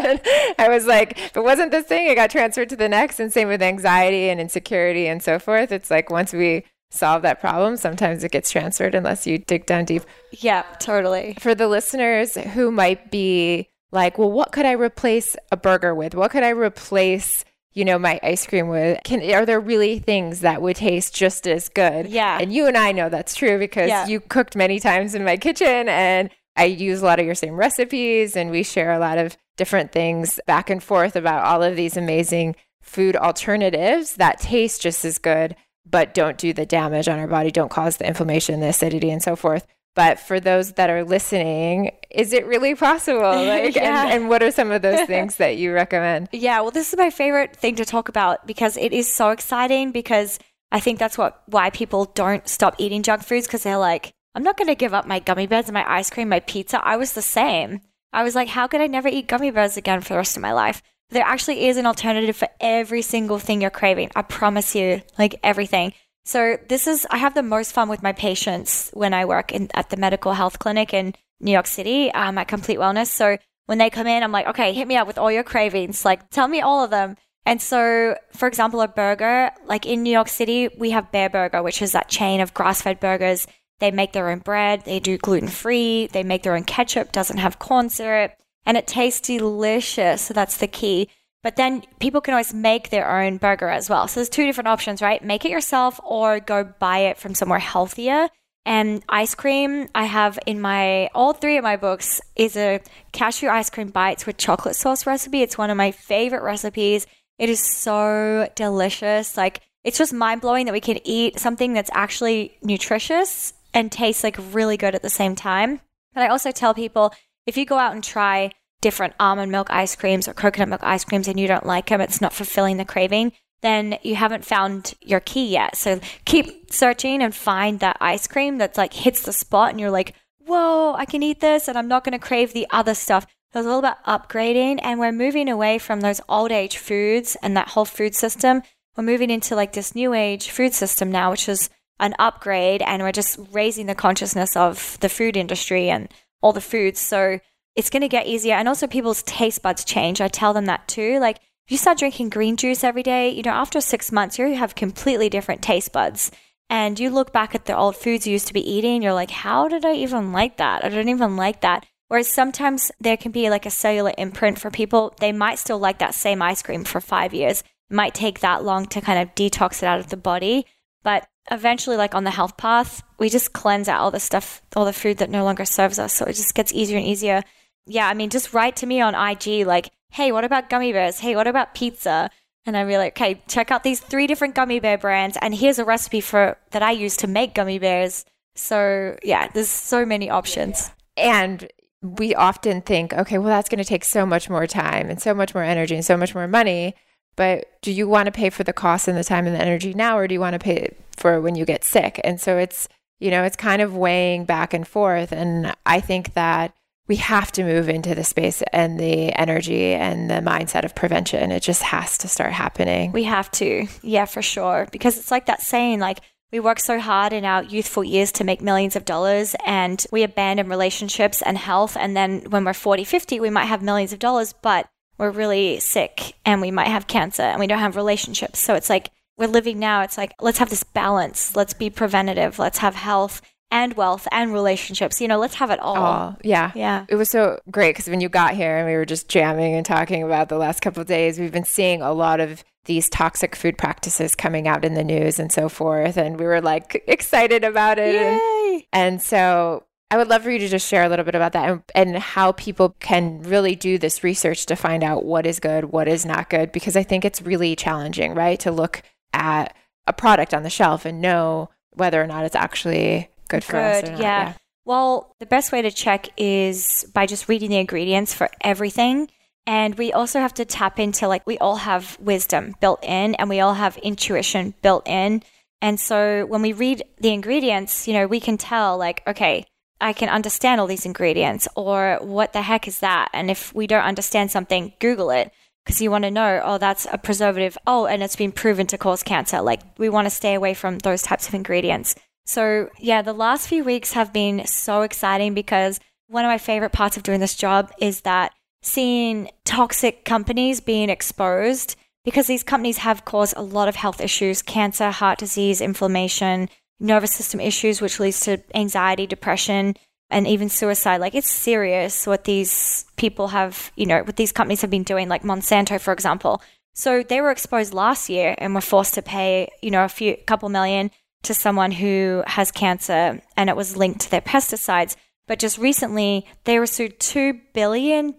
I 0.58 0.68
was 0.68 0.86
like, 0.86 1.18
if 1.18 1.36
it 1.36 1.42
wasn't 1.42 1.70
this 1.72 1.86
thing, 1.86 2.06
it 2.08 2.14
got 2.14 2.30
transferred 2.30 2.68
to 2.70 2.76
the 2.76 2.88
next. 2.88 3.20
And 3.20 3.32
same 3.32 3.48
with 3.48 3.62
anxiety 3.62 4.28
and 4.30 4.40
insecurity 4.40 5.06
and 5.06 5.22
so 5.22 5.38
forth. 5.38 5.72
It's 5.72 5.90
like 5.90 6.08
once 6.10 6.32
we 6.32 6.64
solve 6.90 7.22
that 7.22 7.40
problem, 7.40 7.76
sometimes 7.76 8.22
it 8.24 8.30
gets 8.32 8.50
transferred 8.50 8.94
unless 8.94 9.26
you 9.26 9.38
dig 9.38 9.66
down 9.66 9.84
deep. 9.84 10.02
Yeah, 10.30 10.62
totally. 10.78 11.36
For 11.40 11.54
the 11.54 11.68
listeners 11.68 12.36
who 12.36 12.70
might 12.70 13.10
be 13.10 13.68
like, 13.92 14.18
well, 14.18 14.30
what 14.30 14.52
could 14.52 14.66
I 14.66 14.72
replace 14.72 15.36
a 15.50 15.56
burger 15.56 15.94
with? 15.94 16.14
What 16.14 16.30
could 16.30 16.42
I 16.44 16.50
replace? 16.50 17.44
You 17.76 17.84
know, 17.84 17.98
my 17.98 18.18
ice 18.22 18.46
cream 18.46 18.68
with 18.68 18.98
can 19.04 19.20
are 19.32 19.44
there 19.46 19.60
really 19.60 19.98
things 19.98 20.40
that 20.40 20.62
would 20.62 20.76
taste 20.76 21.14
just 21.14 21.46
as 21.46 21.68
good? 21.68 22.06
Yeah. 22.08 22.38
And 22.40 22.52
you 22.52 22.66
and 22.66 22.76
I 22.76 22.90
know 22.90 23.08
that's 23.10 23.34
true 23.34 23.58
because 23.58 23.88
Yeah. 23.90 24.06
you 24.06 24.18
cooked 24.18 24.56
many 24.56 24.80
times 24.80 25.14
in 25.14 25.22
my 25.24 25.36
kitchen 25.36 25.88
and 25.88 26.30
I 26.56 26.64
use 26.64 27.02
a 27.02 27.04
lot 27.04 27.20
of 27.20 27.26
your 27.26 27.34
same 27.34 27.54
recipes 27.54 28.34
and 28.34 28.50
we 28.50 28.62
share 28.62 28.92
a 28.92 28.98
lot 28.98 29.18
of 29.18 29.36
different 29.58 29.92
things 29.92 30.40
back 30.46 30.70
and 30.70 30.82
forth 30.82 31.16
about 31.16 31.44
all 31.44 31.62
of 31.62 31.76
these 31.76 31.98
amazing 31.98 32.56
food 32.80 33.14
alternatives 33.14 34.14
that 34.16 34.40
taste 34.40 34.80
just 34.80 35.04
as 35.04 35.18
good 35.18 35.54
but 35.88 36.14
don't 36.14 36.38
do 36.38 36.52
the 36.52 36.66
damage 36.66 37.08
on 37.08 37.18
our 37.18 37.28
body, 37.28 37.50
don't 37.50 37.70
cause 37.70 37.98
the 37.98 38.06
inflammation, 38.08 38.58
the 38.60 38.68
acidity 38.68 39.10
and 39.10 39.22
so 39.22 39.36
forth. 39.36 39.66
But 39.96 40.20
for 40.20 40.38
those 40.38 40.72
that 40.74 40.90
are 40.90 41.02
listening, 41.02 41.90
is 42.10 42.32
it 42.32 42.46
really 42.46 42.76
possible? 42.76 43.22
Like 43.46 43.74
Yeah. 43.74 44.04
and, 44.04 44.12
and 44.12 44.28
what 44.28 44.42
are 44.42 44.52
some 44.52 44.70
of 44.70 44.82
those 44.82 45.04
things 45.06 45.36
that 45.42 45.56
you 45.56 45.72
recommend? 45.72 46.28
Yeah, 46.32 46.60
well, 46.60 46.70
this 46.70 46.92
is 46.92 46.98
my 46.98 47.10
favorite 47.10 47.56
thing 47.56 47.74
to 47.76 47.84
talk 47.84 48.08
about 48.08 48.46
because 48.46 48.76
it 48.76 48.92
is 48.92 49.12
so 49.12 49.30
exciting. 49.30 49.90
Because 49.90 50.38
I 50.70 50.78
think 50.80 50.98
that's 50.98 51.16
what 51.18 51.42
why 51.46 51.70
people 51.70 52.04
don't 52.14 52.46
stop 52.46 52.74
eating 52.78 53.02
junk 53.02 53.24
foods 53.24 53.46
because 53.48 53.62
they're 53.64 53.78
like, 53.78 54.12
I'm 54.34 54.42
not 54.42 54.56
going 54.58 54.68
to 54.68 54.74
give 54.74 54.92
up 54.92 55.06
my 55.06 55.18
gummy 55.18 55.46
bears 55.46 55.66
and 55.66 55.74
my 55.74 55.90
ice 55.90 56.10
cream, 56.10 56.28
my 56.28 56.40
pizza. 56.40 56.78
I 56.84 56.96
was 56.98 57.14
the 57.14 57.22
same. 57.22 57.80
I 58.12 58.22
was 58.22 58.34
like, 58.34 58.48
how 58.48 58.66
could 58.66 58.80
I 58.82 58.86
never 58.86 59.08
eat 59.08 59.28
gummy 59.28 59.50
bears 59.50 59.76
again 59.78 60.02
for 60.02 60.10
the 60.10 60.18
rest 60.18 60.36
of 60.36 60.42
my 60.42 60.52
life? 60.52 60.82
There 61.10 61.24
actually 61.24 61.68
is 61.68 61.76
an 61.78 61.86
alternative 61.86 62.36
for 62.36 62.48
every 62.60 63.00
single 63.00 63.38
thing 63.38 63.60
you're 63.62 63.70
craving. 63.70 64.10
I 64.14 64.22
promise 64.22 64.74
you, 64.74 65.02
like 65.18 65.36
everything. 65.42 65.92
So 66.26 66.58
this 66.68 66.88
is 66.88 67.06
I 67.08 67.18
have 67.18 67.34
the 67.34 67.42
most 67.42 67.72
fun 67.72 67.88
with 67.88 68.02
my 68.02 68.12
patients 68.12 68.90
when 68.92 69.14
I 69.14 69.24
work 69.24 69.52
in 69.52 69.68
at 69.74 69.90
the 69.90 69.96
medical 69.96 70.32
health 70.32 70.58
clinic 70.58 70.92
in 70.92 71.14
New 71.40 71.52
York 71.52 71.68
City 71.68 72.10
um, 72.12 72.36
at 72.36 72.48
Complete 72.48 72.78
Wellness. 72.78 73.06
So 73.06 73.38
when 73.66 73.78
they 73.78 73.90
come 73.90 74.08
in, 74.08 74.24
I'm 74.24 74.32
like, 74.32 74.48
okay, 74.48 74.72
hit 74.72 74.88
me 74.88 74.96
up 74.96 75.06
with 75.06 75.18
all 75.18 75.30
your 75.30 75.44
cravings. 75.44 76.04
Like, 76.04 76.28
tell 76.30 76.48
me 76.48 76.60
all 76.60 76.82
of 76.82 76.90
them. 76.90 77.16
And 77.44 77.62
so, 77.62 78.16
for 78.32 78.48
example, 78.48 78.80
a 78.80 78.88
burger, 78.88 79.52
like 79.66 79.86
in 79.86 80.02
New 80.02 80.10
York 80.10 80.28
City, 80.28 80.68
we 80.76 80.90
have 80.90 81.12
Bareburger, 81.12 81.62
which 81.62 81.80
is 81.80 81.92
that 81.92 82.08
chain 82.08 82.40
of 82.40 82.52
grass 82.54 82.82
fed 82.82 82.98
burgers. 82.98 83.46
They 83.78 83.92
make 83.92 84.12
their 84.12 84.28
own 84.30 84.40
bread, 84.40 84.84
they 84.84 84.98
do 84.98 85.18
gluten 85.18 85.48
free, 85.48 86.08
they 86.08 86.24
make 86.24 86.42
their 86.42 86.56
own 86.56 86.64
ketchup, 86.64 87.12
doesn't 87.12 87.38
have 87.38 87.60
corn 87.60 87.88
syrup, 87.88 88.32
and 88.64 88.76
it 88.76 88.88
tastes 88.88 89.20
delicious. 89.20 90.22
So 90.22 90.34
that's 90.34 90.56
the 90.56 90.66
key. 90.66 91.08
But 91.46 91.54
then 91.54 91.84
people 92.00 92.20
can 92.20 92.34
always 92.34 92.52
make 92.52 92.90
their 92.90 93.08
own 93.08 93.36
burger 93.36 93.68
as 93.68 93.88
well. 93.88 94.08
So 94.08 94.18
there's 94.18 94.28
two 94.28 94.46
different 94.46 94.66
options, 94.66 95.00
right? 95.00 95.22
Make 95.22 95.44
it 95.44 95.52
yourself 95.52 96.00
or 96.02 96.40
go 96.40 96.64
buy 96.64 96.98
it 96.98 97.18
from 97.18 97.36
somewhere 97.36 97.60
healthier. 97.60 98.28
And 98.64 99.04
ice 99.08 99.36
cream, 99.36 99.86
I 99.94 100.06
have 100.06 100.40
in 100.44 100.60
my 100.60 101.06
all 101.14 101.34
three 101.34 101.56
of 101.56 101.62
my 101.62 101.76
books 101.76 102.20
is 102.34 102.56
a 102.56 102.80
cashew 103.12 103.46
ice 103.46 103.70
cream 103.70 103.90
bites 103.90 104.26
with 104.26 104.38
chocolate 104.38 104.74
sauce 104.74 105.06
recipe. 105.06 105.40
It's 105.40 105.56
one 105.56 105.70
of 105.70 105.76
my 105.76 105.92
favorite 105.92 106.42
recipes. 106.42 107.06
It 107.38 107.48
is 107.48 107.60
so 107.60 108.48
delicious. 108.56 109.36
Like 109.36 109.60
it's 109.84 109.98
just 109.98 110.12
mind 110.12 110.40
blowing 110.40 110.66
that 110.66 110.72
we 110.72 110.80
can 110.80 110.98
eat 111.04 111.38
something 111.38 111.74
that's 111.74 111.90
actually 111.94 112.58
nutritious 112.60 113.54
and 113.72 113.92
tastes 113.92 114.24
like 114.24 114.36
really 114.50 114.76
good 114.76 114.96
at 114.96 115.02
the 115.02 115.08
same 115.08 115.36
time. 115.36 115.80
But 116.12 116.24
I 116.24 116.26
also 116.26 116.50
tell 116.50 116.74
people 116.74 117.14
if 117.46 117.56
you 117.56 117.64
go 117.64 117.78
out 117.78 117.94
and 117.94 118.02
try 118.02 118.50
different 118.80 119.14
almond 119.18 119.50
milk 119.50 119.68
ice 119.70 119.96
creams 119.96 120.28
or 120.28 120.34
coconut 120.34 120.68
milk 120.68 120.82
ice 120.82 121.04
creams 121.04 121.28
and 121.28 121.38
you 121.38 121.48
don't 121.48 121.66
like 121.66 121.88
them, 121.88 122.00
it's 122.00 122.20
not 122.20 122.32
fulfilling 122.32 122.76
the 122.76 122.84
craving, 122.84 123.32
then 123.62 123.98
you 124.02 124.14
haven't 124.14 124.44
found 124.44 124.94
your 125.00 125.20
key 125.20 125.48
yet. 125.48 125.76
So 125.76 126.00
keep 126.24 126.72
searching 126.72 127.22
and 127.22 127.34
find 127.34 127.80
that 127.80 127.96
ice 128.00 128.26
cream 128.26 128.58
that's 128.58 128.78
like 128.78 128.92
hits 128.92 129.22
the 129.22 129.32
spot 129.32 129.70
and 129.70 129.80
you're 129.80 129.90
like, 129.90 130.14
whoa, 130.46 130.94
I 130.94 131.04
can 131.04 131.22
eat 131.22 131.40
this 131.40 131.68
and 131.68 131.76
I'm 131.76 131.88
not 131.88 132.04
going 132.04 132.12
to 132.12 132.18
crave 132.18 132.52
the 132.52 132.66
other 132.70 132.94
stuff. 132.94 133.26
So 133.52 133.60
it's 133.60 133.66
all 133.66 133.78
about 133.78 134.04
upgrading 134.04 134.80
and 134.82 135.00
we're 135.00 135.12
moving 135.12 135.48
away 135.48 135.78
from 135.78 136.00
those 136.00 136.20
old 136.28 136.52
age 136.52 136.76
foods 136.78 137.36
and 137.42 137.56
that 137.56 137.68
whole 137.68 137.84
food 137.84 138.14
system. 138.14 138.62
We're 138.96 139.04
moving 139.04 139.30
into 139.30 139.56
like 139.56 139.72
this 139.72 139.94
new 139.94 140.14
age 140.14 140.50
food 140.50 140.74
system 140.74 141.10
now, 141.10 141.30
which 141.30 141.48
is 141.48 141.70
an 141.98 142.14
upgrade 142.18 142.82
and 142.82 143.02
we're 143.02 143.12
just 143.12 143.38
raising 143.52 143.86
the 143.86 143.94
consciousness 143.94 144.56
of 144.56 144.98
the 145.00 145.08
food 145.08 145.36
industry 145.36 145.88
and 145.88 146.08
all 146.40 146.52
the 146.52 146.60
foods. 146.60 147.00
So 147.00 147.40
it's 147.76 147.90
going 147.90 148.02
to 148.02 148.08
get 148.08 148.26
easier. 148.26 148.54
And 148.54 148.66
also 148.66 148.86
people's 148.86 149.22
taste 149.22 149.62
buds 149.62 149.84
change. 149.84 150.20
I 150.20 150.28
tell 150.28 150.52
them 150.52 150.66
that 150.66 150.88
too. 150.88 151.18
Like 151.20 151.36
if 151.36 151.70
you 151.72 151.76
start 151.76 151.98
drinking 151.98 152.30
green 152.30 152.56
juice 152.56 152.82
every 152.82 153.02
day, 153.02 153.30
you 153.30 153.42
know, 153.42 153.50
after 153.50 153.80
six 153.80 154.10
months, 154.10 154.38
you 154.38 154.54
have 154.54 154.74
completely 154.74 155.28
different 155.28 155.62
taste 155.62 155.92
buds. 155.92 156.30
And 156.68 156.98
you 156.98 157.10
look 157.10 157.32
back 157.32 157.54
at 157.54 157.66
the 157.66 157.76
old 157.76 157.96
foods 157.96 158.26
you 158.26 158.32
used 158.32 158.48
to 158.48 158.54
be 158.54 158.68
eating, 158.68 159.02
you're 159.02 159.12
like, 159.12 159.30
how 159.30 159.68
did 159.68 159.84
I 159.84 159.94
even 159.94 160.32
like 160.32 160.56
that? 160.56 160.84
I 160.84 160.88
don't 160.88 161.08
even 161.08 161.36
like 161.36 161.60
that. 161.60 161.86
Whereas 162.08 162.28
sometimes 162.28 162.90
there 163.00 163.16
can 163.16 163.32
be 163.32 163.50
like 163.50 163.66
a 163.66 163.70
cellular 163.70 164.12
imprint 164.16 164.58
for 164.58 164.70
people. 164.70 165.14
They 165.20 165.32
might 165.32 165.58
still 165.58 165.78
like 165.78 165.98
that 165.98 166.14
same 166.14 166.42
ice 166.42 166.62
cream 166.62 166.84
for 166.84 167.00
five 167.00 167.34
years. 167.34 167.60
It 167.90 167.94
might 167.94 168.14
take 168.14 168.40
that 168.40 168.64
long 168.64 168.86
to 168.86 169.00
kind 169.00 169.20
of 169.20 169.34
detox 169.34 169.82
it 169.82 169.86
out 169.86 170.00
of 170.00 170.08
the 170.08 170.16
body. 170.16 170.66
But 171.02 171.26
eventually, 171.50 171.96
like 171.96 172.14
on 172.14 172.24
the 172.24 172.30
health 172.30 172.56
path, 172.56 173.02
we 173.18 173.28
just 173.28 173.52
cleanse 173.52 173.88
out 173.88 174.00
all 174.00 174.10
the 174.10 174.20
stuff, 174.20 174.62
all 174.74 174.84
the 174.84 174.92
food 174.92 175.18
that 175.18 175.30
no 175.30 175.44
longer 175.44 175.64
serves 175.64 175.98
us. 175.98 176.12
So 176.12 176.26
it 176.26 176.34
just 176.34 176.54
gets 176.54 176.72
easier 176.72 176.98
and 176.98 177.06
easier. 177.06 177.42
Yeah, 177.86 178.08
I 178.08 178.14
mean, 178.14 178.30
just 178.30 178.52
write 178.52 178.76
to 178.76 178.86
me 178.86 179.00
on 179.00 179.14
IG 179.14 179.66
like, 179.66 179.90
hey, 180.10 180.32
what 180.32 180.44
about 180.44 180.70
gummy 180.70 180.92
bears? 180.92 181.20
Hey, 181.20 181.36
what 181.36 181.46
about 181.46 181.74
pizza? 181.74 182.30
And 182.64 182.88
be 182.88 182.98
like, 182.98 183.12
okay, 183.12 183.40
check 183.46 183.70
out 183.70 183.84
these 183.84 184.00
three 184.00 184.26
different 184.26 184.56
gummy 184.56 184.80
bear 184.80 184.98
brands, 184.98 185.38
and 185.40 185.54
here's 185.54 185.78
a 185.78 185.84
recipe 185.84 186.20
for 186.20 186.58
that 186.72 186.82
I 186.82 186.90
use 186.90 187.16
to 187.18 187.28
make 187.28 187.54
gummy 187.54 187.78
bears. 187.78 188.24
So 188.56 189.16
yeah, 189.22 189.46
there's 189.48 189.68
so 189.68 190.04
many 190.04 190.28
options. 190.28 190.90
And 191.16 191.68
we 192.02 192.34
often 192.34 192.82
think, 192.82 193.12
okay, 193.12 193.38
well, 193.38 193.48
that's 193.48 193.68
going 193.68 193.78
to 193.78 193.84
take 193.84 194.04
so 194.04 194.26
much 194.26 194.50
more 194.50 194.66
time 194.66 195.08
and 195.08 195.22
so 195.22 195.32
much 195.32 195.54
more 195.54 195.62
energy 195.62 195.94
and 195.94 196.04
so 196.04 196.16
much 196.16 196.34
more 196.34 196.48
money. 196.48 196.96
But 197.36 197.66
do 197.82 197.92
you 197.92 198.08
want 198.08 198.26
to 198.26 198.32
pay 198.32 198.50
for 198.50 198.64
the 198.64 198.72
cost 198.72 199.06
and 199.06 199.16
the 199.16 199.24
time 199.24 199.46
and 199.46 199.54
the 199.54 199.62
energy 199.62 199.94
now, 199.94 200.18
or 200.18 200.26
do 200.26 200.34
you 200.34 200.40
want 200.40 200.54
to 200.54 200.58
pay 200.58 200.90
for 201.16 201.40
when 201.40 201.54
you 201.54 201.64
get 201.64 201.84
sick? 201.84 202.20
And 202.24 202.40
so 202.40 202.58
it's, 202.58 202.88
you 203.20 203.30
know, 203.30 203.44
it's 203.44 203.56
kind 203.56 203.80
of 203.80 203.94
weighing 203.94 204.44
back 204.44 204.74
and 204.74 204.88
forth. 204.88 205.32
And 205.32 205.74
I 205.84 206.00
think 206.00 206.34
that 206.34 206.74
we 207.08 207.16
have 207.16 207.52
to 207.52 207.62
move 207.64 207.88
into 207.88 208.14
the 208.14 208.24
space 208.24 208.62
and 208.72 208.98
the 208.98 209.32
energy 209.38 209.94
and 209.94 210.28
the 210.28 210.34
mindset 210.34 210.84
of 210.84 210.94
prevention. 210.94 211.52
It 211.52 211.62
just 211.62 211.82
has 211.82 212.18
to 212.18 212.28
start 212.28 212.52
happening. 212.52 213.12
We 213.12 213.24
have 213.24 213.50
to. 213.52 213.86
Yeah, 214.02 214.24
for 214.24 214.42
sure. 214.42 214.88
Because 214.90 215.16
it's 215.16 215.30
like 215.30 215.46
that 215.46 215.62
saying, 215.62 216.00
like, 216.00 216.18
we 216.52 216.60
work 216.60 216.78
so 216.80 217.00
hard 217.00 217.32
in 217.32 217.44
our 217.44 217.62
youthful 217.64 218.04
years 218.04 218.32
to 218.32 218.44
make 218.44 218.60
millions 218.60 218.96
of 218.96 219.04
dollars 219.04 219.56
and 219.64 220.04
we 220.12 220.22
abandon 220.22 220.68
relationships 220.68 221.42
and 221.42 221.58
health. 221.58 221.96
And 221.98 222.16
then 222.16 222.42
when 222.50 222.64
we're 222.64 222.72
40, 222.72 223.04
50, 223.04 223.40
we 223.40 223.50
might 223.50 223.64
have 223.66 223.82
millions 223.82 224.12
of 224.12 224.20
dollars, 224.20 224.52
but 224.52 224.88
we're 225.18 225.30
really 225.30 225.80
sick 225.80 226.34
and 226.44 226.60
we 226.60 226.70
might 226.70 226.88
have 226.88 227.08
cancer 227.08 227.42
and 227.42 227.58
we 227.58 227.66
don't 227.66 227.80
have 227.80 227.96
relationships. 227.96 228.60
So 228.60 228.74
it's 228.74 228.90
like 228.90 229.10
we're 229.36 229.48
living 229.48 229.78
now. 229.78 230.02
It's 230.02 230.16
like, 230.16 230.34
let's 230.40 230.58
have 230.58 230.70
this 230.70 230.84
balance. 230.84 231.56
Let's 231.56 231.74
be 231.74 231.90
preventative. 231.90 232.58
Let's 232.58 232.78
have 232.78 232.94
health 232.94 233.42
and 233.70 233.94
wealth 233.94 234.28
and 234.30 234.52
relationships. 234.52 235.20
You 235.20 235.28
know, 235.28 235.38
let's 235.38 235.54
have 235.54 235.70
it 235.70 235.80
all. 235.80 235.96
Oh, 235.96 236.36
yeah. 236.42 236.72
Yeah. 236.74 237.06
It 237.08 237.16
was 237.16 237.30
so 237.30 237.60
great 237.70 237.90
because 237.90 238.08
when 238.08 238.20
you 238.20 238.28
got 238.28 238.54
here 238.54 238.76
and 238.76 238.86
we 238.86 238.94
were 238.94 239.04
just 239.04 239.28
jamming 239.28 239.74
and 239.74 239.84
talking 239.84 240.22
about 240.22 240.48
the 240.48 240.58
last 240.58 240.80
couple 240.80 241.00
of 241.00 241.08
days, 241.08 241.38
we've 241.38 241.52
been 241.52 241.64
seeing 241.64 242.02
a 242.02 242.12
lot 242.12 242.40
of 242.40 242.64
these 242.84 243.08
toxic 243.08 243.56
food 243.56 243.76
practices 243.76 244.34
coming 244.34 244.68
out 244.68 244.84
in 244.84 244.94
the 244.94 245.04
news 245.04 245.38
and 245.38 245.50
so 245.50 245.68
forth. 245.68 246.16
And 246.16 246.38
we 246.38 246.46
were 246.46 246.60
like 246.60 247.02
excited 247.06 247.64
about 247.64 247.98
it. 247.98 248.14
Yay. 248.14 248.88
And, 248.92 249.14
and 249.14 249.22
so 249.22 249.84
I 250.10 250.16
would 250.16 250.28
love 250.28 250.44
for 250.44 250.50
you 250.50 250.60
to 250.60 250.68
just 250.68 250.86
share 250.86 251.02
a 251.02 251.08
little 251.08 251.24
bit 251.24 251.34
about 251.34 251.52
that 251.52 251.68
and, 251.68 251.82
and, 251.94 252.16
how 252.16 252.52
people 252.52 252.94
can 253.00 253.42
really 253.42 253.74
do 253.74 253.98
this 253.98 254.22
research 254.22 254.66
to 254.66 254.76
find 254.76 255.02
out 255.02 255.24
what 255.24 255.46
is 255.46 255.58
good, 255.58 255.86
what 255.86 256.06
is 256.06 256.24
not 256.24 256.48
good, 256.48 256.70
because 256.70 256.96
I 256.96 257.02
think 257.02 257.24
it's 257.24 257.42
really 257.42 257.74
challenging, 257.74 258.34
right? 258.34 258.60
To 258.60 258.70
look 258.70 259.02
at 259.32 259.74
a 260.06 260.12
product 260.12 260.54
on 260.54 260.62
the 260.62 260.70
shelf 260.70 261.04
and 261.04 261.20
know 261.20 261.70
whether 261.90 262.22
or 262.22 262.26
not 262.28 262.44
it's 262.44 262.54
actually 262.54 263.30
good 263.48 263.64
for 263.64 263.72
good, 263.72 264.04
us. 264.04 264.10
Yeah. 264.10 264.18
yeah. 264.20 264.52
Well, 264.84 265.34
the 265.40 265.46
best 265.46 265.72
way 265.72 265.82
to 265.82 265.90
check 265.90 266.28
is 266.36 267.04
by 267.12 267.26
just 267.26 267.48
reading 267.48 267.70
the 267.70 267.78
ingredients 267.78 268.32
for 268.32 268.48
everything. 268.60 269.28
And 269.66 269.96
we 269.96 270.12
also 270.12 270.38
have 270.38 270.54
to 270.54 270.64
tap 270.64 271.00
into 271.00 271.26
like 271.26 271.44
we 271.44 271.58
all 271.58 271.76
have 271.76 272.16
wisdom 272.20 272.76
built 272.80 273.02
in 273.02 273.34
and 273.34 273.48
we 273.48 273.58
all 273.58 273.74
have 273.74 273.96
intuition 273.98 274.74
built 274.82 275.08
in. 275.08 275.42
And 275.82 275.98
so 275.98 276.46
when 276.46 276.62
we 276.62 276.72
read 276.72 277.02
the 277.18 277.32
ingredients, 277.32 278.06
you 278.06 278.14
know, 278.14 278.28
we 278.28 278.38
can 278.38 278.56
tell 278.56 278.96
like, 278.96 279.22
okay, 279.26 279.66
I 280.00 280.12
can 280.12 280.28
understand 280.28 280.80
all 280.80 280.86
these 280.86 281.06
ingredients 281.06 281.66
or 281.74 282.18
what 282.22 282.52
the 282.52 282.62
heck 282.62 282.86
is 282.86 283.00
that? 283.00 283.30
And 283.32 283.50
if 283.50 283.74
we 283.74 283.88
don't 283.88 284.04
understand 284.04 284.52
something, 284.52 284.92
Google 285.00 285.30
it 285.30 285.52
because 285.84 286.00
you 286.00 286.10
want 286.10 286.24
to 286.24 286.30
know, 286.30 286.60
oh, 286.64 286.78
that's 286.78 287.06
a 287.12 287.18
preservative. 287.18 287.78
Oh, 287.86 288.06
and 288.06 288.22
it's 288.22 288.36
been 288.36 288.52
proven 288.52 288.86
to 288.88 288.98
cause 288.98 289.22
cancer. 289.22 289.60
Like 289.60 289.80
we 289.98 290.08
want 290.08 290.26
to 290.26 290.30
stay 290.30 290.54
away 290.54 290.74
from 290.74 290.98
those 290.98 291.22
types 291.22 291.48
of 291.48 291.54
ingredients. 291.54 292.14
So, 292.46 292.90
yeah, 292.98 293.22
the 293.22 293.32
last 293.32 293.68
few 293.68 293.82
weeks 293.82 294.12
have 294.12 294.32
been 294.32 294.66
so 294.66 295.02
exciting 295.02 295.52
because 295.52 295.98
one 296.28 296.44
of 296.44 296.48
my 296.48 296.58
favorite 296.58 296.92
parts 296.92 297.16
of 297.16 297.24
doing 297.24 297.40
this 297.40 297.56
job 297.56 297.92
is 298.00 298.20
that 298.20 298.52
seeing 298.82 299.50
toxic 299.64 300.24
companies 300.24 300.80
being 300.80 301.10
exposed 301.10 301.96
because 302.24 302.46
these 302.46 302.62
companies 302.62 302.98
have 302.98 303.24
caused 303.24 303.54
a 303.56 303.62
lot 303.62 303.88
of 303.88 303.96
health 303.96 304.20
issues 304.20 304.62
cancer, 304.62 305.10
heart 305.10 305.38
disease, 305.38 305.80
inflammation, 305.80 306.68
nervous 307.00 307.32
system 307.32 307.58
issues, 307.58 308.00
which 308.00 308.20
leads 308.20 308.40
to 308.40 308.62
anxiety, 308.74 309.26
depression, 309.26 309.96
and 310.30 310.46
even 310.46 310.68
suicide. 310.68 311.20
Like, 311.20 311.34
it's 311.34 311.50
serious 311.50 312.28
what 312.28 312.44
these 312.44 313.06
people 313.16 313.48
have, 313.48 313.90
you 313.96 314.06
know, 314.06 314.22
what 314.22 314.36
these 314.36 314.52
companies 314.52 314.82
have 314.82 314.90
been 314.90 315.02
doing, 315.02 315.28
like 315.28 315.42
Monsanto, 315.42 316.00
for 316.00 316.12
example. 316.12 316.62
So 316.94 317.24
they 317.24 317.40
were 317.40 317.50
exposed 317.50 317.92
last 317.92 318.28
year 318.30 318.54
and 318.58 318.74
were 318.74 318.80
forced 318.80 319.14
to 319.14 319.22
pay, 319.22 319.68
you 319.82 319.90
know, 319.90 320.04
a 320.04 320.08
few 320.08 320.36
couple 320.46 320.68
million 320.68 321.10
to 321.46 321.54
someone 321.54 321.92
who 321.92 322.42
has 322.46 322.70
cancer 322.70 323.40
and 323.56 323.70
it 323.70 323.76
was 323.76 323.96
linked 323.96 324.20
to 324.20 324.30
their 324.30 324.40
pesticides. 324.40 325.16
But 325.46 325.58
just 325.58 325.78
recently, 325.78 326.46
they 326.64 326.78
were 326.78 326.86
sued 326.86 327.20
$2 327.20 327.60
billion. 327.72 328.34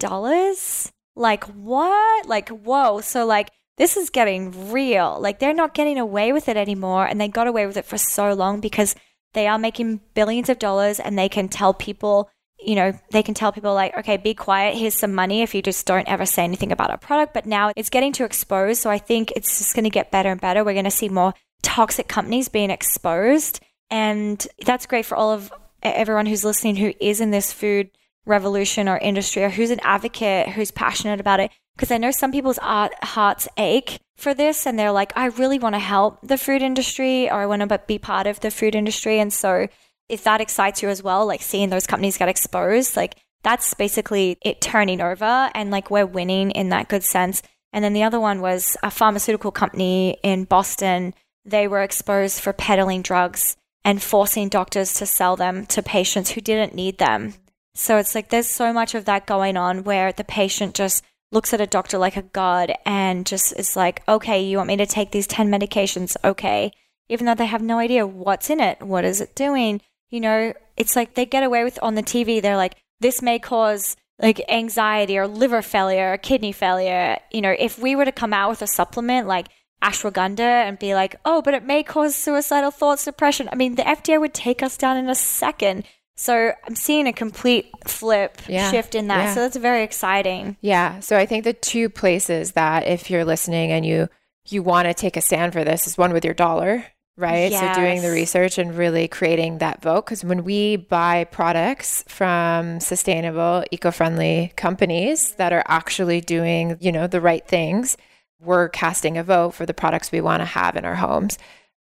Like, 1.15 1.43
what? 1.45 2.25
Like, 2.25 2.49
whoa. 2.49 3.01
So, 3.01 3.25
like, 3.25 3.49
this 3.77 3.95
is 3.95 4.09
getting 4.09 4.71
real. 4.71 5.17
Like, 5.19 5.39
they're 5.39 5.53
not 5.53 5.73
getting 5.73 5.97
away 5.97 6.33
with 6.33 6.49
it 6.49 6.57
anymore. 6.57 7.05
And 7.05 7.19
they 7.19 7.27
got 7.27 7.47
away 7.47 7.65
with 7.65 7.77
it 7.77 7.85
for 7.85 7.97
so 7.97 8.33
long 8.33 8.59
because 8.59 8.95
they 9.33 9.47
are 9.47 9.57
making 9.57 10.01
billions 10.13 10.49
of 10.49 10.59
dollars 10.59 10.99
and 10.99 11.17
they 11.17 11.29
can 11.29 11.47
tell 11.47 11.73
people, 11.73 12.29
you 12.59 12.75
know, 12.75 12.91
they 13.11 13.23
can 13.23 13.33
tell 13.33 13.53
people, 13.53 13.73
like, 13.73 13.95
okay, 13.97 14.17
be 14.17 14.33
quiet. 14.33 14.75
Here's 14.75 14.95
some 14.95 15.13
money 15.13 15.41
if 15.41 15.55
you 15.55 15.61
just 15.61 15.85
don't 15.85 16.07
ever 16.09 16.25
say 16.25 16.43
anything 16.43 16.73
about 16.73 16.91
our 16.91 16.97
product. 16.97 17.33
But 17.33 17.45
now 17.45 17.71
it's 17.77 17.89
getting 17.89 18.11
too 18.11 18.25
exposed. 18.25 18.81
So, 18.81 18.89
I 18.89 18.97
think 18.97 19.31
it's 19.31 19.59
just 19.59 19.75
going 19.75 19.85
to 19.85 19.89
get 19.89 20.11
better 20.11 20.29
and 20.29 20.41
better. 20.41 20.63
We're 20.65 20.73
going 20.73 20.85
to 20.85 20.91
see 20.91 21.07
more 21.07 21.33
toxic 21.61 22.07
companies 22.07 22.49
being 22.49 22.69
exposed. 22.69 23.59
And 23.89 24.45
that's 24.65 24.85
great 24.85 25.05
for 25.05 25.15
all 25.15 25.31
of 25.31 25.51
everyone 25.83 26.25
who's 26.25 26.43
listening 26.43 26.75
who 26.75 26.93
is 26.99 27.21
in 27.21 27.31
this 27.31 27.53
food 27.53 27.89
revolution 28.25 28.89
or 28.89 28.97
industry 28.97 29.43
or 29.43 29.49
who's 29.49 29.71
an 29.71 29.79
advocate, 29.81 30.49
who's 30.49 30.71
passionate 30.71 31.19
about 31.19 31.39
it. 31.39 31.51
Because 31.75 31.91
I 31.91 31.97
know 31.97 32.11
some 32.11 32.31
people's 32.31 32.57
hearts 32.57 33.47
ache 33.57 33.99
for 34.17 34.33
this 34.33 34.65
and 34.65 34.77
they're 34.77 34.91
like, 34.91 35.13
I 35.15 35.27
really 35.27 35.59
want 35.59 35.75
to 35.75 35.79
help 35.79 36.19
the 36.23 36.37
food 36.37 36.61
industry 36.61 37.29
or 37.29 37.35
I 37.35 37.45
want 37.45 37.67
to 37.67 37.81
be 37.87 37.99
part 37.99 38.25
of 38.27 38.39
the 38.39 38.51
food 38.51 38.73
industry. 38.73 39.19
And 39.19 39.31
so 39.31 39.67
if 40.09 40.23
that 40.23 40.41
excites 40.41 40.81
you 40.81 40.89
as 40.89 41.03
well, 41.03 41.25
like 41.25 41.41
seeing 41.41 41.69
those 41.69 41.85
companies 41.85 42.17
get 42.17 42.29
exposed, 42.29 42.97
like 42.97 43.15
that's 43.43 43.73
basically 43.75 44.37
it 44.41 44.59
turning 44.59 45.01
over 45.01 45.51
and 45.53 45.69
like 45.69 45.91
we're 45.91 46.05
winning 46.05 46.51
in 46.51 46.69
that 46.69 46.89
good 46.89 47.03
sense. 47.03 47.43
And 47.71 47.83
then 47.83 47.93
the 47.93 48.03
other 48.03 48.19
one 48.19 48.41
was 48.41 48.75
a 48.81 48.89
pharmaceutical 48.89 49.51
company 49.51 50.17
in 50.23 50.45
Boston 50.45 51.13
they 51.49 51.67
were 51.67 51.81
exposed 51.81 52.39
for 52.39 52.53
peddling 52.53 53.01
drugs 53.01 53.55
and 53.83 54.03
forcing 54.03 54.49
doctors 54.49 54.93
to 54.95 55.05
sell 55.05 55.35
them 55.35 55.65
to 55.67 55.81
patients 55.81 56.31
who 56.31 56.41
didn't 56.41 56.75
need 56.75 56.97
them. 56.97 57.33
So 57.73 57.97
it's 57.97 58.15
like 58.15 58.29
there's 58.29 58.47
so 58.47 58.73
much 58.73 58.95
of 58.95 59.05
that 59.05 59.27
going 59.27 59.55
on 59.55 59.83
where 59.83 60.11
the 60.11 60.23
patient 60.23 60.75
just 60.75 61.03
looks 61.31 61.53
at 61.53 61.61
a 61.61 61.67
doctor 61.67 61.97
like 61.97 62.17
a 62.17 62.21
god 62.21 62.73
and 62.85 63.25
just 63.25 63.53
is 63.57 63.75
like, 63.75 64.01
okay, 64.07 64.43
you 64.43 64.57
want 64.57 64.67
me 64.67 64.77
to 64.77 64.85
take 64.85 65.11
these 65.11 65.27
10 65.27 65.49
medications? 65.49 66.17
Okay. 66.23 66.71
Even 67.09 67.25
though 67.25 67.35
they 67.35 67.45
have 67.45 67.61
no 67.61 67.77
idea 67.77 68.05
what's 68.05 68.49
in 68.49 68.59
it, 68.59 68.81
what 68.81 69.05
is 69.05 69.21
it 69.21 69.35
doing? 69.35 69.81
You 70.09 70.19
know, 70.21 70.53
it's 70.75 70.95
like 70.95 71.13
they 71.13 71.25
get 71.25 71.43
away 71.43 71.63
with 71.63 71.79
on 71.81 71.95
the 71.95 72.03
TV, 72.03 72.41
they're 72.41 72.57
like, 72.57 72.75
this 72.99 73.21
may 73.21 73.39
cause 73.39 73.95
like 74.19 74.41
anxiety 74.49 75.17
or 75.17 75.27
liver 75.27 75.61
failure 75.61 76.13
or 76.13 76.17
kidney 76.17 76.51
failure. 76.51 77.17
You 77.31 77.41
know, 77.41 77.55
if 77.57 77.77
we 77.77 77.95
were 77.95 78.05
to 78.05 78.11
come 78.11 78.33
out 78.33 78.49
with 78.49 78.61
a 78.61 78.67
supplement 78.67 79.27
like 79.27 79.47
ashwagandha 79.81 80.39
and 80.39 80.79
be 80.79 80.93
like, 80.95 81.15
oh, 81.25 81.41
but 81.41 81.53
it 81.53 81.63
may 81.63 81.83
cause 81.83 82.15
suicidal 82.15 82.71
thoughts, 82.71 83.05
depression. 83.05 83.49
I 83.51 83.55
mean, 83.55 83.75
the 83.75 83.83
FDA 83.83 84.19
would 84.19 84.33
take 84.33 84.63
us 84.63 84.77
down 84.77 84.97
in 84.97 85.09
a 85.09 85.15
second. 85.15 85.83
So 86.15 86.51
I'm 86.65 86.75
seeing 86.75 87.07
a 87.07 87.13
complete 87.13 87.69
flip 87.85 88.41
Yeah. 88.47 88.71
shift 88.71 88.95
in 88.95 89.07
that. 89.07 89.25
Yeah. 89.25 89.33
So 89.35 89.39
that's 89.41 89.55
very 89.57 89.83
exciting. 89.83 90.57
Yeah. 90.61 90.99
So 90.99 91.15
I 91.15 91.27
think 91.27 91.43
the 91.43 91.53
two 91.53 91.89
places 91.89 92.53
that 92.53 92.87
if 92.87 93.09
you're 93.11 93.25
listening 93.25 93.71
and 93.71 93.85
you 93.85 94.09
you 94.49 94.63
want 94.63 94.87
to 94.87 94.93
take 94.93 95.17
a 95.17 95.21
stand 95.21 95.51
for 95.53 95.63
this 95.65 95.87
is 95.87 95.97
one 95.97 96.13
with 96.13 96.23
your 96.23 96.33
dollar, 96.33 96.85
right? 97.17 97.51
So 97.51 97.73
doing 97.73 98.01
the 98.01 98.09
research 98.11 98.57
and 98.57 98.75
really 98.77 99.07
creating 99.09 99.57
that 99.57 99.81
vote 99.81 100.05
because 100.05 100.23
when 100.23 100.45
we 100.45 100.77
buy 100.77 101.25
products 101.25 102.05
from 102.07 102.79
sustainable, 102.79 103.65
eco-friendly 103.71 104.53
companies 104.55 105.33
that 105.33 105.51
are 105.51 105.63
actually 105.67 106.21
doing, 106.21 106.77
you 106.79 106.93
know, 106.93 107.07
the 107.07 107.19
right 107.19 107.45
things, 107.45 107.97
we're 108.39 108.69
casting 108.69 109.17
a 109.17 109.23
vote 109.23 109.51
for 109.51 109.65
the 109.65 109.73
products 109.73 110.11
we 110.11 110.21
want 110.21 110.41
to 110.41 110.45
have 110.45 110.75
in 110.75 110.85
our 110.85 110.95
homes. 110.95 111.37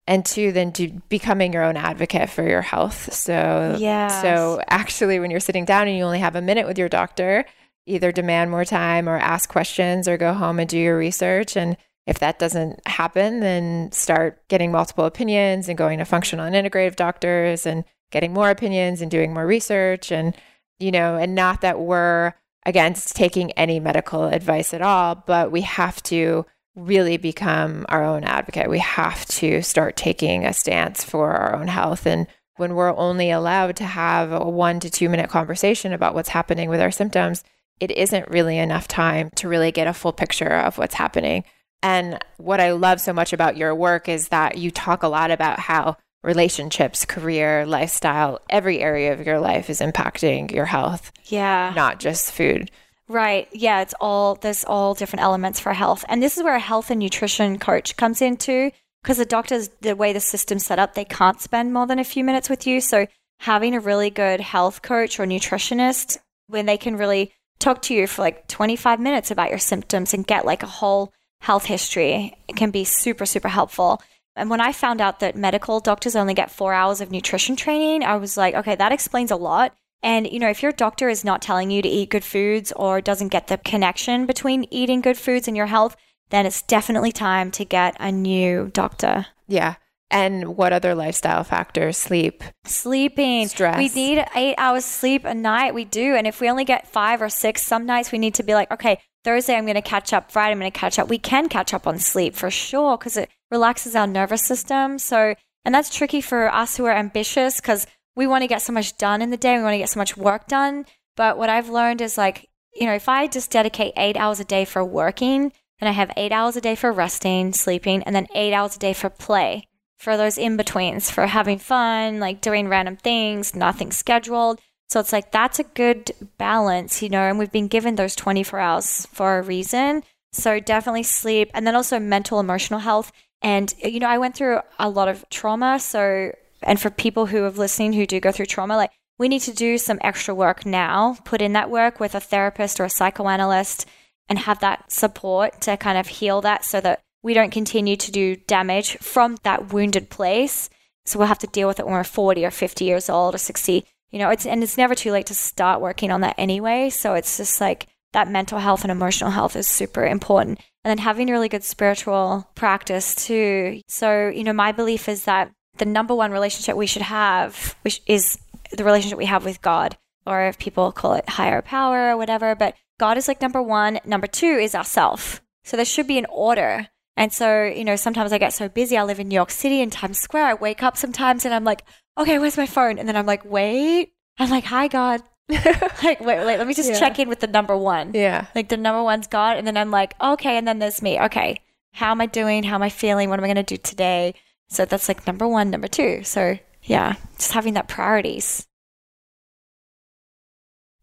And 0.07 0.25
two, 0.27 0.51
then 0.51 0.73
to 0.73 1.01
becoming 1.09 1.53
your 1.53 1.63
own 1.63 1.77
advocate 1.77 2.29
for 2.29 2.47
your 2.47 2.63
health. 2.63 3.13
So 3.13 3.77
yeah 3.79 4.09
so 4.09 4.61
actually 4.69 5.21
when 5.21 5.31
you're 5.31 5.41
sitting 5.41 5.65
down 5.65 5.87
and 5.87 5.97
you 5.97 6.03
only 6.03 6.19
have 6.19 6.37
a 6.37 6.43
minute 6.43 6.67
with 6.67 6.79
your 6.79 6.89
doctor, 6.89 7.45
either 7.87 8.13
demand 8.13 8.51
more 8.51 8.65
time 8.65 9.09
or 9.09 9.17
ask 9.17 9.49
questions 9.49 10.09
or 10.09 10.17
go 10.17 10.33
home 10.33 10.59
and 10.59 10.69
do 10.69 10.79
your 10.79 10.99
research. 10.99 11.57
And 11.57 11.77
if 12.07 12.19
that 12.19 12.39
doesn't 12.39 12.87
happen, 12.87 13.41
then 13.41 13.93
start 13.93 14.47
getting 14.49 14.73
multiple 14.73 15.05
opinions 15.05 15.69
and 15.69 15.79
going 15.79 15.99
to 15.99 16.05
functional 16.05 16.45
and 16.45 16.55
integrative 16.55 16.97
doctors 16.97 17.65
and 17.65 17.85
getting 18.11 18.33
more 18.33 18.51
opinions 18.51 19.01
and 19.01 19.11
doing 19.11 19.33
more 19.33 19.47
research. 19.47 20.11
And, 20.11 20.37
you 20.79 20.91
know, 20.91 21.17
and 21.17 21.35
not 21.35 21.61
that 21.61 21.79
we're 21.79 22.35
against 22.65 23.17
taking 23.17 23.51
any 23.53 23.81
medical 23.81 24.25
advice 24.25 24.73
at 24.73 24.83
all, 24.83 25.15
but 25.15 25.51
we 25.51 25.63
have 25.63 26.03
to 26.05 26.47
really 26.75 27.17
become 27.17 27.85
our 27.89 28.05
own 28.05 28.25
advocate. 28.25 28.71
We 28.71 28.79
have 28.79 29.27
to 29.27 29.63
start 29.63 29.97
taking 29.97 30.45
a 30.45 30.53
stance 30.53 31.05
for 31.05 31.33
our 31.33 31.57
own 31.57 31.69
health. 31.69 32.07
And 32.07 32.27
when 32.57 32.75
we're 32.75 32.97
only 32.97 33.31
allowed 33.31 33.77
to 33.77 33.85
have 33.85 34.33
a 34.33 34.49
one 34.49 34.81
to 34.81 34.91
two 34.91 35.09
minute 35.09 35.29
conversation 35.29 35.93
about 35.93 36.15
what's 36.15 36.31
happening 36.31 36.69
with 36.69 36.81
our 36.81 36.91
symptoms, 36.91 37.45
it 37.81 37.91
isn't 37.91 38.31
really 38.31 38.59
enough 38.59 38.87
time 38.89 39.31
to 39.37 39.49
really 39.49 39.73
get 39.73 39.89
a 39.89 39.93
full 39.93 40.13
picture 40.13 40.49
of 40.49 40.79
what's 40.79 40.95
happening. 40.95 41.45
And 41.83 42.19
what 42.37 42.61
I 42.61 42.73
love 42.73 43.01
so 43.01 43.13
much 43.13 43.33
about 43.33 43.57
your 43.57 43.75
work 43.75 44.09
is 44.09 44.29
that 44.29 44.57
you 44.57 44.71
talk 44.71 45.03
a 45.03 45.09
lot 45.09 45.31
about 45.31 45.59
how 45.59 45.97
relationships, 46.23 47.05
career, 47.05 47.67
lifestyle, 47.67 48.41
every 48.49 48.81
area 48.81 49.13
of 49.13 49.27
your 49.27 49.41
life 49.41 49.69
is 49.71 49.81
impacting 49.81 50.51
your 50.53 50.67
health, 50.67 51.13
Yeah. 51.27 51.73
not 51.75 51.99
just 52.01 52.33
food. 52.33 52.71
Right. 53.09 53.49
Yeah, 53.53 53.83
it's 53.83 53.95
all 54.01 54.37
there's 54.37 54.65
all 54.65 54.95
different 54.95 55.23
elements 55.23 55.61
for 55.61 55.73
health. 55.73 56.05
And 56.09 56.23
this 56.23 56.37
is 56.37 56.43
where 56.45 56.55
a 56.55 56.61
health 56.61 56.91
and 56.91 57.01
nutrition 57.01 57.59
coach 57.59 57.97
comes 57.97 58.23
into 58.23 58.71
because 59.03 59.19
the 59.19 59.25
doctors 59.27 59.69
the 59.81 59.97
way 59.97 60.13
the 60.13 60.21
system's 60.21 60.65
set 60.65 60.79
up, 60.79 60.95
they 60.95 61.05
can't 61.05 61.41
spend 61.41 61.73
more 61.73 61.87
than 61.87 61.99
a 61.99 62.05
few 62.05 62.25
minutes 62.25 62.49
with 62.49 62.67
you. 62.67 62.81
So 62.81 63.07
having 63.41 63.75
a 63.75 63.81
really 63.81 64.09
good 64.09 64.41
health 64.41 64.83
coach 64.83 65.19
or 65.19 65.27
nutritionist 65.27 66.19
when 66.47 66.65
they 66.67 66.77
can 66.79 66.97
really 66.97 67.33
talk 67.59 67.83
to 67.83 67.95
you 67.95 68.07
for 68.07 68.23
like 68.23 68.47
25 68.49 69.01
minutes 69.01 69.31
about 69.31 69.51
your 69.51 69.59
symptoms 69.59 70.15
and 70.15 70.27
get 70.27 70.45
like 70.47 70.63
a 70.63 70.67
whole 70.67 71.13
health 71.41 71.65
history 71.65 72.37
it 72.49 72.55
can 72.57 72.71
be 72.71 72.85
super 72.85 73.27
super 73.27 73.49
helpful. 73.49 74.01
And 74.35 74.49
when 74.49 74.61
I 74.61 74.73
found 74.73 75.01
out 75.01 75.21
that 75.21 75.37
medical 75.37 75.81
doctors 75.81 76.17
only 76.17 76.35
get 76.35 76.51
4 76.51 76.73
hours 76.73 77.01
of 77.01 77.11
nutrition 77.11 77.57
training, 77.57 78.03
I 78.03 78.17
was 78.17 78.37
like, 78.37 78.55
okay, 78.55 78.75
that 78.77 78.93
explains 78.93 79.31
a 79.31 79.37
lot. 79.37 79.75
And, 80.03 80.27
you 80.27 80.39
know, 80.39 80.49
if 80.49 80.63
your 80.63 80.73
doctor 80.73 81.09
is 81.09 81.25
not 81.25 81.43
telling 81.43 81.71
you 81.71 81.81
to 81.83 81.89
eat 81.89 82.11
good 82.11 82.25
foods 82.25 82.73
or 82.73 83.01
doesn't 83.01 83.29
get 83.29 83.47
the 83.47 83.59
connection 83.59 84.27
between 84.27 84.67
eating 84.71 85.01
good 85.01 85.17
foods 85.17 85.47
and 85.47 85.57
your 85.57 85.67
health, 85.67 85.97
then 86.31 86.47
it's 86.47 86.63
definitely 86.63 87.13
time 87.13 87.51
to 87.53 87.65
get 87.65 87.95
a 88.01 88.11
new 88.11 88.71
doctor. 88.73 89.27
Yeah. 89.47 89.75
And 90.11 90.57
what 90.57 90.73
other 90.73 90.95
lifestyle 90.95 91.45
factors? 91.45 91.97
Sleep. 91.97 92.43
Sleeping. 92.65 93.49
Stress. 93.49 93.79
We 93.79 93.89
need 93.89 94.25
eight 94.35 94.55
hours 94.59 94.85
sleep 94.85 95.25
a 95.25 95.35
night. 95.35 95.73
We 95.73 95.85
do. 95.85 96.15
And 96.17 96.27
if 96.27 96.41
we 96.41 96.51
only 96.51 96.65
get 96.65 96.89
five 96.89 97.23
or 97.23 97.29
six, 97.29 97.63
some 97.63 97.87
nights 97.87 98.13
we 98.13 98.19
need 98.19 98.35
to 98.35 98.43
be 98.43 98.55
like, 98.55 98.71
okay, 98.71 98.99
Thursday 99.25 99.57
I'm 99.57 99.65
going 99.65 99.75
to 99.75 99.83
catch 99.83 100.13
up. 100.13 100.31
Friday 100.31 100.53
I'm 100.53 100.59
going 100.59 100.71
to 100.71 100.79
catch 100.79 100.99
up. 100.99 101.09
We 101.09 101.19
can 101.19 101.49
catch 101.49 101.73
up 101.73 101.87
on 101.87 101.99
sleep 101.99 102.35
for 102.35 102.51
sure 102.51 102.97
because 102.97 103.17
it 103.17 103.31
relaxes 103.51 103.95
our 103.95 104.07
nervous 104.07 104.43
system. 104.43 104.99
So, 104.99 105.35
and 105.65 105.75
that's 105.75 105.95
tricky 105.95 106.21
for 106.21 106.53
us 106.53 106.77
who 106.77 106.85
are 106.87 106.93
ambitious 106.93 107.61
because 107.61 107.87
we 108.17 108.27
want 108.27 108.43
to 108.43 108.49
get 108.49 108.63
so 108.63 108.73
much 108.73 108.97
done 108.97 109.23
in 109.23 109.31
the 109.31 109.37
day. 109.37 109.57
We 109.57 109.63
want 109.63 109.75
to 109.75 109.79
get 109.79 109.91
so 109.91 110.01
much 110.01 110.17
work 110.17 110.49
done. 110.49 110.87
But 111.17 111.39
what 111.39 111.49
I've 111.49 111.69
learned 111.69 112.01
is 112.01 112.19
like, 112.19 112.49
you 112.75 112.87
know, 112.87 112.95
if 112.95 113.09
I 113.09 113.27
just 113.27 113.51
dedicate 113.51 113.93
eight 113.97 114.17
hours 114.17 114.41
a 114.41 114.45
day 114.45 114.65
for 114.65 114.85
working, 114.85 115.53
then 115.79 115.89
I 115.89 115.93
have 115.93 116.13
eight 116.17 116.33
hours 116.33 116.57
a 116.57 116.61
day 116.61 116.75
for 116.75 116.93
resting, 116.93 117.53
sleeping, 117.53 118.03
and 118.05 118.15
then 118.15 118.29
eight 118.35 118.53
hours 118.53 118.77
a 118.77 118.79
day 118.79 118.93
for 118.93 119.11
play, 119.11 119.69
for 119.99 120.17
those 120.17 120.39
in 120.39 120.57
betweens, 120.57 121.11
for 121.11 121.27
having 121.27 121.59
fun, 121.59 122.19
like 122.21 122.41
doing 122.41 122.69
random 122.69 122.97
things, 122.97 123.55
nothing 123.55 123.93
scheduled. 123.93 124.61
So 124.93 125.01
it's 125.01 125.11
like 125.11 125.33
that's 125.33 125.59
a 125.59 125.65
good 125.65 126.11
balance, 126.37 127.01
you 127.01 127.09
know, 127.09 127.23
and 127.23 127.39
we've 127.39 127.51
been 127.51 127.67
given 127.67 127.95
those 127.95 128.15
24 128.15 128.59
hours 128.59 129.07
for 129.07 129.39
a 129.39 129.43
reason. 129.43 130.03
So 130.35 130.61
definitely 130.61 131.05
sleep 131.05 131.51
and 131.55 131.67
then 131.67 131.75
also 131.75 131.99
mental, 131.99 132.39
emotional 132.39 132.81
health. 132.81 133.11
And, 133.41 133.73
you 133.83 134.01
know, 134.01 134.09
I 134.09 134.19
went 134.19 134.35
through 134.35 134.61
a 134.79 134.91
lot 134.91 135.09
of 135.09 135.25
trauma. 135.31 135.81
So, 135.81 136.33
and 136.63 136.79
for 136.79 136.91
people 136.91 137.25
who 137.25 137.43
are 137.43 137.51
listening 137.51 137.95
who 137.95 138.05
do 138.05 138.21
go 138.21 138.33
through 138.33 138.45
trauma, 138.45 138.77
like 138.77 138.91
we 139.19 139.29
need 139.29 139.41
to 139.43 139.55
do 139.55 139.79
some 139.79 139.99
extra 140.03 140.35
work 140.35 140.67
now, 140.67 141.17
put 141.25 141.41
in 141.41 141.55
that 141.55 141.71
work 141.71 141.99
with 141.99 142.15
a 142.15 142.21
therapist 142.21 142.79
or 142.79 142.85
a 142.85 142.91
psychoanalyst 142.91 143.87
and 144.29 144.41
have 144.41 144.61
that 144.61 144.93
support 144.93 145.63
to 145.63 145.79
kind 145.79 145.97
of 145.97 146.07
heal 146.07 146.43
that 146.43 146.67
so 146.67 146.83
that 146.83 147.01
we 147.23 147.33
don't 147.33 147.51
continue 147.51 147.97
to 147.97 148.13
do 148.13 148.37
damage 148.37 148.99
from 148.99 149.39
that 149.43 149.73
wounded 149.73 150.11
place. 150.11 150.69
So 151.07 151.19
we'll 151.19 151.29
have 151.29 151.39
to 151.39 151.47
deal 151.47 151.67
with 151.67 151.81
it 151.81 151.87
when 151.87 151.95
we're 151.95 152.05
40 152.05 152.45
or 152.45 152.51
50 152.51 152.85
years 152.85 153.09
old 153.09 153.35
or 153.35 153.39
60. 153.39 153.87
You 154.13 154.19
know, 154.19 154.31
it's 154.31 154.47
and 154.47 154.63
it's 154.63 154.79
never 154.79 154.95
too 154.95 155.11
late 155.11 155.27
to 155.27 155.35
start 155.35 155.81
working 155.81 156.13
on 156.13 156.21
that 156.21 156.37
anyway. 156.39 156.91
So 156.91 157.15
it's 157.15 157.39
just 157.39 157.61
like 157.61 157.89
that 158.13 158.31
mental 158.31 158.59
health 158.59 158.83
and 158.83 158.93
emotional 158.93 159.31
health 159.31 159.57
is 159.57 159.67
super 159.67 160.07
important. 160.07 160.61
And 160.85 160.91
then 160.91 160.99
having 160.99 161.29
really 161.29 161.49
good 161.49 161.65
spiritual 161.65 162.49
practice 162.55 163.15
too. 163.15 163.81
So, 163.89 164.29
you 164.29 164.45
know, 164.45 164.53
my 164.53 164.73
belief 164.73 165.09
is 165.09 165.25
that 165.25 165.51
the 165.79 165.87
number 165.87 166.15
one 166.15 166.31
relationship 166.31 166.77
we 166.77 166.87
should 166.87 167.03
have 167.03 167.75
which 167.83 168.03
is 168.07 168.39
the 168.71 168.85
relationship 168.85 169.19
we 169.19 169.27
have 169.27 169.45
with 169.45 169.63
God, 169.63 169.97
or 170.27 170.47
if 170.47 170.59
people 170.59 170.93
call 170.93 171.15
it 171.15 171.29
higher 171.29 171.63
power 171.63 172.11
or 172.11 172.17
whatever. 172.17 172.55
But 172.55 172.75
God 172.99 173.17
is 173.17 173.29
like 173.29 173.41
number 173.41 173.63
one. 173.63 173.99
Number 174.05 174.27
two 174.27 174.47
is 174.47 174.75
ourself. 174.75 175.43
So 175.65 175.77
there 175.77 175.87
should 175.87 176.07
be 176.07 176.19
an 176.19 176.27
order. 176.31 176.89
And 177.17 177.33
so, 177.33 177.65
you 177.65 177.85
know, 177.85 177.97
sometimes 177.97 178.33
I 178.33 178.39
get 178.39 178.53
so 178.53 178.69
busy. 178.69 178.97
I 178.97 179.03
live 179.03 179.21
in 179.21 179.29
New 179.29 179.35
York 179.35 179.51
City 179.51 179.81
in 179.81 179.91
Times 179.91 180.19
Square. 180.19 180.47
I 180.47 180.55
wake 180.55 180.83
up 180.83 180.97
sometimes 180.97 181.45
and 181.45 181.55
I'm 181.55 181.65
like, 181.65 181.85
okay, 182.19 182.39
where's 182.39 182.57
my 182.57 182.67
phone? 182.67 182.99
And 182.99 183.09
then 183.09 183.17
I'm 183.17 183.27
like, 183.27 183.45
wait. 183.45 184.13
I'm 184.39 184.49
like, 184.51 184.65
hi, 184.65 184.89
God. 184.89 185.23
like, 185.49 186.21
wait, 186.21 186.45
wait, 186.45 186.57
let 186.59 186.67
me 186.67 186.73
just 186.75 186.91
Yeah. 186.91 186.99
check 186.99 187.19
in 187.19 187.29
with 187.29 187.41
the 187.41 187.47
number 187.47 187.77
one. 187.77 188.13
Yeah. 188.15 188.47
Like 188.55 188.69
the 188.69 188.77
number 188.79 189.03
one's 189.03 189.27
God. 189.27 189.59
And 189.59 189.67
then 189.67 189.77
I'm 189.77 189.91
like, 189.91 190.15
okay. 190.21 190.57
And 190.57 190.67
then 190.67 190.79
there's 190.79 191.03
me. 191.03 191.21
Okay. 191.21 191.61
How 191.93 192.11
am 192.13 192.21
I 192.23 192.27
doing? 192.27 192.63
How 192.63 192.77
am 192.77 192.83
I 192.83 192.89
feeling? 192.89 193.29
What 193.29 193.39
am 193.39 193.45
I 193.45 193.49
going 193.49 193.57
to 193.57 193.63
do 193.63 193.77
today? 193.77 194.35
So 194.69 194.87
that's 194.87 195.09
like 195.09 195.27
number 195.27 195.47
one, 195.47 195.69
number 195.69 195.89
two. 195.89 196.23
So 196.25 196.59
yeah, 196.85 197.17
just 197.37 197.53
having 197.53 197.75
that 197.75 197.89
priorities. 197.89 198.67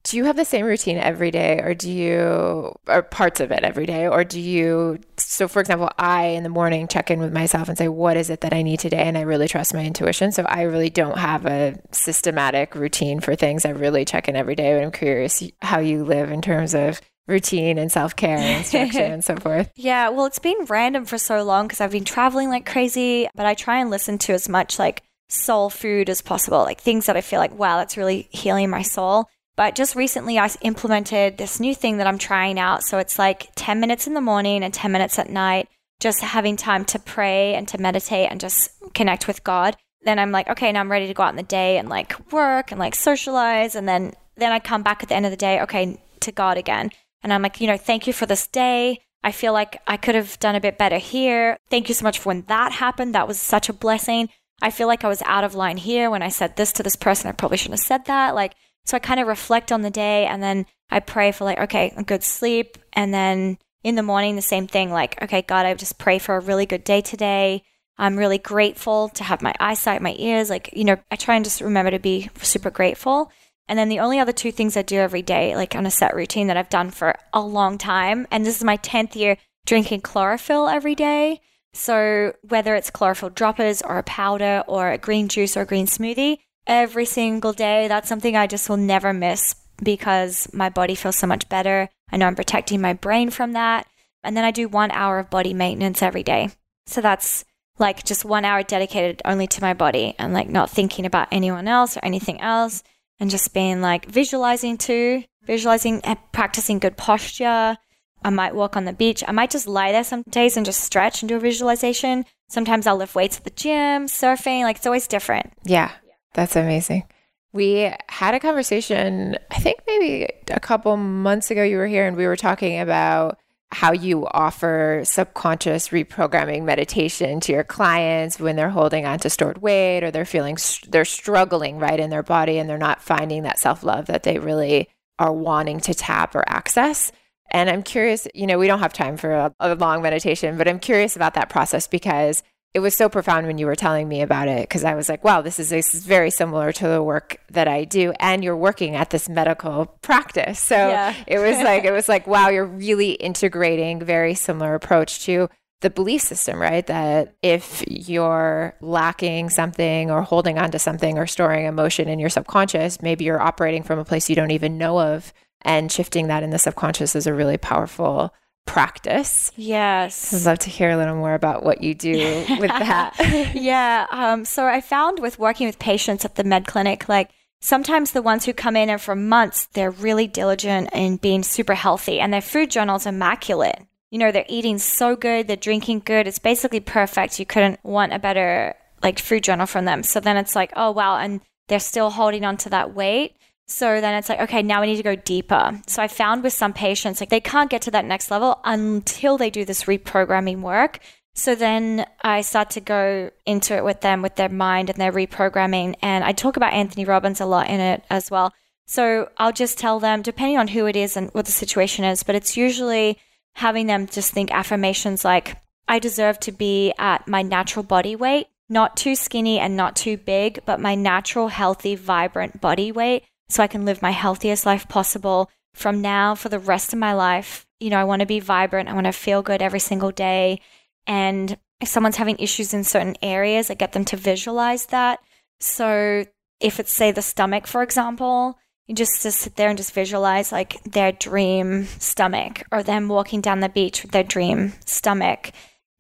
Do 0.10 0.17
you 0.17 0.26
have 0.26 0.38
the 0.38 0.45
same 0.45 0.65
routine 0.65 0.98
every 0.98 1.30
day 1.30 1.62
or 1.63 1.76
do 1.76 1.91
you 1.91 2.76
or 2.88 3.04
parts 3.04 3.41
of 3.41 3.52
it 3.52 3.63
every 3.63 3.86
day 3.86 4.08
or 4.08 4.24
do 4.24 4.39
you 4.39 4.98
so 5.17 5.48
for 5.48 5.60
example 5.60 5.88
I 6.00 6.24
in 6.30 6.41
the 6.41 6.50
morning 6.50 6.88
check 6.88 7.12
in 7.12 7.19
with 7.19 7.32
myself 7.32 7.69
and 7.69 7.78
say 7.78 7.89
what 7.89 8.17
is 8.17 8.32
it 8.32 8.41
that 8.41 8.52
I 8.52 8.63
need 8.63 8.80
today 8.80 9.04
and 9.04 9.15
I 9.19 9.22
really 9.22 9.48
trust 9.48 9.72
my 9.76 9.86
intuition 9.86 10.32
so 10.32 10.45
I 10.45 10.63
really 10.63 10.89
don't 10.89 11.19
have 11.19 11.45
a 11.45 11.80
systematic 11.91 12.74
routine 12.74 13.19
for 13.19 13.36
things 13.36 13.65
I 13.65 13.69
really 13.69 14.04
check 14.04 14.28
in 14.28 14.36
every 14.36 14.56
day 14.56 14.74
but 14.74 14.82
I'm 14.82 14.91
curious 14.91 15.43
how 15.62 15.78
you 15.78 16.04
live 16.04 16.32
in 16.32 16.41
terms 16.41 16.74
of 16.74 17.02
routine 17.28 17.78
and 17.78 17.91
self-care 17.91 18.39
and 18.39 18.65
structure 18.65 19.04
and 19.04 19.24
so 19.24 19.36
forth. 19.38 19.72
Yeah, 19.76 20.10
well, 20.10 20.26
it's 20.26 20.39
been 20.39 20.65
random 20.65 21.06
for 21.06 21.19
so 21.19 21.43
long 21.43 21.67
because 21.67 21.80
I've 21.80 21.91
been 21.91 22.04
traveling 22.04 22.50
like 22.50 22.65
crazy, 22.65 23.30
but 23.36 23.45
I 23.45 23.54
try 23.54 23.78
and 23.78 23.91
listen 23.91 24.17
to 24.19 24.34
as 24.34 24.50
much 24.50 24.80
like 24.80 25.04
soul 25.30 25.69
food 25.69 26.10
as 26.10 26.24
possible, 26.24 26.58
like 26.63 26.82
things 26.82 27.06
that 27.06 27.15
I 27.15 27.22
feel 27.22 27.39
like, 27.39 27.54
wow, 27.54 27.78
that's 27.78 27.98
really 27.98 28.28
healing 28.32 28.72
my 28.72 28.82
soul. 28.82 29.30
But 29.60 29.76
just 29.76 29.93
recently, 29.93 30.39
I 30.39 30.50
implemented 30.62 31.38
this 31.38 31.60
new 31.60 31.76
thing 31.76 31.98
that 31.98 32.08
I'm 32.08 32.17
trying 32.17 32.58
out. 32.58 32.82
So 32.84 32.98
it's 32.98 33.19
like 33.19 33.50
10 33.56 33.82
minutes 33.82 34.08
in 34.08 34.13
the 34.13 34.22
morning 34.22 34.63
and 34.63 34.74
10 34.74 34.89
minutes 34.89 35.19
at 35.19 35.30
night, 35.30 35.67
just 36.00 36.22
having 36.22 36.56
time 36.56 36.86
to 36.86 36.98
pray 36.98 37.56
and 37.56 37.67
to 37.67 37.78
meditate 37.78 38.32
and 38.32 38.39
just 38.39 38.72
connect 38.93 39.28
with 39.28 39.43
God. 39.43 39.76
Then 40.04 40.17
I'm 40.17 40.32
like, 40.32 40.48
okay, 40.48 40.72
now 40.72 40.80
I'm 40.80 40.89
ready 40.89 41.08
to 41.08 41.13
go 41.13 41.24
out 41.24 41.32
in 41.32 41.36
the 41.36 41.43
day 41.43 41.78
and 41.78 41.89
like 41.89 42.32
work 42.32 42.72
and 42.72 42.80
like 42.80 42.95
socialize. 42.95 43.76
And 43.76 43.86
then, 43.86 44.13
then 44.38 44.54
I 44.54 44.60
come 44.60 44.82
back 44.82 45.04
at 45.04 45.10
the 45.10 45.15
end 45.15 45.26
of 45.26 45.32
the 45.32 45.36
day, 45.36 45.60
okay, 45.63 46.00
to 46.22 46.32
God 46.32 46.58
again. 46.58 46.89
And 47.22 47.34
I'm 47.34 47.41
like, 47.41 47.60
you 47.60 47.67
know, 47.67 47.76
thank 47.76 48.08
you 48.08 48.13
for 48.13 48.26
this 48.26 48.48
day. 48.48 49.02
I 49.26 49.34
feel 49.34 49.52
like 49.52 49.82
I 49.86 49.98
could 49.98 50.15
have 50.15 50.39
done 50.39 50.56
a 50.56 50.62
bit 50.62 50.78
better 50.78 51.00
here. 51.00 51.58
Thank 51.69 51.89
you 51.89 51.95
so 51.95 52.06
much 52.06 52.19
for 52.19 52.30
when 52.30 52.43
that 52.43 52.72
happened. 52.72 53.13
That 53.13 53.28
was 53.28 53.41
such 53.41 53.67
a 53.67 53.74
blessing. 53.74 54.30
I 54.62 54.72
feel 54.72 54.88
like 54.88 55.04
I 55.04 55.10
was 55.10 55.22
out 55.24 55.43
of 55.43 55.54
line 55.54 55.76
here 55.76 56.10
when 56.10 56.22
I 56.22 56.30
said 56.30 56.56
this 56.56 56.72
to 56.74 56.84
this 56.84 56.95
person. 56.95 57.28
I 57.28 57.34
probably 57.34 57.58
shouldn't 57.58 57.82
have 57.82 57.86
said 57.86 58.06
that. 58.06 58.36
Like, 58.36 58.56
so 58.86 58.98
I 58.98 59.00
kind 59.00 59.20
of 59.20 59.28
reflect 59.28 59.72
on 59.72 59.82
the 59.82 59.89
day 59.89 60.26
and 60.26 60.42
then 60.42 60.65
I 60.89 61.00
pray 61.00 61.32
for 61.32 61.46
like, 61.46 61.60
okay, 61.60 61.94
a 61.96 62.04
good 62.04 62.24
sleep. 62.24 62.78
And 62.94 63.13
then 63.13 63.58
in 63.84 63.96
the 63.96 64.04
morning, 64.04 64.36
the 64.36 64.42
same 64.42 64.68
thing. 64.68 64.92
Like, 64.92 65.22
okay, 65.22 65.42
God, 65.42 65.65
I 65.65 65.74
just 65.74 65.98
pray 65.98 66.20
for 66.20 66.36
a 66.36 66.42
really 66.42 66.65
good 66.65 66.84
day 66.84 67.02
today. 67.02 67.63
I'm 67.98 68.18
really 68.18 68.38
grateful 68.38 69.10
to 69.10 69.24
have 69.24 69.42
my 69.42 69.54
eyesight, 69.60 70.02
my 70.02 70.15
ears. 70.18 70.50
Like, 70.50 70.70
you 70.74 70.86
know, 70.86 70.98
I 71.12 71.15
try 71.15 71.36
and 71.36 71.46
just 71.46 71.62
remember 71.62 71.92
to 71.92 72.00
be 72.00 72.30
super 72.42 72.72
grateful. 72.72 73.32
And 73.68 73.78
then 73.78 73.89
the 73.89 74.00
only 74.00 74.20
other 74.20 74.32
two 74.32 74.52
things 74.52 74.76
I 74.76 74.82
do 74.82 74.98
every 74.98 75.22
day, 75.22 75.56
like 75.56 75.76
on 75.76 75.86
a 75.86 75.92
set 75.92 76.15
routine 76.15 76.48
that 76.48 76.58
I've 76.58 76.70
done 76.70 76.89
for 76.89 77.15
a 77.34 77.42
long 77.42 77.78
time, 77.78 78.26
and 78.32 78.44
this 78.44 78.58
is 78.58 78.63
my 78.63 78.78
10th 78.78 79.15
year 79.15 79.38
drinking 79.65 80.02
chlorophyll 80.02 80.68
every 80.68 80.96
day. 80.96 81.42
So 81.74 82.34
whether 82.42 82.74
it's 82.74 82.89
chlorophyll 82.89 83.30
droppers 83.30 83.84
or 83.84 84.00
a 84.00 84.04
powder 84.04 84.63
or 84.68 84.92
a 84.92 84.98
green 84.98 85.28
juice 85.28 85.56
or 85.56 85.62
a 85.62 85.68
green 85.68 85.86
smoothie, 85.86 86.39
every 86.69 87.05
single 87.05 87.51
day, 87.51 87.89
that's 87.89 88.08
something 88.08 88.38
I 88.38 88.47
just 88.47 88.69
will 88.69 88.77
never 88.77 89.12
miss 89.12 89.55
because 89.84 90.47
my 90.53 90.69
body 90.69 90.95
feels 90.95 91.17
so 91.17 91.27
much 91.27 91.49
better. 91.49 91.89
I 92.12 92.17
know 92.17 92.27
I'm 92.27 92.36
protecting 92.36 92.79
my 92.79 92.93
brain 92.93 93.32
from 93.32 93.53
that. 93.53 93.88
And 94.23 94.38
then 94.38 94.43
I 94.43 94.51
do 94.51 94.67
one 94.67 94.91
hour 94.91 95.19
of 95.19 95.29
body 95.29 95.53
maintenance 95.53 96.01
every 96.01 96.23
day. 96.23 96.51
So 96.86 97.01
that's 97.01 97.43
like 97.77 98.03
just 98.03 98.25
one 98.25 98.45
hour 98.45 98.62
dedicated 98.62 99.21
only 99.25 99.47
to 99.47 99.62
my 99.62 99.73
body 99.73 100.15
and 100.19 100.34
like 100.34 100.49
not 100.49 100.69
thinking 100.69 101.05
about 101.05 101.29
anyone 101.32 101.67
else 101.67 101.97
or 101.97 102.01
anything 102.03 102.39
else 102.41 102.84
and 103.19 103.29
just 103.29 103.53
being 103.53 103.82
like 103.82 104.05
visualizing 104.05 104.77
too, 104.77 105.23
visualizing 105.45 106.01
and 106.03 106.19
practicing 106.32 106.79
good 106.79 106.97
posture. 106.97 107.77
I 108.21 108.29
might 108.29 108.53
walk 108.53 108.75
on 108.75 108.84
the 108.84 108.93
beach. 108.93 109.23
I 109.25 109.32
might 109.32 109.49
just 109.49 109.67
lie 109.67 109.93
there 109.93 110.03
some 110.03 110.23
days 110.23 110.58
and 110.58 110.65
just 110.65 110.84
stretch 110.84 111.21
and 111.21 111.29
do 111.29 111.38
a 111.38 111.39
visualization. 111.39 112.25
Sometimes 112.49 112.86
I'll 112.86 112.97
lift 112.97 113.15
weights 113.15 113.38
at 113.38 113.45
the 113.45 113.49
gym, 113.51 114.08
surfing, 114.08 114.63
like 114.63 114.77
it's 114.77 114.86
always 114.86 115.08
different. 115.08 115.53
Yeah, 115.63 115.91
that's 116.39 116.56
amazing. 116.56 117.04
We 117.52 117.91
had 118.08 118.34
a 118.34 118.39
conversation, 118.39 119.38
I 119.52 119.60
think 119.60 119.80
maybe 119.86 120.28
a 120.49 120.60
couple 120.60 120.95
months 120.95 121.52
ago, 121.52 121.63
you 121.63 121.75
were 121.78 121.88
here 121.88 122.08
and 122.08 122.15
we 122.15 122.28
were 122.28 122.38
talking 122.38 122.80
about 122.80 123.39
how 123.71 123.91
you 123.91 124.25
offer 124.25 125.02
subconscious 125.04 125.89
reprogramming 125.89 126.63
meditation 126.63 127.41
to 127.41 127.52
your 127.52 127.65
clients 127.65 128.39
when 128.39 128.56
they're 128.56 128.69
holding 128.69 129.06
on 129.06 129.19
to 129.19 129.30
stored 129.30 129.62
weight 129.62 130.02
or 130.02 130.12
they're 130.12 130.25
feeling 130.25 130.58
they're 130.88 131.06
struggling 131.06 131.78
right 131.78 131.99
in 131.99 132.10
their 132.10 132.23
body 132.23 132.58
and 132.58 132.69
they're 132.69 132.78
not 132.78 133.02
finding 133.02 133.43
that 133.43 133.60
self-love 133.60 134.08
that 134.08 134.23
they 134.23 134.39
really 134.39 134.88
are 135.19 135.34
wanting 135.34 135.80
to 135.80 135.93
tap 135.93 136.34
or 136.34 136.43
access 136.49 137.12
and 137.52 137.69
i'm 137.69 137.84
curious 137.84 138.28
you 138.34 138.47
know 138.47 138.58
we 138.58 138.65
don't 138.65 138.80
have 138.80 138.91
time 138.91 139.17
for 139.17 139.32
a, 139.32 139.54
a 139.60 139.75
long 139.75 140.02
meditation 140.02 140.58
but 140.58 140.67
i'm 140.67 140.80
curious 140.80 141.15
about 141.15 141.36
that 141.36 141.49
process 141.49 141.86
because 141.86 142.41
it 142.73 142.79
was 142.79 142.95
so 142.95 143.10
profound 143.10 143.47
when 143.47 143.58
you 143.58 143.65
were 143.65 143.75
telling 143.75 144.08
me 144.08 144.21
about 144.21 144.47
it 144.47 144.62
because 144.62 144.84
I 144.84 144.93
was 144.93 145.10
like, 145.10 145.23
wow, 145.23 145.41
this 145.41 145.60
is, 145.60 145.69
this 145.69 145.95
is 145.95 146.05
very 146.05 146.29
similar 146.29 146.71
to 146.73 146.88
the 146.88 147.01
work 147.01 147.38
that 147.49 147.67
I 147.67 147.84
do. 147.84 148.13
And 148.19 148.43
you're 148.43 148.55
working 148.55 148.95
at 148.95 149.10
this 149.10 149.27
medical 149.27 149.88
practice. 150.01 150.60
So 150.60 150.75
yeah. 150.75 151.15
it 151.25 151.39
was 151.39 151.58
like, 151.58 151.84
it 151.84 151.91
was 151.91 152.08
like, 152.08 152.27
wow, 152.27 152.49
you're 152.49 152.65
really 152.65 153.12
integrating 153.13 153.99
very 153.99 154.36
similar 154.36 154.75
approach 154.75 155.21
to 155.25 155.49
the 155.82 155.89
belief 155.89 156.21
system, 156.21 156.62
right? 156.62 156.86
That 156.86 157.36
if 157.41 157.84
you're 157.88 158.75
lacking 158.82 159.49
something 159.49 160.12
or 160.12 160.21
holding 160.21 160.60
onto 160.60 160.77
something 160.77 161.17
or 161.17 161.25
storing 161.25 161.65
emotion 161.65 162.08
in 162.08 162.19
your 162.19 162.29
subconscious, 162.29 163.01
maybe 163.01 163.25
you're 163.25 163.41
operating 163.41 163.82
from 163.82 163.97
a 163.97 164.05
place 164.05 164.29
you 164.29 164.36
don't 164.36 164.51
even 164.51 164.77
know 164.77 164.99
of. 164.99 165.34
And 165.62 165.91
shifting 165.91 166.27
that 166.27 166.43
in 166.43 166.51
the 166.51 166.60
subconscious 166.60 167.15
is 167.15 167.27
a 167.27 167.34
really 167.34 167.58
powerful 167.58 168.34
practice. 168.69 169.51
Yes. 169.55 170.32
I'd 170.32 170.47
love 170.47 170.60
to 170.60 170.69
hear 170.69 170.91
a 170.91 170.97
little 170.97 171.15
more 171.15 171.34
about 171.34 171.63
what 171.63 171.82
you 171.82 171.95
do 171.95 172.45
with 172.60 172.69
that. 172.69 173.15
yeah. 173.55 174.05
Um, 174.12 174.45
so 174.45 174.67
I 174.67 174.79
found 174.79 175.19
with 175.19 175.39
working 175.39 175.65
with 175.65 175.79
patients 175.79 176.23
at 176.23 176.36
the 176.36 176.43
med 176.43 176.67
clinic, 176.67 177.10
like 177.10 177.32
sometimes 177.60 178.12
the 178.12 178.21
ones 178.21 178.45
who 178.45 178.53
come 178.53 178.75
in 178.75 178.88
and 178.91 179.01
for 179.01 179.15
months, 179.15 179.65
they're 179.73 179.89
really 179.89 180.27
diligent 180.27 180.89
in 180.93 181.17
being 181.17 181.41
super 181.41 181.73
healthy 181.73 182.19
and 182.19 182.32
their 182.32 182.41
food 182.41 182.69
journal's 182.69 183.08
immaculate. 183.08 183.79
You 184.12 184.19
know, 184.19 184.32
they're 184.32 184.45
eating 184.47 184.77
so 184.77 185.15
good, 185.15 185.47
they're 185.47 185.55
drinking 185.55 186.03
good. 186.05 186.27
It's 186.27 186.38
basically 186.38 186.79
perfect. 186.79 187.39
You 187.39 187.47
couldn't 187.47 187.84
want 187.84 188.13
a 188.13 188.19
better 188.19 188.75
like 189.01 189.17
food 189.17 189.43
journal 189.43 189.65
from 189.65 189.86
them. 189.86 190.03
So 190.03 190.19
then 190.19 190.38
it's 190.38 190.55
like, 190.55 190.71
oh 190.75 190.91
wow, 190.91 191.17
and 191.17 191.41
they're 191.69 191.79
still 191.79 192.12
holding 192.12 192.45
on 192.45 192.58
to 192.58 192.69
that 192.69 192.93
weight. 192.93 193.36
So 193.69 194.01
then 194.01 194.15
it's 194.15 194.29
like, 194.29 194.41
okay, 194.41 194.63
now 194.63 194.82
we 194.82 194.88
need 194.88 194.97
to 194.97 195.03
go 195.03 195.15
deeper. 195.15 195.79
So 195.86 196.01
I 196.01 196.08
found 196.08 196.41
with 196.41 196.53
some 196.53 196.73
patients, 196.73 197.19
like 197.19 197.29
they 197.29 197.39
can't 197.39 197.69
get 197.69 197.84
to 197.84 197.91
that 197.91 198.03
next 198.03 198.32
level 198.32 198.60
until 198.65 199.38
they 199.38 199.51
do 199.51 199.63
this 199.63 199.84
reprogramming 199.84 200.62
work. 200.62 200.99
So 201.36 201.53
then 201.53 202.08
I 202.21 202.41
start 202.41 202.71
to 202.71 202.82
go 202.82 203.29
into 203.45 203.75
it 203.75 203.86
with 203.86 204.01
them, 204.01 204.23
with 204.23 204.36
their 204.36 204.49
mind 204.49 204.89
and 204.89 204.99
their 204.99 205.12
reprogramming. 205.12 205.95
And 206.01 206.23
I 206.23 206.32
talk 206.32 206.58
about 206.58 206.73
Anthony 206.73 207.05
Robbins 207.05 207.39
a 207.39 207.45
lot 207.45 207.69
in 207.69 207.79
it 207.79 208.03
as 208.10 208.32
well. 208.32 208.53
So 208.88 209.29
I'll 209.38 209.53
just 209.53 209.77
tell 209.77 209.99
them, 209.99 210.23
depending 210.23 210.58
on 210.58 210.69
who 210.69 210.88
it 210.88 210.95
is 210.95 211.15
and 211.15 211.29
what 211.29 211.45
the 211.45 211.51
situation 211.51 212.05
is, 212.05 212.23
but 212.23 212.34
it's 212.34 212.58
usually 212.58 213.19
having 213.53 213.86
them 213.86 214.08
just 214.08 214.34
think 214.34 214.51
affirmations 214.51 215.23
like, 215.23 215.58
I 215.88 215.99
deserve 215.99 216.39
to 216.41 216.51
be 216.51 216.91
at 216.97 217.27
my 217.27 217.43
natural 217.43 217.84
body 217.84 218.15
weight, 218.15 218.47
not 218.67 218.97
too 218.97 219.15
skinny 219.15 219.60
and 219.60 219.77
not 219.77 219.95
too 219.95 220.17
big, 220.17 220.60
but 220.65 220.79
my 220.79 220.95
natural, 220.95 221.49
healthy, 221.49 221.95
vibrant 221.95 222.60
body 222.60 222.91
weight 222.91 223.25
so 223.49 223.63
I 223.63 223.67
can 223.67 223.85
live 223.85 224.01
my 224.01 224.12
healthiest 224.12 224.65
life 224.65 224.88
possible 224.88 225.49
from 225.73 226.01
now 226.01 226.35
for 226.35 226.49
the 226.49 226.59
rest 226.59 226.93
of 226.93 226.99
my 226.99 227.13
life. 227.13 227.65
You 227.79 227.89
know, 227.89 227.99
I 227.99 228.03
want 228.03 228.21
to 228.21 228.25
be 228.25 228.39
vibrant. 228.39 228.89
I 228.89 228.93
want 228.93 229.05
to 229.05 229.12
feel 229.12 229.41
good 229.41 229.62
every 229.62 229.79
single 229.79 230.12
day. 230.12 230.62
And 231.07 231.57
if 231.81 231.88
someone's 231.88 232.17
having 232.17 232.38
issues 232.38 232.73
in 232.73 232.83
certain 232.83 233.15
areas, 233.21 233.69
I 233.69 233.73
get 233.73 233.93
them 233.93 234.05
to 234.05 234.17
visualize 234.17 234.88
that. 234.88 235.19
So 235.59 236.25
if 236.59 236.79
it's, 236.79 236.91
say, 236.91 237.12
the 237.12 237.21
stomach, 237.21 237.67
for 237.67 237.81
example, 237.81 238.57
you 238.88 238.95
just, 238.95 239.23
just 239.23 239.39
sit 239.39 239.55
there 239.55 239.69
and 239.69 239.77
just 239.77 239.93
visualize 239.93 240.51
like 240.51 240.83
their 240.83 241.12
dream 241.12 241.85
stomach 241.85 242.63
or 242.71 242.83
them 242.83 243.07
walking 243.07 243.39
down 243.39 243.59
the 243.59 243.69
beach 243.69 244.01
with 244.01 244.12
their 244.12 244.23
dream 244.23 244.73
stomach. 244.85 245.51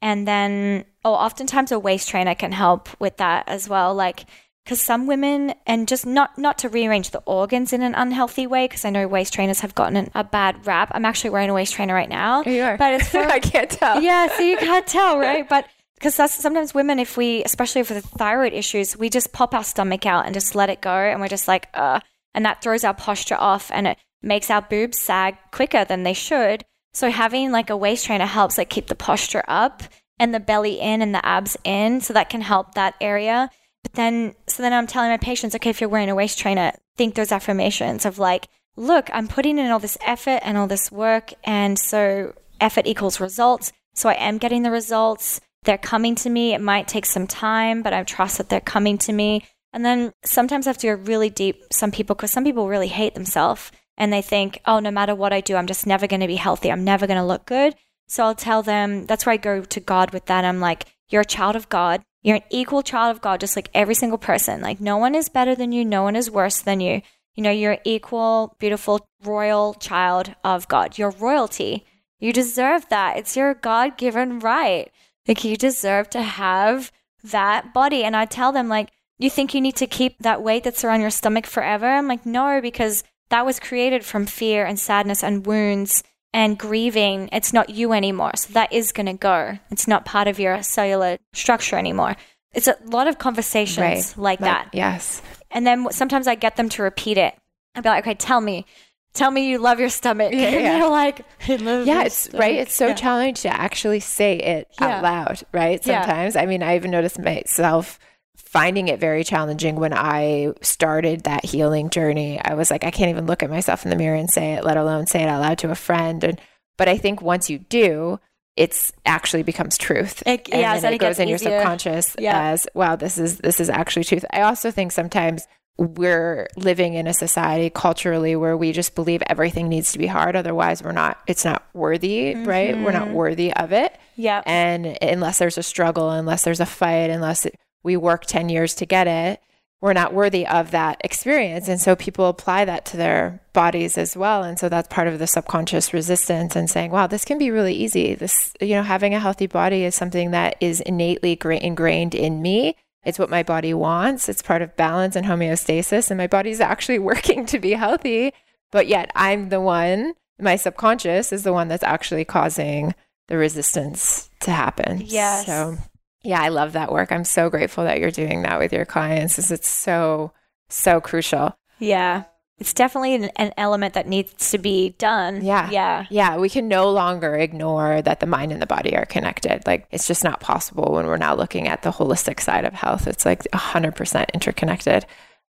And 0.01 0.27
then, 0.27 0.85
oh, 1.05 1.13
oftentimes 1.13 1.71
a 1.71 1.79
waist 1.79 2.09
trainer 2.09 2.35
can 2.35 2.51
help 2.51 2.89
with 2.99 3.17
that 3.17 3.47
as 3.47 3.69
well. 3.69 3.93
Like, 3.93 4.25
because 4.69 4.79
some 4.79 5.07
women 5.07 5.51
and 5.65 5.87
just 5.87 6.05
not 6.05 6.37
not 6.37 6.59
to 6.59 6.69
rearrange 6.69 7.09
the 7.09 7.23
organs 7.25 7.73
in 7.73 7.81
an 7.81 7.95
unhealthy 7.95 8.45
way 8.45 8.65
because 8.65 8.85
i 8.85 8.89
know 8.91 9.07
waist 9.07 9.33
trainers 9.33 9.61
have 9.61 9.73
gotten 9.73 9.97
an, 9.97 10.11
a 10.13 10.23
bad 10.23 10.63
rap. 10.67 10.91
I'm 10.93 11.05
actually 11.05 11.31
wearing 11.31 11.49
a 11.49 11.55
waist 11.55 11.73
trainer 11.73 11.95
right 11.95 12.07
now 12.07 12.43
you 12.43 12.61
are. 12.61 12.77
but 12.77 12.93
it's 12.93 13.09
for, 13.11 13.17
i 13.17 13.39
can't 13.39 13.71
tell. 13.71 13.99
Yeah 13.99 14.27
so 14.37 14.43
you 14.43 14.57
can't 14.57 14.85
tell 14.85 15.17
right? 15.17 15.49
But 15.49 15.65
because 15.95 16.15
that's 16.15 16.35
sometimes 16.35 16.75
women 16.75 16.99
if 16.99 17.17
we 17.17 17.43
especially 17.45 17.81
for 17.81 17.95
the 17.95 18.01
thyroid 18.01 18.53
issues 18.53 18.95
we 18.95 19.09
just 19.09 19.33
pop 19.33 19.55
our 19.55 19.63
stomach 19.63 20.05
out 20.05 20.27
and 20.27 20.35
just 20.35 20.53
let 20.53 20.69
it 20.69 20.81
go 20.81 20.91
and 20.91 21.19
we're 21.19 21.29
just 21.29 21.47
like 21.47 21.67
uh 21.73 21.99
and 22.35 22.45
that 22.45 22.61
throws 22.61 22.83
our 22.83 22.93
posture 22.93 23.37
off 23.39 23.71
and 23.73 23.87
it 23.87 23.97
makes 24.21 24.51
our 24.51 24.61
boobs 24.61 24.99
sag 24.99 25.35
quicker 25.51 25.83
than 25.83 26.03
they 26.03 26.13
should. 26.13 26.63
So 26.93 27.09
having 27.09 27.51
like 27.51 27.71
a 27.71 27.77
waist 27.77 28.05
trainer 28.05 28.27
helps 28.27 28.59
like 28.59 28.69
keep 28.69 28.85
the 28.85 28.93
posture 28.93 29.43
up 29.47 29.81
and 30.19 30.31
the 30.31 30.39
belly 30.39 30.79
in 30.79 31.01
and 31.01 31.15
the 31.15 31.25
abs 31.25 31.57
in 31.63 32.01
so 32.01 32.13
that 32.13 32.29
can 32.29 32.41
help 32.41 32.75
that 32.75 32.93
area 33.01 33.49
but 33.83 33.93
then, 33.93 34.35
so 34.47 34.63
then 34.63 34.73
I'm 34.73 34.87
telling 34.87 35.09
my 35.09 35.17
patients, 35.17 35.55
okay, 35.55 35.69
if 35.69 35.79
you're 35.81 35.89
wearing 35.89 36.09
a 36.09 36.15
waist 36.15 36.37
trainer, 36.37 36.73
think 36.97 37.15
those 37.15 37.31
affirmations 37.31 38.05
of 38.05 38.19
like, 38.19 38.47
look, 38.75 39.09
I'm 39.13 39.27
putting 39.27 39.57
in 39.57 39.71
all 39.71 39.79
this 39.79 39.97
effort 40.05 40.39
and 40.43 40.57
all 40.57 40.67
this 40.67 40.91
work. 40.91 41.33
And 41.43 41.79
so 41.79 42.33
effort 42.59 42.87
equals 42.87 43.19
results. 43.19 43.71
So 43.93 44.09
I 44.09 44.13
am 44.13 44.37
getting 44.37 44.63
the 44.63 44.71
results. 44.71 45.41
They're 45.63 45.77
coming 45.77 46.15
to 46.15 46.29
me. 46.29 46.53
It 46.53 46.61
might 46.61 46.87
take 46.87 47.05
some 47.05 47.27
time, 47.27 47.81
but 47.81 47.93
I 47.93 48.03
trust 48.03 48.37
that 48.37 48.49
they're 48.49 48.61
coming 48.61 48.97
to 48.99 49.13
me. 49.13 49.45
And 49.73 49.85
then 49.85 50.13
sometimes 50.23 50.65
I 50.65 50.71
have 50.71 50.77
to 50.79 50.87
go 50.87 50.93
really 51.03 51.29
deep, 51.29 51.63
some 51.71 51.91
people, 51.91 52.15
because 52.15 52.31
some 52.31 52.43
people 52.43 52.67
really 52.67 52.87
hate 52.87 53.13
themselves 53.13 53.71
and 53.97 54.11
they 54.11 54.21
think, 54.21 54.59
oh, 54.65 54.79
no 54.79 54.91
matter 54.91 55.13
what 55.13 55.33
I 55.33 55.41
do, 55.41 55.55
I'm 55.55 55.67
just 55.67 55.85
never 55.85 56.07
going 56.07 56.21
to 56.21 56.27
be 56.27 56.37
healthy. 56.37 56.71
I'm 56.71 56.83
never 56.83 57.05
going 57.05 57.19
to 57.19 57.25
look 57.25 57.45
good. 57.45 57.75
So 58.07 58.23
I'll 58.23 58.35
tell 58.35 58.63
them, 58.63 59.05
that's 59.05 59.25
where 59.25 59.33
I 59.33 59.37
go 59.37 59.61
to 59.61 59.79
God 59.79 60.11
with 60.11 60.25
that. 60.25 60.45
I'm 60.45 60.59
like, 60.59 60.85
you're 61.09 61.21
a 61.21 61.25
child 61.25 61.55
of 61.55 61.69
God. 61.69 62.01
You're 62.21 62.37
an 62.37 62.43
equal 62.49 62.83
child 62.83 63.15
of 63.15 63.21
God, 63.21 63.39
just 63.39 63.55
like 63.55 63.69
every 63.73 63.95
single 63.95 64.17
person. 64.17 64.61
Like, 64.61 64.81
no 64.81 64.97
one 64.97 65.15
is 65.15 65.29
better 65.29 65.55
than 65.55 65.71
you, 65.71 65.85
no 65.85 66.03
one 66.03 66.15
is 66.15 66.29
worse 66.29 66.61
than 66.61 66.79
you. 66.79 67.01
You 67.35 67.43
know, 67.43 67.51
you're 67.51 67.73
an 67.73 67.79
equal, 67.85 68.55
beautiful, 68.59 69.07
royal 69.23 69.73
child 69.75 70.35
of 70.43 70.67
God. 70.67 70.97
You're 70.97 71.11
royalty. 71.11 71.85
You 72.19 72.33
deserve 72.33 72.89
that. 72.89 73.17
It's 73.17 73.37
your 73.37 73.53
God 73.53 73.97
given 73.97 74.39
right. 74.39 74.91
Like, 75.27 75.43
you 75.43 75.55
deserve 75.55 76.09
to 76.09 76.21
have 76.21 76.91
that 77.23 77.73
body. 77.73 78.03
And 78.03 78.15
I 78.15 78.25
tell 78.25 78.51
them, 78.51 78.67
like, 78.67 78.89
you 79.17 79.29
think 79.29 79.53
you 79.53 79.61
need 79.61 79.75
to 79.77 79.87
keep 79.87 80.17
that 80.19 80.41
weight 80.41 80.63
that's 80.63 80.83
around 80.83 81.01
your 81.01 81.09
stomach 81.09 81.45
forever? 81.45 81.85
I'm 81.85 82.07
like, 82.07 82.25
no, 82.25 82.59
because 82.61 83.03
that 83.29 83.45
was 83.45 83.59
created 83.59 84.03
from 84.03 84.25
fear 84.25 84.65
and 84.65 84.79
sadness 84.79 85.23
and 85.23 85.45
wounds 85.45 86.03
and 86.33 86.57
grieving, 86.57 87.29
it's 87.31 87.53
not 87.53 87.69
you 87.69 87.93
anymore. 87.93 88.31
So 88.35 88.53
that 88.53 88.71
is 88.71 88.91
going 88.91 89.07
to 89.07 89.13
go. 89.13 89.57
It's 89.71 89.87
not 89.87 90.05
part 90.05 90.27
of 90.27 90.39
your 90.39 90.61
cellular 90.63 91.17
structure 91.33 91.77
anymore. 91.77 92.15
It's 92.53 92.67
a 92.67 92.75
lot 92.85 93.07
of 93.07 93.17
conversations 93.17 93.77
right. 94.17 94.21
like 94.21 94.39
that. 94.39 94.69
Yes. 94.73 95.21
And 95.51 95.65
then 95.65 95.91
sometimes 95.91 96.27
I 96.27 96.35
get 96.35 96.55
them 96.55 96.69
to 96.69 96.83
repeat 96.83 97.17
it. 97.17 97.35
I'd 97.75 97.83
be 97.83 97.89
like, 97.89 98.03
okay, 98.03 98.15
tell 98.15 98.41
me, 98.41 98.65
tell 99.13 99.31
me 99.31 99.49
you 99.49 99.59
love 99.59 99.79
your 99.79 99.89
stomach. 99.89 100.33
Yeah, 100.33 100.39
and 100.47 100.81
they're 100.81 100.89
like, 100.89 101.25
yeah, 101.47 102.03
it's 102.03 102.15
stomach. 102.15 102.39
right. 102.39 102.55
It's 102.55 102.73
so 102.73 102.87
yeah. 102.87 102.93
challenging 102.93 103.51
to 103.51 103.55
actually 103.55 103.99
say 103.99 104.37
it 104.37 104.67
yeah. 104.79 104.97
out 104.97 105.03
loud, 105.03 105.43
right? 105.51 105.83
Sometimes. 105.83 106.35
I 106.35 106.45
mean, 106.45 106.63
I 106.63 106.75
even 106.75 106.91
noticed 106.91 107.19
myself 107.19 107.99
finding 108.45 108.87
it 108.87 108.99
very 108.99 109.23
challenging 109.23 109.75
when 109.75 109.93
I 109.93 110.53
started 110.61 111.23
that 111.23 111.45
healing 111.45 111.89
journey. 111.89 112.39
I 112.43 112.55
was 112.55 112.71
like, 112.71 112.83
I 112.83 112.91
can't 112.91 113.09
even 113.09 113.27
look 113.27 113.43
at 113.43 113.49
myself 113.49 113.83
in 113.83 113.91
the 113.91 113.95
mirror 113.95 114.15
and 114.15 114.29
say 114.29 114.53
it, 114.53 114.63
let 114.63 114.77
alone 114.77 115.05
say 115.05 115.21
it 115.21 115.29
out 115.29 115.41
loud 115.41 115.57
to 115.59 115.71
a 115.71 115.75
friend. 115.75 116.23
And 116.23 116.41
but 116.77 116.89
I 116.89 116.97
think 116.97 117.21
once 117.21 117.49
you 117.49 117.59
do, 117.59 118.19
it's 118.55 118.91
actually 119.05 119.43
becomes 119.43 119.77
truth. 119.77 120.23
It, 120.25 120.49
and 120.51 120.61
yeah, 120.61 120.79
then 120.79 120.93
it, 120.93 120.95
it 120.95 120.99
goes 120.99 121.19
in 121.19 121.29
easier. 121.29 121.49
your 121.49 121.59
subconscious 121.59 122.15
yeah. 122.17 122.49
as 122.49 122.67
wow, 122.73 122.95
this 122.95 123.17
is 123.17 123.37
this 123.37 123.59
is 123.59 123.69
actually 123.69 124.05
truth. 124.05 124.25
I 124.31 124.41
also 124.41 124.71
think 124.71 124.93
sometimes 124.93 125.47
we're 125.77 126.47
living 126.57 126.95
in 126.95 127.07
a 127.07 127.13
society 127.13 127.69
culturally 127.69 128.35
where 128.35 128.57
we 128.57 128.71
just 128.71 128.95
believe 128.95 129.21
everything 129.27 129.69
needs 129.69 129.93
to 129.93 129.97
be 129.97 130.07
hard 130.07 130.35
otherwise 130.35 130.83
we're 130.83 130.91
not 130.91 131.17
it's 131.25 131.45
not 131.45 131.65
worthy 131.73 132.33
mm-hmm. 132.33 132.43
right 132.43 132.77
we're 132.77 132.91
not 132.91 133.05
mm-hmm. 133.05 133.13
worthy 133.13 133.53
of 133.53 133.71
it 133.71 133.97
yeah 134.17 134.41
and 134.45 134.97
unless 135.01 135.39
there's 135.39 135.57
a 135.57 135.63
struggle 135.63 136.09
unless 136.09 136.43
there's 136.43 136.59
a 136.59 136.65
fight 136.65 137.09
unless 137.09 137.45
it, 137.45 137.55
we 137.83 137.97
work 137.97 138.25
10 138.25 138.49
years 138.49 138.73
to 138.75 138.85
get 138.85 139.07
it 139.07 139.41
we're 139.81 139.93
not 139.93 140.13
worthy 140.13 140.45
of 140.45 140.71
that 140.71 140.99
experience 141.03 141.67
and 141.67 141.79
so 141.79 141.95
people 141.95 142.27
apply 142.27 142.65
that 142.65 142.85
to 142.85 142.97
their 142.97 143.41
bodies 143.53 143.97
as 143.97 144.17
well 144.17 144.43
and 144.43 144.59
so 144.59 144.67
that's 144.67 144.87
part 144.89 145.07
of 145.07 145.19
the 145.19 145.27
subconscious 145.27 145.93
resistance 145.93 146.55
and 146.55 146.69
saying 146.69 146.91
wow 146.91 147.07
this 147.07 147.25
can 147.25 147.37
be 147.37 147.51
really 147.51 147.73
easy 147.73 148.13
this 148.13 148.53
you 148.59 148.75
know 148.75 148.83
having 148.83 149.13
a 149.13 149.19
healthy 149.19 149.47
body 149.47 149.83
is 149.83 149.95
something 149.95 150.31
that 150.31 150.55
is 150.59 150.81
innately 150.81 151.37
ingrained 151.61 152.13
in 152.13 152.41
me 152.41 152.75
it's 153.03 153.19
what 153.19 153.29
my 153.29 153.43
body 153.43 153.73
wants. 153.73 154.29
It's 154.29 154.41
part 154.41 154.61
of 154.61 154.75
balance 154.75 155.15
and 155.15 155.25
homeostasis. 155.25 156.11
And 156.11 156.17
my 156.17 156.27
body's 156.27 156.59
actually 156.59 156.99
working 157.09 157.45
to 157.47 157.59
be 157.59 157.71
healthy. 157.71 158.33
But 158.71 158.87
yet 158.87 159.11
I'm 159.15 159.49
the 159.49 159.61
one, 159.61 160.13
my 160.39 160.55
subconscious 160.55 161.33
is 161.33 161.43
the 161.43 161.53
one 161.53 161.67
that's 161.67 161.83
actually 161.83 162.25
causing 162.25 162.93
the 163.27 163.37
resistance 163.37 164.29
to 164.41 164.51
happen. 164.51 165.01
Yes. 165.03 165.45
So, 165.45 165.77
yeah, 166.23 166.41
I 166.41 166.49
love 166.49 166.73
that 166.73 166.91
work. 166.91 167.11
I'm 167.11 167.23
so 167.23 167.49
grateful 167.49 167.85
that 167.85 167.99
you're 167.99 168.11
doing 168.11 168.41
that 168.43 168.59
with 168.59 168.73
your 168.73 168.85
clients 168.85 169.35
because 169.35 169.51
it's 169.51 169.69
so, 169.69 170.31
so 170.69 171.01
crucial. 171.01 171.57
Yeah 171.79 172.25
it's 172.59 172.73
definitely 172.73 173.15
an, 173.15 173.25
an, 173.37 173.53
element 173.57 173.93
that 173.93 174.07
needs 174.07 174.51
to 174.51 174.57
be 174.57 174.89
done. 174.91 175.43
Yeah. 175.43 175.69
Yeah. 175.71 176.05
Yeah. 176.09 176.37
We 176.37 176.49
can 176.49 176.67
no 176.67 176.91
longer 176.91 177.35
ignore 177.35 178.01
that 178.01 178.19
the 178.19 178.25
mind 178.25 178.51
and 178.51 178.61
the 178.61 178.67
body 178.67 178.95
are 178.95 179.05
connected. 179.05 179.65
Like 179.65 179.87
it's 179.91 180.07
just 180.07 180.23
not 180.23 180.41
possible 180.41 180.91
when 180.91 181.07
we're 181.07 181.17
now 181.17 181.35
looking 181.35 181.67
at 181.67 181.81
the 181.81 181.91
holistic 181.91 182.39
side 182.39 182.65
of 182.65 182.73
health. 182.73 183.07
It's 183.07 183.25
like 183.25 183.43
100% 183.53 184.33
interconnected. 184.33 185.05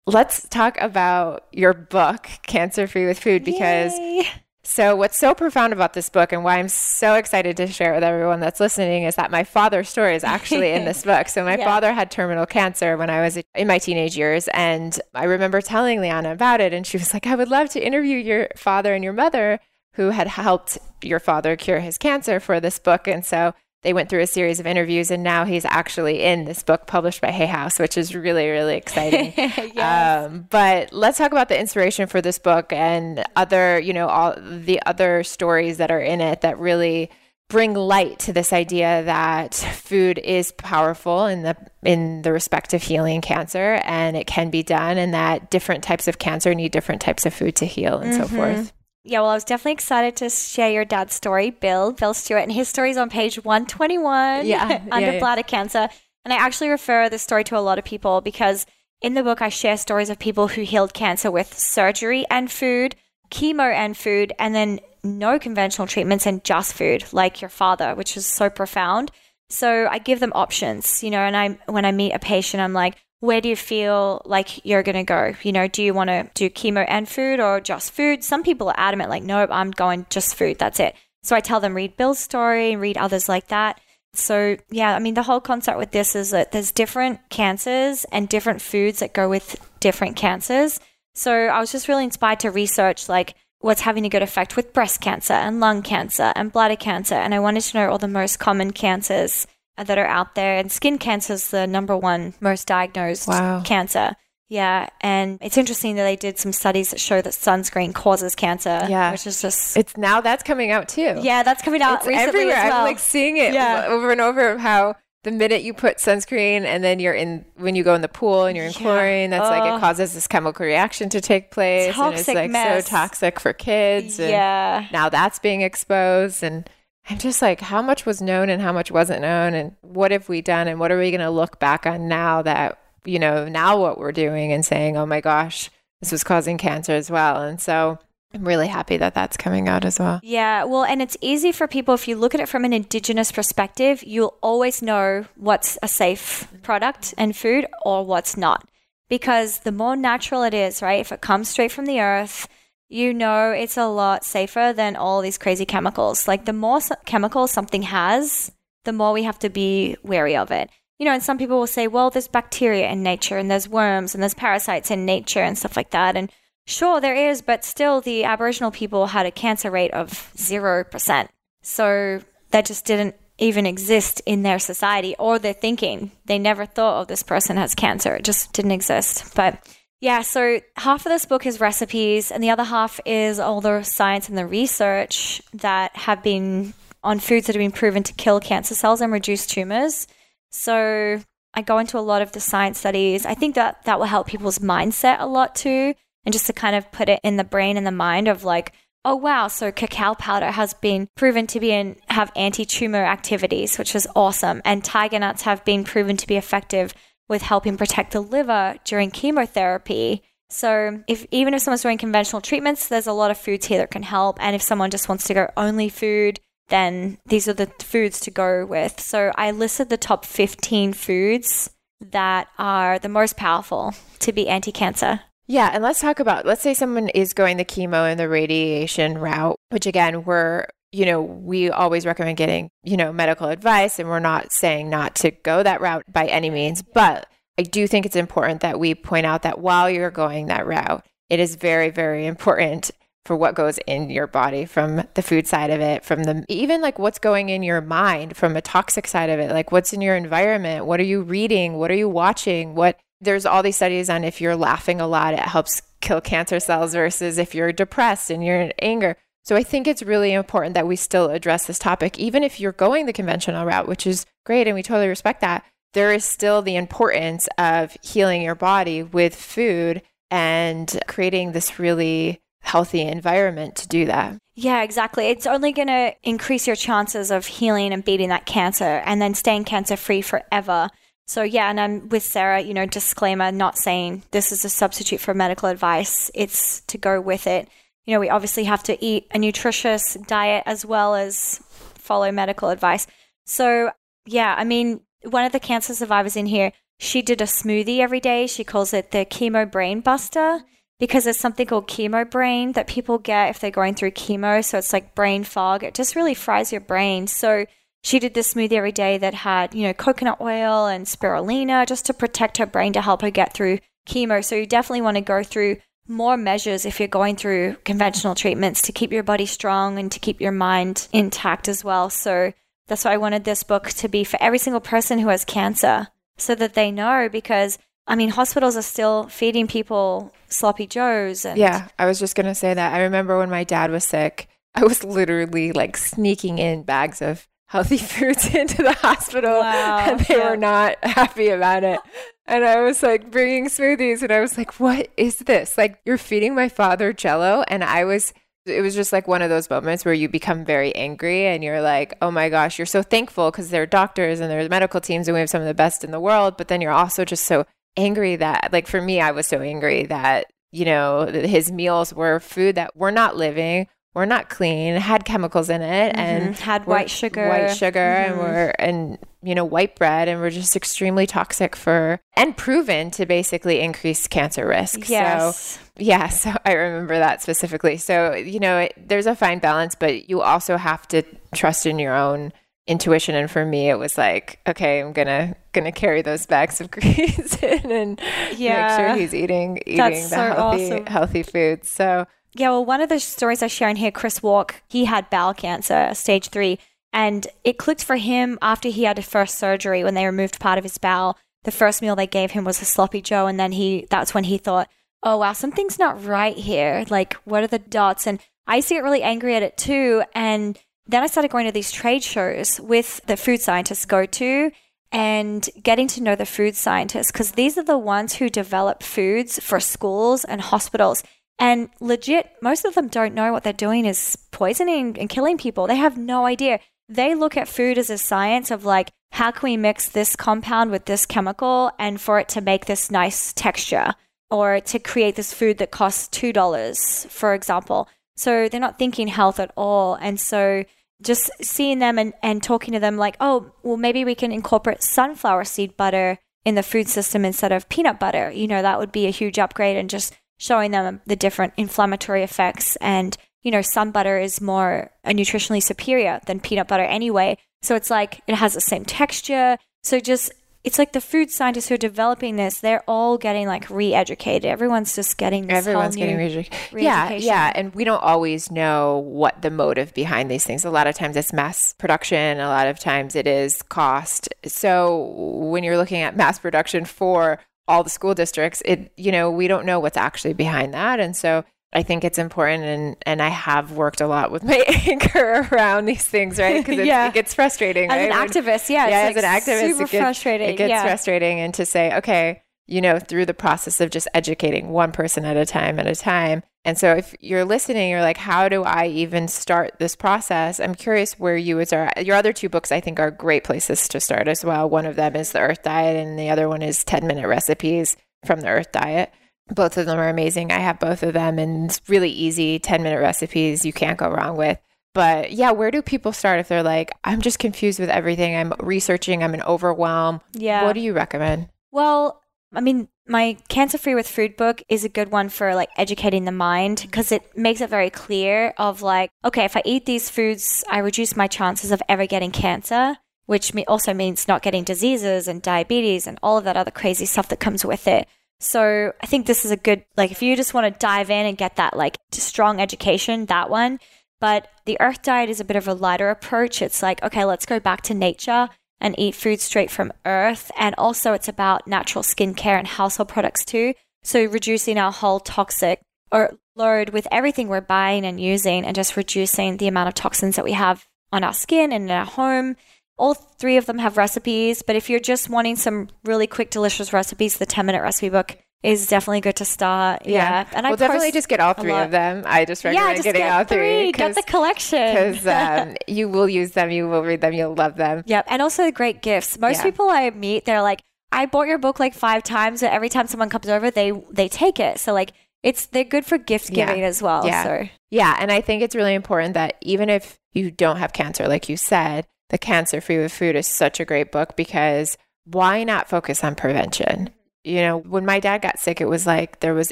Let's 0.07 0.47
talk 0.49 0.79
about 0.81 1.45
your 1.51 1.73
book, 1.73 2.27
Cancer 2.43 2.87
Free 2.87 3.05
with 3.05 3.19
Food, 3.19 3.43
because 3.43 3.97
Yay. 3.97 4.27
So, 4.67 4.95
what's 4.95 5.17
so 5.17 5.35
profound 5.35 5.73
about 5.73 5.93
this 5.93 6.09
book 6.09 6.33
and 6.33 6.43
why 6.43 6.57
I'm 6.57 6.69
so 6.69 7.13
excited 7.13 7.55
to 7.57 7.67
share 7.67 7.93
it 7.93 7.97
with 7.97 8.03
everyone 8.03 8.39
that's 8.39 8.59
listening 8.59 9.03
is 9.03 9.15
that 9.15 9.29
my 9.29 9.43
father's 9.43 9.89
story 9.89 10.15
is 10.15 10.23
actually 10.23 10.71
in 10.71 10.85
this 10.85 11.03
book. 11.05 11.29
So, 11.29 11.45
my 11.45 11.55
yeah. 11.55 11.65
father 11.65 11.93
had 11.93 12.09
terminal 12.09 12.47
cancer 12.47 12.97
when 12.97 13.11
I 13.11 13.21
was 13.21 13.37
in 13.53 13.67
my 13.67 13.77
teenage 13.77 14.17
years. 14.17 14.47
And 14.53 14.99
I 15.13 15.25
remember 15.25 15.61
telling 15.61 16.01
Liana 16.01 16.31
about 16.31 16.61
it. 16.61 16.73
And 16.73 16.85
she 16.85 16.97
was 16.97 17.13
like, 17.13 17.27
I 17.27 17.35
would 17.35 17.49
love 17.49 17.69
to 17.69 17.85
interview 17.85 18.17
your 18.17 18.47
father 18.57 18.95
and 18.95 19.03
your 19.03 19.13
mother 19.13 19.59
who 19.93 20.09
had 20.09 20.27
helped 20.27 20.79
your 21.03 21.19
father 21.19 21.55
cure 21.55 21.79
his 21.79 21.99
cancer 21.99 22.39
for 22.39 22.59
this 22.59 22.79
book. 22.79 23.07
And 23.07 23.23
so, 23.23 23.53
they 23.85 23.93
went 23.93 24.09
through 24.09 24.21
a 24.21 24.27
series 24.27 24.59
of 24.59 24.65
interviews 24.65 25.11
and 25.11 25.21
now 25.21 25.45
he's 25.45 25.63
actually 25.63 26.23
in 26.23 26.45
this 26.45 26.63
book 26.63 26.87
published 26.87 27.21
by 27.21 27.29
Hay 27.29 27.45
House, 27.45 27.77
which 27.77 27.99
is 27.99 28.15
really, 28.15 28.49
really 28.49 28.75
exciting. 28.75 29.31
yes. 29.37 30.25
um, 30.25 30.47
but 30.49 30.91
let's 30.91 31.19
talk 31.19 31.31
about 31.31 31.49
the 31.49 31.59
inspiration 31.59 32.07
for 32.07 32.19
this 32.19 32.39
book 32.39 32.73
and 32.73 33.23
other, 33.35 33.79
you 33.79 33.93
know, 33.93 34.07
all 34.07 34.35
the 34.39 34.81
other 34.87 35.23
stories 35.23 35.77
that 35.77 35.91
are 35.91 36.01
in 36.01 36.19
it 36.19 36.41
that 36.41 36.57
really 36.57 37.11
bring 37.47 37.75
light 37.75 38.17
to 38.17 38.33
this 38.33 38.51
idea 38.51 39.03
that 39.03 39.53
food 39.53 40.17
is 40.17 40.51
powerful 40.53 41.27
in 41.27 41.43
the 41.43 41.55
in 41.83 42.23
the 42.23 42.33
respect 42.33 42.73
of 42.73 42.81
healing 42.81 43.21
cancer 43.21 43.79
and 43.83 44.17
it 44.17 44.25
can 44.25 44.49
be 44.49 44.63
done 44.63 44.97
and 44.97 45.13
that 45.13 45.51
different 45.51 45.83
types 45.83 46.07
of 46.07 46.17
cancer 46.17 46.55
need 46.55 46.71
different 46.71 47.03
types 47.03 47.23
of 47.27 47.35
food 47.35 47.55
to 47.55 47.65
heal 47.67 47.99
and 47.99 48.13
mm-hmm. 48.13 48.23
so 48.23 48.27
forth. 48.27 48.73
Yeah, 49.07 49.21
well, 49.21 49.29
I 49.29 49.35
was 49.35 49.43
definitely 49.43 49.73
excited 49.73 50.15
to 50.17 50.31
share 50.31 50.71
your 50.71 50.83
dad's 50.83 51.13
story, 51.13 51.51
Bill, 51.51 51.91
Bill 51.91 52.15
Stewart, 52.15 52.41
and 52.41 52.51
his 52.51 52.67
story 52.67 52.89
is 52.89 52.97
on 52.97 53.11
page 53.11 53.35
121 53.43 54.45
yeah, 54.47 54.81
under 54.91 55.11
yeah, 55.13 55.19
bladder 55.19 55.43
cancer. 55.43 55.87
And 56.23 56.33
I 56.33 56.37
actually 56.37 56.69
refer 56.69 57.07
this 57.07 57.21
story 57.21 57.43
to 57.45 57.57
a 57.57 57.61
lot 57.61 57.77
of 57.77 57.85
people 57.85 58.21
because 58.21 58.65
in 59.01 59.13
the 59.13 59.21
book, 59.21 59.43
I 59.43 59.49
share 59.49 59.77
stories 59.77 60.09
of 60.09 60.17
people 60.17 60.47
who 60.47 60.63
healed 60.63 60.95
cancer 60.95 61.29
with 61.29 61.55
surgery 61.55 62.25
and 62.31 62.51
food, 62.51 62.95
chemo 63.29 63.71
and 63.71 63.95
food, 63.95 64.33
and 64.39 64.55
then 64.55 64.79
no 65.03 65.37
conventional 65.37 65.87
treatments 65.87 66.25
and 66.25 66.43
just 66.43 66.73
food, 66.73 67.05
like 67.11 67.41
your 67.41 67.49
father, 67.49 67.93
which 67.93 68.17
is 68.17 68.25
so 68.25 68.49
profound. 68.49 69.11
So 69.49 69.87
I 69.87 69.99
give 69.99 70.19
them 70.19 70.31
options, 70.33 71.03
you 71.03 71.11
know, 71.11 71.19
and 71.19 71.37
I 71.37 71.59
when 71.71 71.85
I 71.85 71.91
meet 71.91 72.13
a 72.13 72.19
patient, 72.19 72.61
I'm 72.61 72.73
like, 72.73 72.95
where 73.25 73.41
do 73.41 73.49
you 73.49 73.55
feel 73.55 74.21
like 74.25 74.65
you're 74.65 74.83
going 74.83 74.95
to 74.95 75.03
go? 75.03 75.33
You 75.43 75.51
know, 75.51 75.67
do 75.67 75.83
you 75.83 75.93
want 75.93 76.09
to 76.09 76.29
do 76.33 76.49
chemo 76.49 76.85
and 76.87 77.09
food 77.09 77.39
or 77.39 77.59
just 77.59 77.91
food? 77.91 78.23
Some 78.23 78.43
people 78.43 78.69
are 78.69 78.75
adamant, 78.77 79.09
like, 79.09 79.23
nope, 79.23 79.49
I'm 79.51 79.71
going 79.71 80.05
just 80.09 80.35
food. 80.35 80.59
That's 80.59 80.79
it. 80.79 80.95
So 81.23 81.35
I 81.35 81.39
tell 81.39 81.59
them 81.59 81.73
read 81.73 81.97
Bill's 81.97 82.19
story 82.19 82.71
and 82.71 82.81
read 82.81 82.97
others 82.97 83.27
like 83.27 83.47
that. 83.47 83.81
So, 84.13 84.57
yeah, 84.69 84.95
I 84.95 84.99
mean, 84.99 85.15
the 85.15 85.23
whole 85.23 85.41
concept 85.41 85.77
with 85.77 85.91
this 85.91 86.15
is 86.15 86.31
that 86.31 86.51
there's 86.51 86.71
different 86.71 87.19
cancers 87.29 88.05
and 88.11 88.29
different 88.29 88.61
foods 88.61 88.99
that 88.99 89.13
go 89.13 89.27
with 89.27 89.59
different 89.79 90.15
cancers. 90.15 90.79
So 91.15 91.33
I 91.33 91.59
was 91.59 91.71
just 91.71 91.87
really 91.87 92.03
inspired 92.03 92.41
to 92.41 92.51
research, 92.51 93.09
like, 93.09 93.35
what's 93.59 93.81
having 93.81 94.05
a 94.05 94.09
good 94.09 94.21
effect 94.21 94.55
with 94.55 94.73
breast 94.73 95.01
cancer 95.01 95.33
and 95.33 95.59
lung 95.59 95.81
cancer 95.81 96.31
and 96.35 96.51
bladder 96.51 96.75
cancer. 96.75 97.15
And 97.15 97.33
I 97.33 97.39
wanted 97.39 97.63
to 97.63 97.77
know 97.77 97.89
all 97.89 97.97
the 97.97 98.07
most 98.07 98.37
common 98.37 98.71
cancers 98.71 99.47
that 99.77 99.97
are 99.97 100.05
out 100.05 100.35
there. 100.35 100.57
And 100.57 100.71
skin 100.71 100.97
cancer 100.97 101.33
is 101.33 101.49
the 101.49 101.67
number 101.67 101.97
one 101.97 102.33
most 102.39 102.67
diagnosed 102.67 103.27
wow. 103.27 103.61
cancer. 103.63 104.15
Yeah, 104.47 104.89
and 105.01 105.39
it's 105.41 105.57
interesting 105.57 105.95
that 105.95 106.03
they 106.03 106.15
did 106.15 106.37
some 106.37 106.53
studies 106.53 106.91
that 106.91 106.99
show 106.99 107.19
that 107.19 107.33
sunscreen 107.33 107.95
causes 107.95 108.35
cancer. 108.35 108.85
Yeah, 108.87 109.11
which 109.11 109.25
is 109.25 109.41
just 109.41 109.75
it's 109.75 109.97
now 109.97 110.21
that's 110.21 110.43
coming 110.43 110.69
out 110.69 110.87
too. 110.87 111.19
Yeah, 111.19 111.41
that's 111.41 111.63
coming 111.63 111.81
out 111.81 111.99
it's 111.99 112.07
recently 112.07 112.27
everywhere. 112.27 112.55
as 112.55 112.69
well. 112.69 112.81
I'm 112.81 112.85
like 112.85 112.99
seeing 112.99 113.37
it 113.37 113.53
yeah. 113.53 113.85
over 113.87 114.11
and 114.11 114.21
over 114.21 114.51
of 114.51 114.59
how 114.59 114.95
the 115.23 115.31
minute 115.31 115.63
you 115.63 115.73
put 115.73 115.97
sunscreen 115.97 116.63
and 116.63 116.83
then 116.83 116.99
you're 116.99 117.15
in 117.15 117.43
when 117.55 117.75
you 117.75 117.83
go 117.83 117.95
in 117.95 118.01
the 118.01 118.07
pool 118.07 118.45
and 118.45 118.55
you're 118.55 118.67
in 118.67 118.73
yeah. 118.73 118.77
chlorine, 118.77 119.29
that's 119.31 119.47
oh. 119.47 119.49
like 119.49 119.73
it 119.73 119.79
causes 119.79 120.13
this 120.13 120.27
chemical 120.27 120.63
reaction 120.63 121.09
to 121.09 121.19
take 121.19 121.49
place, 121.49 121.95
toxic 121.95 122.11
and 122.11 122.19
it's 122.19 122.27
like 122.27 122.51
mess. 122.51 122.85
so 122.85 122.89
toxic 122.91 123.39
for 123.39 123.51
kids. 123.51 124.19
yeah, 124.19 124.85
now 124.91 125.09
that's 125.09 125.39
being 125.39 125.61
exposed 125.61 126.43
and 126.43 126.69
I'm 127.09 127.19
just 127.19 127.41
like, 127.41 127.61
how 127.61 127.81
much 127.81 128.05
was 128.05 128.21
known 128.21 128.49
and 128.49 128.61
how 128.61 128.71
much 128.71 128.91
wasn't 128.91 129.21
known? 129.21 129.53
And 129.53 129.75
what 129.81 130.11
have 130.11 130.27
we 130.27 130.41
done? 130.41 130.67
And 130.67 130.79
what 130.79 130.91
are 130.91 130.97
we 130.97 131.11
going 131.11 131.21
to 131.21 131.29
look 131.29 131.59
back 131.59 131.85
on 131.85 132.07
now 132.07 132.41
that, 132.41 132.79
you 133.03 133.19
know, 133.19 133.47
now 133.47 133.79
what 133.79 133.99
we're 133.99 134.11
doing 134.11 134.51
and 134.51 134.65
saying, 134.65 134.97
oh 134.97 135.05
my 135.05 135.21
gosh, 135.21 135.69
this 136.01 136.11
was 136.11 136.23
causing 136.23 136.57
cancer 136.57 136.93
as 136.93 137.11
well. 137.11 137.43
And 137.43 137.61
so 137.61 137.99
I'm 138.33 138.47
really 138.47 138.67
happy 138.67 138.97
that 138.97 139.13
that's 139.13 139.37
coming 139.37 139.69
out 139.69 139.85
as 139.85 139.99
well. 139.99 140.19
Yeah. 140.23 140.63
Well, 140.63 140.83
and 140.83 141.01
it's 141.01 141.15
easy 141.21 141.51
for 141.51 141.67
people, 141.67 141.93
if 141.93 142.07
you 142.07 142.15
look 142.15 142.33
at 142.33 142.41
it 142.41 142.49
from 142.49 142.65
an 142.65 142.73
indigenous 142.73 143.31
perspective, 143.31 144.03
you'll 144.03 144.37
always 144.41 144.81
know 144.81 145.25
what's 145.35 145.77
a 145.83 145.87
safe 145.87 146.47
product 146.63 147.13
and 147.17 147.35
food 147.35 147.67
or 147.83 148.03
what's 148.03 148.35
not. 148.35 148.67
Because 149.07 149.59
the 149.59 149.71
more 149.71 149.95
natural 149.95 150.41
it 150.41 150.55
is, 150.55 150.81
right? 150.81 150.99
If 150.99 151.11
it 151.11 151.21
comes 151.21 151.49
straight 151.49 151.71
from 151.71 151.85
the 151.85 152.01
earth, 152.01 152.47
you 152.89 153.13
know 153.13 153.51
it's 153.51 153.77
a 153.77 153.87
lot 153.87 154.23
safer 154.23 154.73
than 154.73 154.95
all 154.95 155.21
these 155.21 155.37
crazy 155.37 155.65
chemicals. 155.65 156.27
Like 156.27 156.45
the 156.45 156.53
more 156.53 156.79
chemicals 157.05 157.51
something 157.51 157.83
has, 157.83 158.51
the 158.83 158.93
more 158.93 159.11
we 159.11 159.23
have 159.23 159.39
to 159.39 159.49
be 159.49 159.97
wary 160.03 160.35
of 160.35 160.51
it. 160.51 160.69
You 160.99 161.05
know, 161.05 161.11
and 161.11 161.23
some 161.23 161.37
people 161.37 161.59
will 161.59 161.67
say, 161.67 161.87
well, 161.87 162.09
there's 162.09 162.29
bacteria 162.29 162.89
in 162.89 163.03
nature 163.03 163.37
and 163.37 163.51
there's 163.51 163.67
worms 163.67 164.13
and 164.13 164.23
there's 164.23 164.33
parasites 164.33 164.91
in 164.91 165.05
nature 165.05 165.41
and 165.41 165.57
stuff 165.57 165.75
like 165.75 165.89
that. 165.89 166.15
And 166.15 166.31
sure, 166.65 167.01
there 167.01 167.15
is, 167.15 167.41
but 167.41 167.65
still, 167.65 167.99
the 167.99 168.23
Aboriginal 168.23 168.71
people 168.71 169.07
had 169.07 169.25
a 169.25 169.31
cancer 169.31 169.69
rate 169.69 169.91
of 169.91 170.09
0%. 170.37 171.27
So 171.61 172.21
that 172.51 172.65
just 172.65 172.85
didn't 172.85 173.15
even 173.37 173.65
exist 173.65 174.21
in 174.25 174.43
their 174.43 174.59
society 174.59 175.15
or 175.19 175.37
their 175.37 175.53
thinking. 175.53 176.11
They 176.25 176.39
never 176.39 176.65
thought, 176.65 177.01
oh, 177.01 177.05
this 177.05 177.23
person 177.23 177.57
has 177.57 177.75
cancer. 177.75 178.15
It 178.15 178.23
just 178.23 178.53
didn't 178.53 178.71
exist. 178.71 179.35
But 179.35 179.59
yeah, 180.05 180.21
so 180.21 180.61
half 180.75 181.03
of 181.07 181.09
this 181.09 181.25
book 181.25 181.47
is 181.47 181.59
recipes, 181.59 182.31
and 182.31 182.43
the 182.43 182.51
other 182.51 182.63
half 182.63 182.99
is 183.07 183.39
all 183.39 183.59
the 183.59 183.81
science 183.81 184.29
and 184.29 184.37
the 184.37 184.45
research 184.45 185.41
that 185.51 185.95
have 185.95 186.21
been 186.21 186.75
on 187.03 187.17
foods 187.17 187.47
that 187.47 187.55
have 187.55 187.59
been 187.59 187.71
proven 187.71 188.03
to 188.03 188.13
kill 188.13 188.39
cancer 188.39 188.75
cells 188.75 189.01
and 189.01 189.11
reduce 189.11 189.47
tumors. 189.47 190.07
So 190.51 191.19
I 191.55 191.61
go 191.63 191.79
into 191.79 191.97
a 191.97 192.05
lot 192.05 192.21
of 192.21 192.33
the 192.33 192.39
science 192.39 192.77
studies. 192.77 193.25
I 193.25 193.33
think 193.33 193.55
that 193.55 193.83
that 193.85 193.97
will 193.97 194.05
help 194.05 194.27
people's 194.27 194.59
mindset 194.59 195.17
a 195.21 195.25
lot 195.25 195.55
too, 195.55 195.95
and 196.23 196.31
just 196.31 196.45
to 196.45 196.53
kind 196.53 196.75
of 196.75 196.91
put 196.91 197.09
it 197.09 197.19
in 197.23 197.37
the 197.37 197.43
brain 197.43 197.75
and 197.75 197.87
the 197.87 197.91
mind 197.91 198.27
of 198.27 198.43
like, 198.43 198.73
oh 199.05 199.15
wow, 199.15 199.47
so 199.47 199.71
cacao 199.71 200.13
powder 200.13 200.51
has 200.51 200.75
been 200.75 201.07
proven 201.15 201.47
to 201.47 201.59
be 201.59 201.71
and 201.71 201.95
have 202.09 202.31
anti-tumor 202.35 203.03
activities, 203.03 203.79
which 203.79 203.95
is 203.95 204.07
awesome, 204.15 204.61
and 204.65 204.83
tiger 204.83 205.17
nuts 205.17 205.41
have 205.41 205.65
been 205.65 205.83
proven 205.83 206.15
to 206.15 206.27
be 206.27 206.37
effective 206.37 206.93
with 207.27 207.41
helping 207.41 207.77
protect 207.77 208.11
the 208.11 208.21
liver 208.21 208.75
during 208.83 209.11
chemotherapy. 209.11 210.23
So, 210.49 211.03
if 211.07 211.25
even 211.31 211.53
if 211.53 211.61
someone's 211.61 211.81
doing 211.81 211.97
conventional 211.97 212.41
treatments, 212.41 212.87
there's 212.87 213.07
a 213.07 213.13
lot 213.13 213.31
of 213.31 213.37
foods 213.37 213.65
here 213.65 213.79
that 213.79 213.91
can 213.91 214.03
help. 214.03 214.37
And 214.39 214.55
if 214.55 214.61
someone 214.61 214.91
just 214.91 215.09
wants 215.09 215.25
to 215.25 215.33
go 215.33 215.51
only 215.57 215.89
food, 215.89 216.39
then 216.69 217.17
these 217.25 217.47
are 217.47 217.53
the 217.53 217.67
foods 217.79 218.19
to 218.21 218.31
go 218.31 218.65
with. 218.65 218.99
So, 218.99 219.31
I 219.35 219.51
listed 219.51 219.89
the 219.89 219.97
top 219.97 220.23
15 220.23 220.93
foods 220.93 221.71
that 221.99 222.47
are 222.59 222.99
the 222.99 223.09
most 223.09 223.37
powerful 223.37 223.93
to 224.19 224.31
be 224.31 224.47
anti 224.47 224.71
cancer. 224.71 225.21
Yeah, 225.47 225.69
and 225.73 225.83
let's 225.83 225.99
talk 225.99 226.19
about 226.19 226.45
let's 226.45 226.61
say 226.61 226.73
someone 226.73 227.09
is 227.09 227.33
going 227.33 227.57
the 227.57 227.65
chemo 227.65 228.09
and 228.09 228.19
the 228.19 228.29
radiation 228.29 229.17
route, 229.17 229.57
which 229.69 229.85
again, 229.85 230.23
we're 230.25 230.67
you 230.95 231.05
know, 231.05 231.21
we 231.21 231.69
always 231.69 232.05
recommend 232.05 232.37
getting, 232.37 232.69
you 232.83 232.95
know, 232.95 233.11
medical 233.11 233.49
advice 233.49 233.99
and 233.99 234.07
we're 234.07 234.19
not 234.19 234.53
saying 234.53 234.89
not 234.89 235.13
to 235.15 235.31
go 235.31 235.61
that 235.61 235.81
route 235.81 236.05
by 236.07 236.25
any 236.27 236.49
means, 236.49 236.81
but 236.81 237.27
I 237.59 237.63
do 237.63 237.85
think 237.85 238.05
it's 238.05 238.15
important 238.15 238.61
that 238.61 238.79
we 238.79 238.95
point 238.95 239.25
out 239.25 239.41
that 239.41 239.59
while 239.59 239.89
you're 239.89 240.09
going 240.09 240.47
that 240.47 240.65
route, 240.65 241.05
it 241.29 241.41
is 241.41 241.57
very, 241.57 241.89
very 241.89 242.25
important 242.25 242.91
for 243.25 243.35
what 243.35 243.55
goes 243.55 243.77
in 243.87 244.09
your 244.09 244.27
body 244.27 244.63
from 244.63 245.03
the 245.15 245.21
food 245.21 245.47
side 245.47 245.69
of 245.69 245.81
it, 245.81 246.05
from 246.05 246.23
the 246.23 246.45
even 246.47 246.81
like 246.81 246.97
what's 246.97 247.19
going 247.19 247.49
in 247.49 247.61
your 247.61 247.81
mind 247.81 248.37
from 248.37 248.55
a 248.55 248.61
toxic 248.61 249.05
side 249.07 249.29
of 249.29 249.39
it, 249.39 249.51
like 249.51 249.73
what's 249.73 249.91
in 249.91 249.99
your 249.99 250.15
environment, 250.15 250.85
what 250.85 251.01
are 251.01 251.03
you 251.03 251.23
reading, 251.23 251.77
what 251.77 251.91
are 251.91 251.95
you 251.95 252.07
watching, 252.07 252.73
what 252.73 252.97
there's 253.19 253.45
all 253.45 253.63
these 253.63 253.75
studies 253.75 254.09
on 254.09 254.23
if 254.23 254.39
you're 254.39 254.55
laughing 254.55 255.01
a 255.01 255.07
lot, 255.07 255.33
it 255.33 255.39
helps 255.39 255.81
kill 255.99 256.21
cancer 256.21 256.59
cells 256.59 256.93
versus 256.93 257.37
if 257.37 257.53
you're 257.53 257.73
depressed 257.73 258.29
and 258.29 258.45
you're 258.45 258.61
in 258.61 258.73
anger. 258.79 259.17
So 259.45 259.55
I 259.55 259.61
think 259.61 259.87
it's 259.87 260.01
really 260.01 260.33
important 260.33 260.73
that 260.73 260.87
we 260.87 260.95
still 260.95 261.29
address 261.29 261.67
this 261.67 261.77
topic, 261.77 262.17
even 262.17 262.43
if 262.43 262.59
you're 262.59 262.71
going 262.71 263.05
the 263.05 263.13
conventional 263.13 263.65
route, 263.65 263.87
which 263.87 264.07
is 264.07 264.25
great 264.43 264.67
and 264.67 264.73
we 264.73 264.81
totally 264.81 265.07
respect 265.07 265.41
that. 265.41 265.63
There 265.93 266.11
is 266.11 266.25
still 266.25 266.61
the 266.61 266.75
importance 266.75 267.47
of 267.57 267.95
healing 268.01 268.41
your 268.41 268.55
body 268.55 269.03
with 269.03 269.35
food 269.35 270.01
and 270.31 270.99
creating 271.07 271.51
this 271.51 271.77
really 271.77 272.41
healthy 272.61 273.01
environment 273.01 273.75
to 273.75 273.87
do 273.87 274.05
that. 274.07 274.35
Yeah, 274.55 274.81
exactly. 274.81 275.27
It's 275.27 275.45
only 275.45 275.71
going 275.71 275.89
to 275.89 276.15
increase 276.23 276.65
your 276.65 276.75
chances 276.75 277.29
of 277.29 277.45
healing 277.45 277.93
and 277.93 278.03
beating 278.03 278.29
that 278.29 278.47
cancer 278.47 279.03
and 279.05 279.21
then 279.21 279.35
staying 279.35 279.65
cancer 279.65 279.95
free 279.95 280.21
forever. 280.21 280.89
So, 281.27 281.43
yeah, 281.43 281.69
and 281.69 281.79
I'm 281.79 282.09
with 282.09 282.23
Sarah, 282.23 282.61
you 282.61 282.73
know, 282.73 282.85
disclaimer, 282.85 283.51
not 283.51 283.77
saying 283.77 284.23
this 284.31 284.51
is 284.51 284.65
a 284.65 284.69
substitute 284.69 285.19
for 285.19 285.33
medical 285.33 285.69
advice, 285.69 286.31
it's 286.33 286.81
to 286.81 286.97
go 286.97 287.21
with 287.21 287.45
it. 287.47 287.69
You 288.05 288.13
know, 288.13 288.19
we 288.19 288.29
obviously 288.29 288.65
have 288.65 288.83
to 288.83 289.03
eat 289.03 289.27
a 289.31 289.39
nutritious 289.39 290.15
diet 290.27 290.63
as 290.65 290.85
well 290.85 291.15
as 291.15 291.61
follow 291.95 292.31
medical 292.31 292.69
advice. 292.69 293.07
So, 293.45 293.91
yeah, 294.25 294.55
I 294.57 294.63
mean, 294.63 295.01
one 295.23 295.45
of 295.45 295.51
the 295.51 295.59
cancer 295.59 295.93
survivors 295.93 296.35
in 296.35 296.45
here, 296.45 296.71
she 296.99 297.21
did 297.21 297.41
a 297.41 297.45
smoothie 297.45 297.99
every 297.99 298.19
day. 298.19 298.47
She 298.47 298.63
calls 298.63 298.93
it 298.93 299.11
the 299.11 299.25
chemo 299.25 299.69
brain 299.69 300.01
buster 300.01 300.61
because 300.99 301.25
there's 301.25 301.37
something 301.37 301.67
called 301.67 301.87
chemo 301.87 302.29
brain 302.29 302.71
that 302.73 302.87
people 302.87 303.17
get 303.17 303.49
if 303.49 303.59
they're 303.59 303.71
going 303.71 303.95
through 303.95 304.11
chemo. 304.11 304.63
So 304.63 304.77
it's 304.77 304.93
like 304.93 305.15
brain 305.15 305.43
fog. 305.43 305.83
It 305.83 305.93
just 305.93 306.15
really 306.15 306.33
fries 306.33 306.71
your 306.71 306.81
brain. 306.81 307.27
So 307.27 307.65
she 308.03 308.19
did 308.19 308.33
this 308.33 308.53
smoothie 308.53 308.73
every 308.73 308.91
day 308.91 309.17
that 309.17 309.33
had, 309.33 309.73
you 309.73 309.83
know, 309.83 309.93
coconut 309.93 310.39
oil 310.39 310.85
and 310.85 311.05
spirulina 311.05 311.87
just 311.87 312.05
to 312.05 312.13
protect 312.13 312.57
her 312.57 312.65
brain 312.65 312.93
to 312.93 313.01
help 313.01 313.21
her 313.23 313.31
get 313.31 313.53
through 313.53 313.79
chemo. 314.07 314.45
So 314.45 314.55
you 314.55 314.65
definitely 314.65 315.01
want 315.01 315.17
to 315.17 315.21
go 315.21 315.43
through 315.43 315.77
more 316.07 316.37
measures 316.37 316.85
if 316.85 316.99
you're 316.99 317.07
going 317.07 317.35
through 317.35 317.75
conventional 317.83 318.35
treatments 318.35 318.81
to 318.83 318.91
keep 318.91 319.11
your 319.11 319.23
body 319.23 319.45
strong 319.45 319.97
and 319.97 320.11
to 320.11 320.19
keep 320.19 320.39
your 320.39 320.51
mind 320.51 321.07
intact 321.11 321.67
as 321.67 321.83
well. 321.83 322.09
So 322.09 322.53
that's 322.87 323.05
why 323.05 323.13
I 323.13 323.17
wanted 323.17 323.43
this 323.43 323.63
book 323.63 323.89
to 323.89 324.07
be 324.07 324.23
for 324.23 324.41
every 324.41 324.59
single 324.59 324.81
person 324.81 325.19
who 325.19 325.29
has 325.29 325.45
cancer 325.45 326.07
so 326.37 326.53
that 326.55 326.73
they 326.73 326.91
know 326.91 327.29
because 327.31 327.77
I 328.07 328.15
mean, 328.15 328.29
hospitals 328.29 328.77
are 328.77 328.83
still 328.83 329.23
feeding 329.29 329.67
people 329.67 330.31
sloppy 330.47 330.85
joes. 330.85 331.43
And- 331.43 331.57
yeah, 331.57 331.87
I 331.97 332.05
was 332.05 332.19
just 332.19 332.35
going 332.35 332.45
to 332.45 332.53
say 332.53 332.73
that. 332.73 332.93
I 332.93 333.01
remember 333.03 333.37
when 333.37 333.49
my 333.49 333.63
dad 333.63 333.89
was 333.89 334.03
sick, 334.03 334.47
I 334.75 334.83
was 334.83 335.03
literally 335.03 335.71
like 335.71 335.97
sneaking 335.97 336.59
in 336.59 336.83
bags 336.83 337.21
of 337.21 337.47
healthy 337.67 337.97
foods 338.13 338.53
into 338.53 338.81
the 338.83 338.93
hospital 338.93 339.59
wow, 339.59 340.05
and 340.07 340.19
they 340.21 340.37
yeah. 340.37 340.49
were 340.49 340.57
not 340.57 340.97
happy 341.03 341.49
about 341.49 341.83
it. 341.83 341.99
And 342.47 342.63
I 342.63 342.81
was 342.81 343.01
like 343.01 343.31
bringing 343.31 343.65
smoothies 343.65 344.21
and 344.21 344.31
I 344.31 344.39
was 344.39 344.57
like, 344.57 344.79
what 344.79 345.09
is 345.17 345.37
this? 345.37 345.77
Like, 345.77 345.99
you're 346.05 346.17
feeding 346.17 346.53
my 346.53 346.69
father 346.69 347.11
jello. 347.11 347.63
And 347.67 347.83
I 347.83 348.05
was, 348.05 348.33
it 348.67 348.81
was 348.81 348.93
just 348.93 349.11
like 349.11 349.27
one 349.27 349.41
of 349.41 349.49
those 349.49 349.69
moments 349.69 350.05
where 350.05 350.13
you 350.13 350.29
become 350.29 350.63
very 350.63 350.93
angry 350.95 351.47
and 351.47 351.63
you're 351.63 351.81
like, 351.81 352.15
oh 352.21 352.29
my 352.29 352.49
gosh, 352.49 352.77
you're 352.77 352.85
so 352.85 353.01
thankful 353.01 353.49
because 353.49 353.69
there 353.69 353.81
are 353.81 353.87
doctors 353.87 354.39
and 354.39 354.51
there's 354.51 354.69
medical 354.69 355.01
teams 355.01 355.27
and 355.27 355.33
we 355.33 355.39
have 355.39 355.49
some 355.49 355.61
of 355.61 355.67
the 355.67 355.73
best 355.73 356.03
in 356.03 356.11
the 356.11 356.19
world. 356.19 356.55
But 356.55 356.67
then 356.67 356.81
you're 356.81 356.91
also 356.91 357.25
just 357.25 357.45
so 357.45 357.65
angry 357.97 358.35
that, 358.35 358.71
like, 358.71 358.87
for 358.87 359.01
me, 359.01 359.19
I 359.19 359.31
was 359.31 359.47
so 359.47 359.61
angry 359.61 360.03
that, 360.05 360.45
you 360.71 360.85
know, 360.85 361.25
his 361.25 361.71
meals 361.71 362.13
were 362.13 362.39
food 362.39 362.75
that 362.75 362.95
were 362.95 363.11
not 363.11 363.35
living 363.35 363.87
we're 364.15 364.25
not 364.25 364.49
clean, 364.49 364.95
had 364.95 365.25
chemicals 365.25 365.69
in 365.69 365.81
it, 365.81 366.15
mm-hmm. 366.15 366.19
and 366.19 366.55
had 366.55 366.87
white 366.87 367.09
sugar, 367.09 367.49
white 367.49 367.67
sugar, 367.67 367.99
mm-hmm. 367.99 368.31
and 368.31 368.39
we're 368.39 368.73
and 368.79 369.17
you 369.43 369.53
know 369.53 369.65
white 369.65 369.95
bread, 369.97 370.29
and 370.29 370.39
we're 370.39 370.49
just 370.49 370.75
extremely 370.75 371.27
toxic 371.27 371.75
for 371.75 372.19
and 372.35 372.55
proven 372.55 373.11
to 373.11 373.25
basically 373.25 373.81
increase 373.81 374.25
cancer 374.27 374.65
risk. 374.65 375.09
Yes. 375.09 375.57
So 375.57 375.81
yeah, 375.97 376.29
so 376.29 376.53
I 376.65 376.71
remember 376.71 377.19
that 377.19 377.43
specifically. 377.43 377.97
So 377.97 378.33
you 378.33 378.59
know, 378.59 378.79
it, 378.79 378.93
there's 378.97 379.27
a 379.27 379.35
fine 379.35 379.59
balance, 379.59 379.95
but 379.95 380.29
you 380.29 380.41
also 380.41 380.77
have 380.77 381.05
to 381.09 381.23
trust 381.53 381.85
in 381.85 381.99
your 381.99 382.15
own 382.15 382.53
intuition 382.87 383.33
and 383.33 383.49
for 383.49 383.65
me 383.65 383.89
it 383.89 383.97
was 383.97 384.15
like 384.15 384.59
okay 384.67 385.01
i'm 385.01 385.11
gonna 385.11 385.55
gonna 385.73 385.91
carry 385.91 386.21
those 386.21 386.45
bags 386.45 386.79
of 386.79 386.91
greens 386.91 387.57
in 387.63 387.91
and 387.91 388.21
yeah. 388.55 388.87
make 388.87 388.99
sure 388.99 389.15
he's 389.15 389.33
eating 389.33 389.79
eating 389.87 389.97
That's 389.97 390.29
the 390.29 390.29
so 390.29 390.35
healthy 390.35 390.91
awesome. 390.91 391.05
healthy 391.07 391.41
foods 391.41 391.89
so 391.89 392.27
yeah, 392.55 392.69
well, 392.69 392.85
one 392.85 393.01
of 393.01 393.09
the 393.09 393.19
stories 393.19 393.61
I 393.61 393.67
share 393.67 393.89
in 393.89 393.97
here, 393.97 394.11
Chris 394.11 394.41
Wark, 394.41 394.81
he 394.87 395.05
had 395.05 395.29
bowel 395.29 395.53
cancer, 395.53 396.11
stage 396.13 396.47
three, 396.47 396.79
and 397.11 397.45
it 397.65 397.77
clicked 397.77 398.03
for 398.03 398.15
him 398.15 398.57
after 398.61 398.87
he 398.87 399.03
had 399.03 399.17
his 399.17 399.27
first 399.27 399.55
surgery 399.57 400.05
when 400.05 400.13
they 400.13 400.25
removed 400.25 400.59
part 400.59 400.77
of 400.77 400.85
his 400.85 400.97
bowel. 400.97 401.37
The 401.65 401.71
first 401.71 402.01
meal 402.01 402.15
they 402.15 402.27
gave 402.27 402.51
him 402.51 402.63
was 402.63 402.81
a 402.81 402.85
sloppy 402.85 403.21
Joe, 403.21 403.47
and 403.47 403.59
then 403.59 403.73
he 403.73 404.07
that's 404.09 404.33
when 404.33 404.45
he 404.45 404.57
thought, 404.57 404.89
oh 405.21 405.37
wow, 405.37 405.51
something's 405.51 405.99
not 405.99 406.23
right 406.23 406.55
here. 406.55 407.03
Like, 407.09 407.33
what 407.43 407.63
are 407.63 407.67
the 407.67 407.79
dots? 407.79 408.25
And 408.25 408.39
I 408.67 408.77
used 408.77 408.87
to 408.87 408.93
get 408.93 409.03
really 409.03 409.23
angry 409.23 409.55
at 409.55 409.63
it 409.63 409.75
too. 409.75 410.23
And 410.33 410.79
then 411.07 411.23
I 411.23 411.27
started 411.27 411.51
going 411.51 411.65
to 411.65 411.73
these 411.73 411.91
trade 411.91 412.23
shows 412.23 412.79
with 412.79 413.19
the 413.25 413.35
food 413.35 413.59
scientists 413.61 414.05
go 414.05 414.25
to 414.25 414.71
and 415.11 415.69
getting 415.83 416.07
to 416.07 416.23
know 416.23 416.35
the 416.35 416.45
food 416.45 416.75
scientists 416.75 417.31
because 417.31 417.51
these 417.51 417.77
are 417.77 417.83
the 417.83 417.97
ones 417.97 418.35
who 418.35 418.49
develop 418.49 419.03
foods 419.03 419.59
for 419.59 419.79
schools 419.81 420.45
and 420.45 420.61
hospitals. 420.61 421.21
And 421.57 421.89
legit, 421.99 422.51
most 422.61 422.85
of 422.85 422.95
them 422.95 423.07
don't 423.07 423.33
know 423.33 423.51
what 423.51 423.63
they're 423.63 423.73
doing 423.73 424.05
is 424.05 424.37
poisoning 424.51 425.17
and 425.19 425.29
killing 425.29 425.57
people. 425.57 425.87
They 425.87 425.95
have 425.95 426.17
no 426.17 426.45
idea. 426.45 426.79
They 427.07 427.35
look 427.35 427.55
at 427.55 427.67
food 427.67 427.97
as 427.97 428.09
a 428.09 428.17
science 428.17 428.71
of 428.71 428.83
like, 428.83 429.11
how 429.31 429.51
can 429.51 429.69
we 429.69 429.77
mix 429.77 430.09
this 430.09 430.35
compound 430.35 430.91
with 430.91 431.05
this 431.05 431.25
chemical 431.25 431.91
and 431.99 432.19
for 432.19 432.39
it 432.39 432.49
to 432.49 432.61
make 432.61 432.85
this 432.85 433.11
nice 433.11 433.53
texture 433.53 434.13
or 434.49 434.79
to 434.79 434.99
create 434.99 435.35
this 435.35 435.53
food 435.53 435.77
that 435.79 435.91
costs 435.91 436.27
$2, 436.37 437.27
for 437.29 437.53
example. 437.53 438.07
So 438.35 438.67
they're 438.67 438.79
not 438.79 438.99
thinking 438.99 439.27
health 439.27 439.59
at 439.59 439.71
all. 439.75 440.15
And 440.15 440.39
so 440.39 440.83
just 441.21 441.49
seeing 441.61 441.99
them 441.99 442.19
and, 442.19 442.33
and 442.43 442.61
talking 442.61 442.93
to 442.93 442.99
them 442.99 443.17
like, 443.17 443.37
oh, 443.39 443.71
well, 443.83 443.97
maybe 443.97 444.25
we 444.25 444.35
can 444.35 444.51
incorporate 444.51 445.01
sunflower 445.01 445.65
seed 445.65 445.97
butter 445.97 446.37
in 446.63 446.75
the 446.75 446.83
food 446.83 447.07
system 447.07 447.45
instead 447.45 447.71
of 447.71 447.89
peanut 447.89 448.19
butter. 448.19 448.51
You 448.51 448.67
know, 448.67 448.81
that 448.81 448.99
would 448.99 449.11
be 449.11 449.25
a 449.25 449.31
huge 449.31 449.57
upgrade 449.57 449.97
and 449.97 450.09
just 450.09 450.35
showing 450.57 450.91
them 450.91 451.21
the 451.25 451.35
different 451.35 451.73
inflammatory 451.77 452.43
effects. 452.43 452.95
And, 452.97 453.35
you 453.61 453.71
know, 453.71 453.81
sun 453.81 454.11
butter 454.11 454.37
is 454.39 454.61
more 454.61 455.11
uh, 455.23 455.29
nutritionally 455.31 455.83
superior 455.83 456.39
than 456.45 456.59
peanut 456.59 456.87
butter 456.87 457.03
anyway. 457.03 457.57
So 457.81 457.95
it's 457.95 458.09
like 458.09 458.41
it 458.47 458.55
has 458.55 458.73
the 458.73 458.81
same 458.81 459.05
texture. 459.05 459.77
So 460.03 460.19
just 460.19 460.51
it's 460.83 460.99
like 460.99 461.13
the 461.13 461.21
food 461.21 461.49
scientists 461.49 461.87
who 461.87 461.95
are 461.95 461.97
developing 461.97 462.57
this, 462.57 462.79
they're 462.79 463.03
all 463.07 463.39
getting 463.39 463.65
like 463.65 463.89
re-educated. 463.89 464.65
Everyone's 464.65 465.15
just 465.15 465.35
getting 465.35 465.69
everyone's 465.71 466.15
getting 466.15 466.37
re-educated. 466.37 467.01
Yeah, 467.01 467.31
yeah, 467.31 467.71
and 467.73 467.93
we 467.95 468.03
don't 468.03 468.21
always 468.21 468.69
know 468.69 469.17
what 469.17 469.63
the 469.63 469.71
motive 469.71 470.13
behind 470.13 470.51
these 470.51 470.63
things. 470.63 470.85
A 470.85 470.91
lot 470.91 471.07
of 471.07 471.15
times 471.15 471.35
it's 471.35 471.51
mass 471.51 471.93
production. 471.97 472.59
A 472.59 472.67
lot 472.67 472.85
of 472.85 472.99
times 472.99 473.35
it 473.35 473.47
is 473.47 473.81
cost. 473.81 474.47
So 474.63 475.33
when 475.35 475.83
you're 475.83 475.97
looking 475.97 476.21
at 476.21 476.37
mass 476.37 476.59
production 476.59 477.03
for 477.03 477.59
all 477.87 478.03
the 478.03 478.09
school 478.09 478.33
districts 478.33 478.81
it 478.85 479.11
you 479.17 479.31
know 479.31 479.51
we 479.51 479.67
don't 479.67 479.85
know 479.85 479.99
what's 479.99 480.17
actually 480.17 480.53
behind 480.53 480.93
that 480.93 481.19
and 481.19 481.35
so 481.35 481.63
I 481.95 482.03
think 482.03 482.25
it's 482.25 482.37
important, 482.37 482.83
and 482.83 483.15
and 483.25 483.41
I 483.41 483.47
have 483.47 483.93
worked 483.93 484.19
a 484.19 484.27
lot 484.27 484.51
with 484.51 484.63
my 484.63 484.83
anger 485.07 485.65
around 485.71 486.05
these 486.05 486.25
things, 486.25 486.59
right? 486.59 486.85
Because 486.85 487.05
yeah. 487.05 487.29
it 487.29 487.33
gets 487.33 487.53
frustrating. 487.53 488.11
As 488.11 488.17
right? 488.17 488.31
an 488.31 488.47
activist, 488.47 488.89
yeah, 488.89 489.07
yeah, 489.07 489.19
as 489.19 489.35
like 489.35 489.43
an 489.43 489.49
activist, 489.49 489.91
super 489.91 490.03
it 490.03 490.11
gets, 490.11 490.21
frustrating. 490.21 490.69
It 490.69 490.75
gets 490.75 490.89
yeah. 490.89 491.03
frustrating, 491.03 491.61
and 491.61 491.73
to 491.75 491.85
say, 491.85 492.13
okay, 492.17 492.63
you 492.85 492.99
know, 492.99 493.17
through 493.17 493.45
the 493.45 493.53
process 493.53 494.01
of 494.01 494.09
just 494.09 494.27
educating 494.33 494.89
one 494.89 495.13
person 495.13 495.45
at 495.45 495.55
a 495.55 495.65
time 495.65 495.97
at 495.97 496.05
a 496.05 496.15
time. 496.15 496.63
And 496.85 496.97
so 496.97 497.13
if 497.13 497.35
you're 497.39 497.65
listening, 497.65 498.11
you're 498.11 498.21
like, 498.21 498.37
how 498.37 498.69
do 498.69 498.83
I 498.83 499.07
even 499.07 499.47
start 499.47 499.95
this 499.97 500.15
process? 500.15 500.79
I'm 500.79 500.93
curious 500.93 501.39
where 501.39 501.57
you 501.57 501.75
would 501.77 501.87
start. 501.87 502.23
Your 502.23 502.35
other 502.35 502.53
two 502.53 502.69
books, 502.69 502.91
I 502.91 503.01
think, 503.01 503.19
are 503.19 503.31
great 503.31 503.63
places 503.63 504.07
to 504.09 504.19
start 504.19 504.47
as 504.47 504.63
well. 504.63 504.87
One 504.87 505.07
of 505.07 505.15
them 505.15 505.35
is 505.35 505.51
The 505.51 505.61
Earth 505.61 505.81
Diet, 505.81 506.15
and 506.15 506.37
the 506.37 506.51
other 506.51 506.69
one 506.69 506.83
is 506.83 507.03
10 507.03 507.25
Minute 507.25 507.47
Recipes 507.47 508.15
from 508.45 508.61
the 508.61 508.67
Earth 508.67 508.91
Diet. 508.91 509.33
Both 509.69 509.97
of 509.97 510.05
them 510.05 510.19
are 510.19 510.29
amazing. 510.29 510.71
I 510.71 510.77
have 510.77 510.99
both 510.99 511.23
of 511.23 511.33
them, 511.33 511.57
and 511.57 511.89
it's 511.89 511.99
really 512.07 512.29
easy 512.29 512.77
10 512.77 513.01
minute 513.01 513.19
recipes 513.19 513.83
you 513.83 513.91
can't 513.91 514.17
go 514.17 514.29
wrong 514.29 514.57
with. 514.57 514.77
But 515.15 515.53
yeah, 515.53 515.71
where 515.71 515.91
do 515.91 516.01
people 516.01 516.33
start 516.33 516.59
if 516.59 516.67
they're 516.67 516.83
like, 516.83 517.11
I'm 517.23 517.41
just 517.41 517.57
confused 517.57 517.99
with 517.99 518.09
everything? 518.09 518.55
I'm 518.55 518.73
researching, 518.79 519.43
I'm 519.43 519.55
in 519.55 519.63
overwhelm. 519.63 520.41
Yeah. 520.53 520.83
What 520.83 520.93
do 520.93 520.99
you 520.99 521.13
recommend? 521.13 521.69
Well, 521.91 522.41
I 522.73 522.81
mean, 522.81 523.07
my 523.27 523.57
cancer 523.69 523.97
free 523.97 524.15
with 524.15 524.27
food 524.27 524.55
book 524.55 524.83
is 524.87 525.03
a 525.03 525.09
good 525.09 525.31
one 525.31 525.49
for 525.49 525.73
like 525.73 525.89
educating 525.97 526.45
the 526.45 526.51
mind 526.51 527.01
because 527.01 527.31
it 527.31 527.57
makes 527.57 527.81
it 527.81 527.89
very 527.89 528.09
clear 528.09 528.73
of 528.77 529.01
like 529.01 529.31
okay 529.43 529.65
if 529.65 529.75
i 529.75 529.81
eat 529.83 530.05
these 530.05 530.29
foods 530.29 530.83
i 530.91 530.99
reduce 530.99 531.35
my 531.35 531.47
chances 531.47 531.91
of 531.91 532.03
ever 532.07 532.27
getting 532.27 532.51
cancer 532.51 533.17
which 533.45 533.73
also 533.87 534.13
means 534.13 534.47
not 534.47 534.61
getting 534.61 534.83
diseases 534.83 535.47
and 535.47 535.61
diabetes 535.61 536.27
and 536.27 536.39
all 536.41 536.57
of 536.57 536.63
that 536.63 536.77
other 536.77 536.91
crazy 536.91 537.25
stuff 537.25 537.49
that 537.49 537.59
comes 537.59 537.85
with 537.85 538.07
it. 538.07 538.27
So 538.59 539.13
i 539.21 539.25
think 539.25 539.45
this 539.45 539.65
is 539.65 539.71
a 539.71 539.77
good 539.77 540.05
like 540.17 540.31
if 540.31 540.41
you 540.41 540.55
just 540.55 540.73
want 540.73 540.91
to 540.91 540.99
dive 540.99 541.29
in 541.29 541.45
and 541.45 541.57
get 541.57 541.75
that 541.75 541.95
like 541.95 542.17
strong 542.31 542.79
education 542.79 543.45
that 543.47 543.69
one. 543.69 543.99
But 544.41 544.67
the 544.85 544.97
earth 544.99 545.23
diet 545.23 545.49
is 545.49 545.59
a 545.59 545.65
bit 545.65 545.77
of 545.77 545.87
a 545.87 545.93
lighter 545.93 546.29
approach. 546.29 546.81
It's 546.81 547.01
like 547.03 547.21
okay 547.23 547.45
let's 547.45 547.65
go 547.65 547.79
back 547.79 548.01
to 548.03 548.13
nature 548.13 548.69
and 548.99 549.17
eat 549.17 549.35
food 549.35 549.61
straight 549.61 549.91
from 549.91 550.13
earth. 550.25 550.71
And 550.77 550.95
also, 550.97 551.33
it's 551.33 551.47
about 551.47 551.87
natural 551.87 552.23
skincare 552.23 552.77
and 552.77 552.87
household 552.87 553.29
products 553.29 553.65
too. 553.65 553.93
So, 554.23 554.45
reducing 554.45 554.97
our 554.97 555.11
whole 555.11 555.39
toxic 555.39 556.01
or 556.31 556.53
load 556.75 557.09
with 557.09 557.27
everything 557.31 557.67
we're 557.67 557.81
buying 557.81 558.25
and 558.25 558.39
using, 558.39 558.85
and 558.85 558.95
just 558.95 559.15
reducing 559.15 559.77
the 559.77 559.87
amount 559.87 560.09
of 560.09 560.13
toxins 560.13 560.55
that 560.55 560.65
we 560.65 560.73
have 560.73 561.05
on 561.31 561.43
our 561.43 561.53
skin 561.53 561.91
and 561.91 562.05
in 562.05 562.11
our 562.11 562.25
home. 562.25 562.75
All 563.17 563.33
three 563.33 563.77
of 563.77 563.85
them 563.85 563.99
have 563.99 564.17
recipes, 564.17 564.81
but 564.81 564.95
if 564.95 565.09
you're 565.09 565.21
just 565.21 565.49
wanting 565.49 565.77
some 565.77 566.09
really 566.25 566.47
quick, 566.47 566.69
delicious 566.69 567.13
recipes, 567.13 567.57
the 567.57 567.65
10 567.65 567.85
minute 567.85 568.01
recipe 568.01 568.29
book 568.29 568.57
is 568.83 569.07
definitely 569.07 569.41
good 569.41 569.55
to 569.57 569.65
start. 569.65 570.25
Yeah, 570.25 570.61
yeah. 570.61 570.69
and 570.73 570.85
I 570.87 570.95
definitely 570.95 571.31
just 571.31 571.47
get 571.47 571.59
all 571.59 571.73
three 571.73 571.91
of 571.91 572.11
them. 572.11 572.43
I 572.45 572.65
just 572.65 572.83
recommend 572.83 573.09
yeah, 573.09 573.13
just 573.13 573.23
getting 573.23 573.41
get 573.41 573.51
all 573.51 573.63
three. 573.63 574.11
Get 574.11 574.35
the 574.35 574.43
collection 574.43 575.13
because 575.13 575.47
um, 575.47 575.95
you 576.07 576.29
will 576.29 576.47
use 576.47 576.71
them, 576.71 576.91
you 576.91 577.07
will 577.07 577.23
read 577.23 577.41
them, 577.41 577.53
you'll 577.53 577.75
love 577.75 577.95
them. 577.95 578.23
Yep, 578.25 578.45
and 578.49 578.61
also 578.61 578.91
great 578.91 579.21
gifts. 579.21 579.57
Most 579.57 579.77
yeah. 579.77 579.83
people 579.83 580.09
I 580.09 580.29
meet, 580.29 580.65
they're 580.65 580.81
like, 580.81 581.01
"I 581.31 581.45
bought 581.45 581.67
your 581.67 581.79
book 581.79 581.99
like 581.99 582.13
five 582.13 582.43
times, 582.43 582.81
but 582.81 582.91
every 582.91 583.09
time 583.09 583.27
someone 583.27 583.49
comes 583.49 583.67
over, 583.67 583.89
they 583.89 584.11
they 584.29 584.47
take 584.47 584.79
it." 584.79 584.99
So 584.99 585.13
like, 585.13 585.31
it's 585.63 585.87
they're 585.87 586.03
good 586.03 586.25
for 586.25 586.37
gift 586.37 586.71
giving 586.71 586.99
yeah. 586.99 587.07
as 587.07 587.21
well. 587.21 587.45
Yeah. 587.45 587.63
So 587.63 587.89
yeah, 588.11 588.37
and 588.39 588.51
I 588.51 588.61
think 588.61 588.83
it's 588.83 588.95
really 588.95 589.15
important 589.15 589.55
that 589.55 589.75
even 589.81 590.09
if 590.09 590.37
you 590.53 590.71
don't 590.71 590.97
have 590.97 591.11
cancer, 591.11 591.47
like 591.47 591.69
you 591.69 591.77
said, 591.77 592.27
the 592.49 592.57
Cancer 592.57 593.01
Free 593.01 593.17
with 593.17 593.33
Food 593.33 593.55
is 593.55 593.67
such 593.67 593.99
a 593.99 594.05
great 594.05 594.31
book 594.31 594.55
because 594.55 595.17
why 595.45 595.83
not 595.83 596.09
focus 596.09 596.43
on 596.43 596.55
prevention? 596.55 597.29
You 597.65 597.81
know, 597.81 597.97
when 597.97 598.25
my 598.25 598.39
dad 598.39 598.61
got 598.61 598.79
sick, 598.79 599.01
it 599.01 599.09
was 599.09 599.25
like 599.25 599.59
there 599.59 599.73
was 599.73 599.91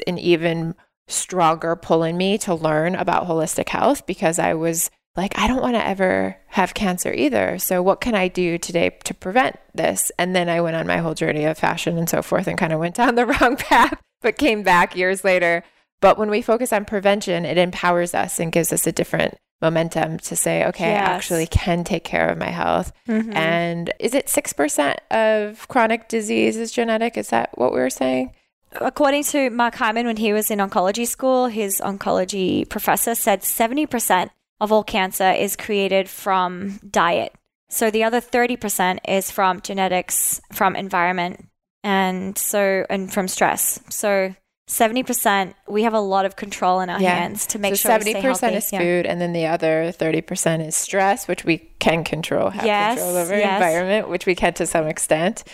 an 0.00 0.18
even 0.18 0.74
stronger 1.08 1.76
pull 1.76 2.02
in 2.02 2.16
me 2.16 2.38
to 2.38 2.54
learn 2.54 2.94
about 2.94 3.26
holistic 3.26 3.68
health 3.68 4.06
because 4.06 4.38
I 4.38 4.54
was 4.54 4.90
like, 5.16 5.38
I 5.38 5.46
don't 5.46 5.60
want 5.60 5.74
to 5.74 5.86
ever 5.86 6.36
have 6.48 6.74
cancer 6.74 7.12
either. 7.12 7.58
So, 7.58 7.82
what 7.82 8.00
can 8.00 8.14
I 8.14 8.28
do 8.28 8.58
today 8.58 8.96
to 9.04 9.14
prevent 9.14 9.56
this? 9.74 10.10
And 10.18 10.34
then 10.34 10.48
I 10.48 10.60
went 10.60 10.76
on 10.76 10.86
my 10.86 10.98
whole 10.98 11.14
journey 11.14 11.44
of 11.44 11.58
fashion 11.58 11.98
and 11.98 12.08
so 12.08 12.22
forth 12.22 12.46
and 12.46 12.58
kind 12.58 12.72
of 12.72 12.80
went 12.80 12.94
down 12.96 13.14
the 13.14 13.26
wrong 13.26 13.56
path, 13.56 14.00
but 14.22 14.38
came 14.38 14.62
back 14.62 14.96
years 14.96 15.24
later. 15.24 15.62
But 16.00 16.18
when 16.18 16.30
we 16.30 16.42
focus 16.42 16.72
on 16.72 16.84
prevention, 16.84 17.44
it 17.44 17.58
empowers 17.58 18.14
us 18.14 18.38
and 18.38 18.52
gives 18.52 18.72
us 18.72 18.86
a 18.86 18.92
different 18.92 19.36
momentum 19.62 20.18
to 20.18 20.36
say, 20.36 20.64
okay, 20.66 20.90
yes. 20.90 21.08
I 21.08 21.12
actually 21.12 21.46
can 21.46 21.84
take 21.84 22.04
care 22.04 22.28
of 22.28 22.38
my 22.38 22.50
health. 22.50 22.92
Mm-hmm. 23.08 23.32
And 23.32 23.92
is 23.98 24.14
it 24.14 24.26
6% 24.26 24.96
of 25.10 25.68
chronic 25.68 26.08
disease 26.08 26.56
is 26.56 26.72
genetic? 26.72 27.16
Is 27.16 27.30
that 27.30 27.56
what 27.56 27.72
we 27.72 27.78
were 27.78 27.90
saying? 27.90 28.32
According 28.80 29.22
to 29.24 29.50
Mark 29.50 29.76
Hyman, 29.76 30.06
when 30.06 30.16
he 30.16 30.32
was 30.32 30.50
in 30.50 30.58
oncology 30.58 31.06
school, 31.06 31.46
his 31.46 31.80
oncology 31.80 32.68
professor 32.68 33.14
said 33.14 33.42
70% 33.42 34.30
of 34.60 34.72
all 34.72 34.84
cancer 34.84 35.30
is 35.30 35.56
created 35.56 36.08
from 36.08 36.80
diet. 36.90 37.34
So 37.68 37.90
the 37.90 38.04
other 38.04 38.20
30% 38.20 38.98
is 39.06 39.30
from 39.30 39.60
genetics, 39.60 40.40
from 40.52 40.76
environment, 40.76 41.48
and 41.82 42.36
so, 42.36 42.84
and 42.90 43.12
from 43.12 43.28
stress. 43.28 43.80
So 43.90 44.34
70% 44.68 45.54
we 45.68 45.82
have 45.82 45.92
a 45.92 46.00
lot 46.00 46.24
of 46.24 46.36
control 46.36 46.80
in 46.80 46.88
our 46.88 47.00
yeah. 47.00 47.14
hands 47.16 47.46
to 47.48 47.58
make 47.58 47.76
so 47.76 47.88
sure 47.88 47.98
70% 47.98 48.52
is 48.54 48.70
food 48.70 49.04
and 49.04 49.20
then 49.20 49.34
the 49.34 49.46
other 49.46 49.92
30% 49.92 50.66
is 50.66 50.74
stress 50.74 51.28
which 51.28 51.44
we 51.44 51.58
can 51.78 52.02
control 52.02 52.48
have 52.48 52.64
yes, 52.64 52.98
control 52.98 53.16
over 53.16 53.36
yes. 53.36 53.54
environment 53.54 54.08
which 54.08 54.24
we 54.24 54.34
can 54.34 54.54
to 54.54 54.66
some 54.66 54.86
extent 54.86 55.44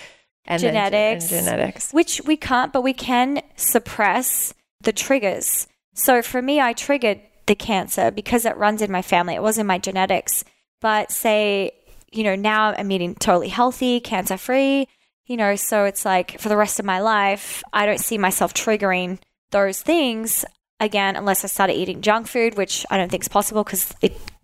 and 0.45 0.61
genetics 0.61 1.29
then, 1.29 1.41
and 1.41 1.47
genetics. 1.49 1.93
which 1.93 2.21
we 2.25 2.37
can't 2.37 2.73
but 2.73 2.83
we 2.83 2.93
can 2.93 3.43
suppress 3.57 4.55
the 4.81 4.93
triggers. 4.93 5.67
So 5.95 6.23
for 6.23 6.41
me 6.41 6.61
i 6.61 6.73
triggered 6.73 7.21
the 7.47 7.57
cancer 7.57 8.13
because 8.13 8.45
it 8.45 8.57
runs 8.57 8.81
in 8.81 8.93
my 8.93 9.03
family. 9.03 9.35
It 9.35 9.43
was 9.43 9.59
in 9.59 9.67
my 9.67 9.79
genetics. 9.79 10.45
But 10.81 11.11
say 11.11 11.73
you 12.13 12.25
know 12.25 12.35
now 12.35 12.75
i'm 12.77 12.91
eating 12.91 13.15
totally 13.15 13.49
healthy 13.49 14.01
cancer 14.01 14.37
free 14.37 14.89
you 15.31 15.37
know, 15.37 15.55
so 15.55 15.85
it's 15.85 16.05
like 16.05 16.41
for 16.41 16.49
the 16.49 16.57
rest 16.57 16.81
of 16.81 16.85
my 16.85 16.99
life, 16.99 17.63
I 17.73 17.87
don't 17.87 18.01
see 18.01 18.19
myself 18.19 18.53
triggering 18.53 19.21
those 19.53 19.81
things 19.81 20.45
again 20.81 21.15
unless 21.15 21.45
I 21.45 21.47
started 21.47 21.75
eating 21.75 22.01
junk 22.01 22.27
food, 22.27 22.57
which 22.57 22.85
I 22.91 22.97
don't 22.97 23.09
think 23.09 23.23
is 23.23 23.29
possible 23.29 23.63
because 23.63 23.95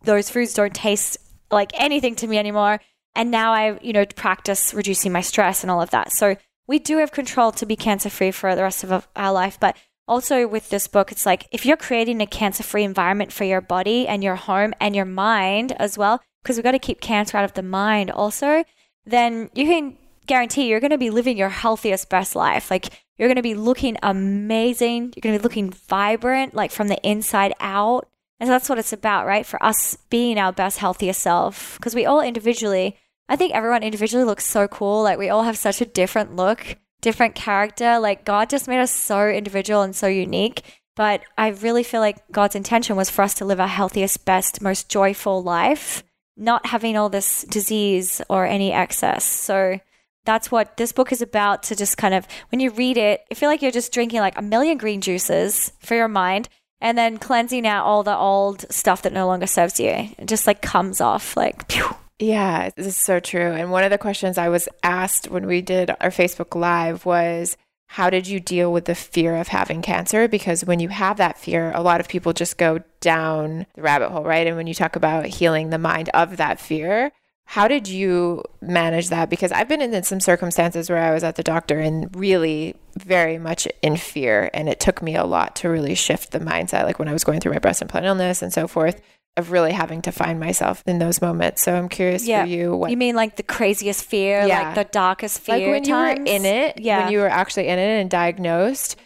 those 0.05 0.31
foods 0.31 0.55
don't 0.55 0.73
taste 0.73 1.17
like 1.51 1.73
anything 1.75 2.15
to 2.15 2.29
me 2.29 2.39
anymore. 2.39 2.79
And 3.17 3.33
now 3.33 3.53
I, 3.53 3.81
you 3.83 3.93
know, 3.93 4.07
practice 4.07 4.73
reducing 4.73 5.11
my 5.11 5.23
stress 5.23 5.65
and 5.65 5.73
all 5.73 5.83
of 5.83 5.91
that. 5.91 6.13
So 6.13 6.37
we 6.69 6.79
do 6.79 6.99
have 6.99 7.11
control 7.11 7.51
to 7.51 7.67
be 7.67 7.75
cancer 7.75 8.09
free 8.09 8.31
for 8.31 8.55
the 8.55 8.63
rest 8.63 8.85
of 8.85 9.09
our 9.17 9.33
life. 9.33 9.59
But 9.59 9.77
also 10.07 10.47
with 10.47 10.71
this 10.71 10.87
book, 10.87 11.11
it's 11.11 11.27
like 11.27 11.49
if 11.51 11.67
you're 11.67 11.77
creating 11.77 12.21
a 12.21 12.29
cancer 12.29 12.63
free 12.63 12.85
environment 12.85 13.33
for 13.33 13.43
your 13.43 13.61
body 13.61 14.07
and 14.07 14.23
your 14.23 14.37
home 14.37 14.73
and 14.79 14.95
your 14.95 15.05
mind 15.05 15.73
as 15.81 15.99
well, 15.99 16.21
because 16.45 16.57
we've 16.57 16.63
got 16.63 16.73
to 16.73 16.79
keep 16.79 17.01
cancer 17.01 17.37
out 17.37 17.45
of 17.45 17.55
the 17.55 17.63
mind 17.65 18.13
also, 18.13 18.63
then 19.05 19.51
you 19.53 19.65
can 19.65 19.99
guarantee 20.27 20.69
you're 20.69 20.81
going 20.81 20.91
to 20.91 20.99
be 20.99 21.11
living 21.11 21.37
your 21.37 21.49
healthiest, 21.49 22.09
best 22.09 22.37
life. 22.37 22.71
Like 22.71 23.03
you're 23.17 23.29
going 23.29 23.37
to 23.37 23.43
be 23.43 23.55
looking 23.55 23.97
amazing. 24.03 25.13
You're 25.15 25.23
going 25.23 25.35
to 25.35 25.39
be 25.41 25.43
looking 25.43 25.71
vibrant, 25.71 26.55
like 26.55 26.71
from 26.71 26.89
the 26.89 27.01
inside 27.09 27.55
out. 27.61 28.09
And 28.39 28.51
that's 28.51 28.69
what 28.69 28.79
it's 28.79 28.93
about, 28.93 29.27
right? 29.27 29.47
For 29.47 29.63
us 29.63 29.97
being 30.11 30.39
our 30.39 30.53
best, 30.53 30.79
healthiest 30.79 31.21
self. 31.21 31.77
Because 31.79 31.95
we 31.95 32.05
all 32.05 32.21
individually, 32.21 32.97
I 33.29 33.37
think 33.37 33.55
everyone 33.55 33.83
individually 33.83 34.25
looks 34.25 34.45
so 34.45 34.69
cool. 34.69 35.03
Like 35.03 35.19
we 35.19 35.31
all 35.31 35.45
have 35.45 35.57
such 35.57 35.81
a 35.81 35.87
different 35.87 36.37
look, 36.37 36.77
different 37.01 37.35
character. 37.35 37.99
Like 37.99 38.25
God 38.25 38.51
just 38.51 38.69
made 38.69 38.81
us 38.81 38.93
so 38.93 39.29
individual 39.29 39.83
and 39.83 39.97
so 39.97 40.07
unique. 40.07 40.63
But 40.97 41.23
I 41.37 41.49
really 41.49 41.83
feel 41.83 42.01
like 42.01 42.31
God's 42.33 42.55
intention 42.55 42.97
was 42.97 43.11
for 43.11 43.23
us 43.23 43.35
to 43.35 43.45
live 43.45 43.61
our 43.61 43.69
healthiest, 43.69 44.25
best, 44.25 44.63
most 44.63 44.89
joyful 44.89 45.43
life, 45.43 46.03
not 46.37 46.67
having 46.67 46.97
all 46.97 47.11
this 47.11 47.43
disease 47.45 48.23
or 48.29 48.47
any 48.47 48.73
excess. 48.73 49.25
So 49.25 49.79
that's 50.27 50.51
what 50.51 50.77
this 50.77 50.93
book 50.93 51.13
is 51.13 51.23
about 51.23 51.63
to 51.63 51.75
just 51.75 51.97
kind 51.97 52.15
of 52.15 52.27
when 52.51 52.61
you 52.61 52.71
read 52.71 52.97
it 52.97 53.25
i 53.31 53.35
feel 53.35 53.49
like 53.49 53.63
you're 53.63 53.71
just 53.71 53.93
drinking 53.93 54.21
like 54.21 54.37
a 54.39 54.43
million 54.43 54.77
green 54.77 55.01
juices 55.01 55.73
for 55.81 55.95
your 55.95 56.09
mind 56.09 56.49
and 56.81 56.99
then 56.99 57.17
cleansing 57.17 57.67
out 57.67 57.87
all 57.87 58.03
the 58.03 58.17
old 58.17 58.67
stuff 58.71 59.03
that 59.03 59.13
no 59.13 59.27
longer 59.27 59.47
serves 59.47 59.81
you 59.81 59.91
it 60.19 60.27
just 60.27 60.47
like 60.47 60.61
comes 60.61 61.01
off 61.01 61.37
like 61.37 61.67
pew. 61.69 61.89
yeah 62.19 62.69
this 62.77 62.87
is 62.87 62.97
so 62.97 63.21
true 63.21 63.53
and 63.53 63.71
one 63.71 63.85
of 63.85 63.91
the 63.91 63.99
questions 63.99 64.37
i 64.37 64.49
was 64.49 64.69
asked 64.83 65.31
when 65.31 65.47
we 65.47 65.63
did 65.63 65.91
our 66.01 66.11
facebook 66.11 66.55
live 66.55 67.07
was 67.07 67.57
how 67.89 68.11
did 68.11 68.27
you 68.27 68.41
deal 68.41 68.73
with 68.73 68.87
the 68.87 68.95
fear 68.95 69.37
of 69.37 69.49
having 69.49 69.81
cancer? 69.81 70.29
Because 70.29 70.65
when 70.65 70.81
you 70.81 70.89
have 70.89 71.19
that 71.19 71.39
fear, 71.39 71.73
a 71.75 71.83
lot 71.83 72.01
of 72.01 72.09
people 72.09 72.33
just 72.33 72.59
go 72.59 72.81
down 73.01 73.67
the 73.75 73.83
rabbit 73.83 74.11
hole, 74.11 74.25
right? 74.25 74.47
And 74.47 74.57
when 74.57 74.67
you 74.67 74.75
talk 74.75 74.97
about 74.97 75.27
healing 75.27 75.71
the 75.71 75.79
mind 75.79 76.11
of 76.13 76.37
that 76.37 76.61
fear, 76.61 77.13
how 77.49 77.69
did 77.69 77.87
you 77.87 78.43
manage 78.61 79.09
that? 79.09 79.31
Because 79.31 79.53
I've 79.53 79.69
been 79.69 79.81
in 79.81 80.03
some 80.03 80.19
circumstances 80.19 80.91
where 80.91 80.99
I 80.99 81.15
was 81.15 81.23
at 81.23 81.37
the 81.37 81.45
doctor 81.45 81.79
and 81.79 82.15
really 82.15 82.75
very 82.99 83.39
much 83.39 83.69
in 83.83 83.97
fear. 83.97 84.51
And 84.53 84.69
it 84.69 84.81
took 84.81 85.01
me 85.01 85.15
a 85.15 85.25
lot 85.25 85.55
to 85.57 85.69
really 85.69 85.95
shift 85.95 86.33
the 86.33 86.41
mindset, 86.41 86.85
like 86.85 86.99
when 86.99 87.07
I 87.07 87.13
was 87.13 87.23
going 87.23 87.39
through 87.39 87.53
my 87.53 87.61
breast 87.61 87.81
implant 87.81 88.05
illness 88.05 88.43
and 88.43 88.53
so 88.53 88.67
forth, 88.67 89.01
of 89.37 89.53
really 89.53 89.71
having 89.71 90.03
to 90.03 90.11
find 90.11 90.41
myself 90.41 90.83
in 90.87 90.99
those 90.99 91.23
moments. 91.23 91.63
So 91.63 91.77
I'm 91.77 91.89
curious 91.89 92.27
yeah. 92.27 92.43
for 92.43 92.49
you. 92.49 92.75
What, 92.75 92.91
you 92.91 92.97
mean 92.97 93.15
like 93.15 93.37
the 93.37 93.45
craziest 93.45 94.05
fear, 94.05 94.45
yeah. 94.45 94.63
like 94.63 94.75
the 94.75 94.85
darkest 94.85 95.39
fear? 95.39 95.57
Like 95.57 95.67
when 95.67 95.83
times? 95.85 96.19
you 96.19 96.25
were 96.25 96.37
in 96.37 96.45
it, 96.45 96.81
yeah. 96.81 97.05
when 97.05 97.13
you 97.13 97.21
were 97.21 97.29
actually 97.29 97.69
in 97.69 97.79
it 97.79 98.01
and 98.01 98.11
diagnosed, 98.11 98.97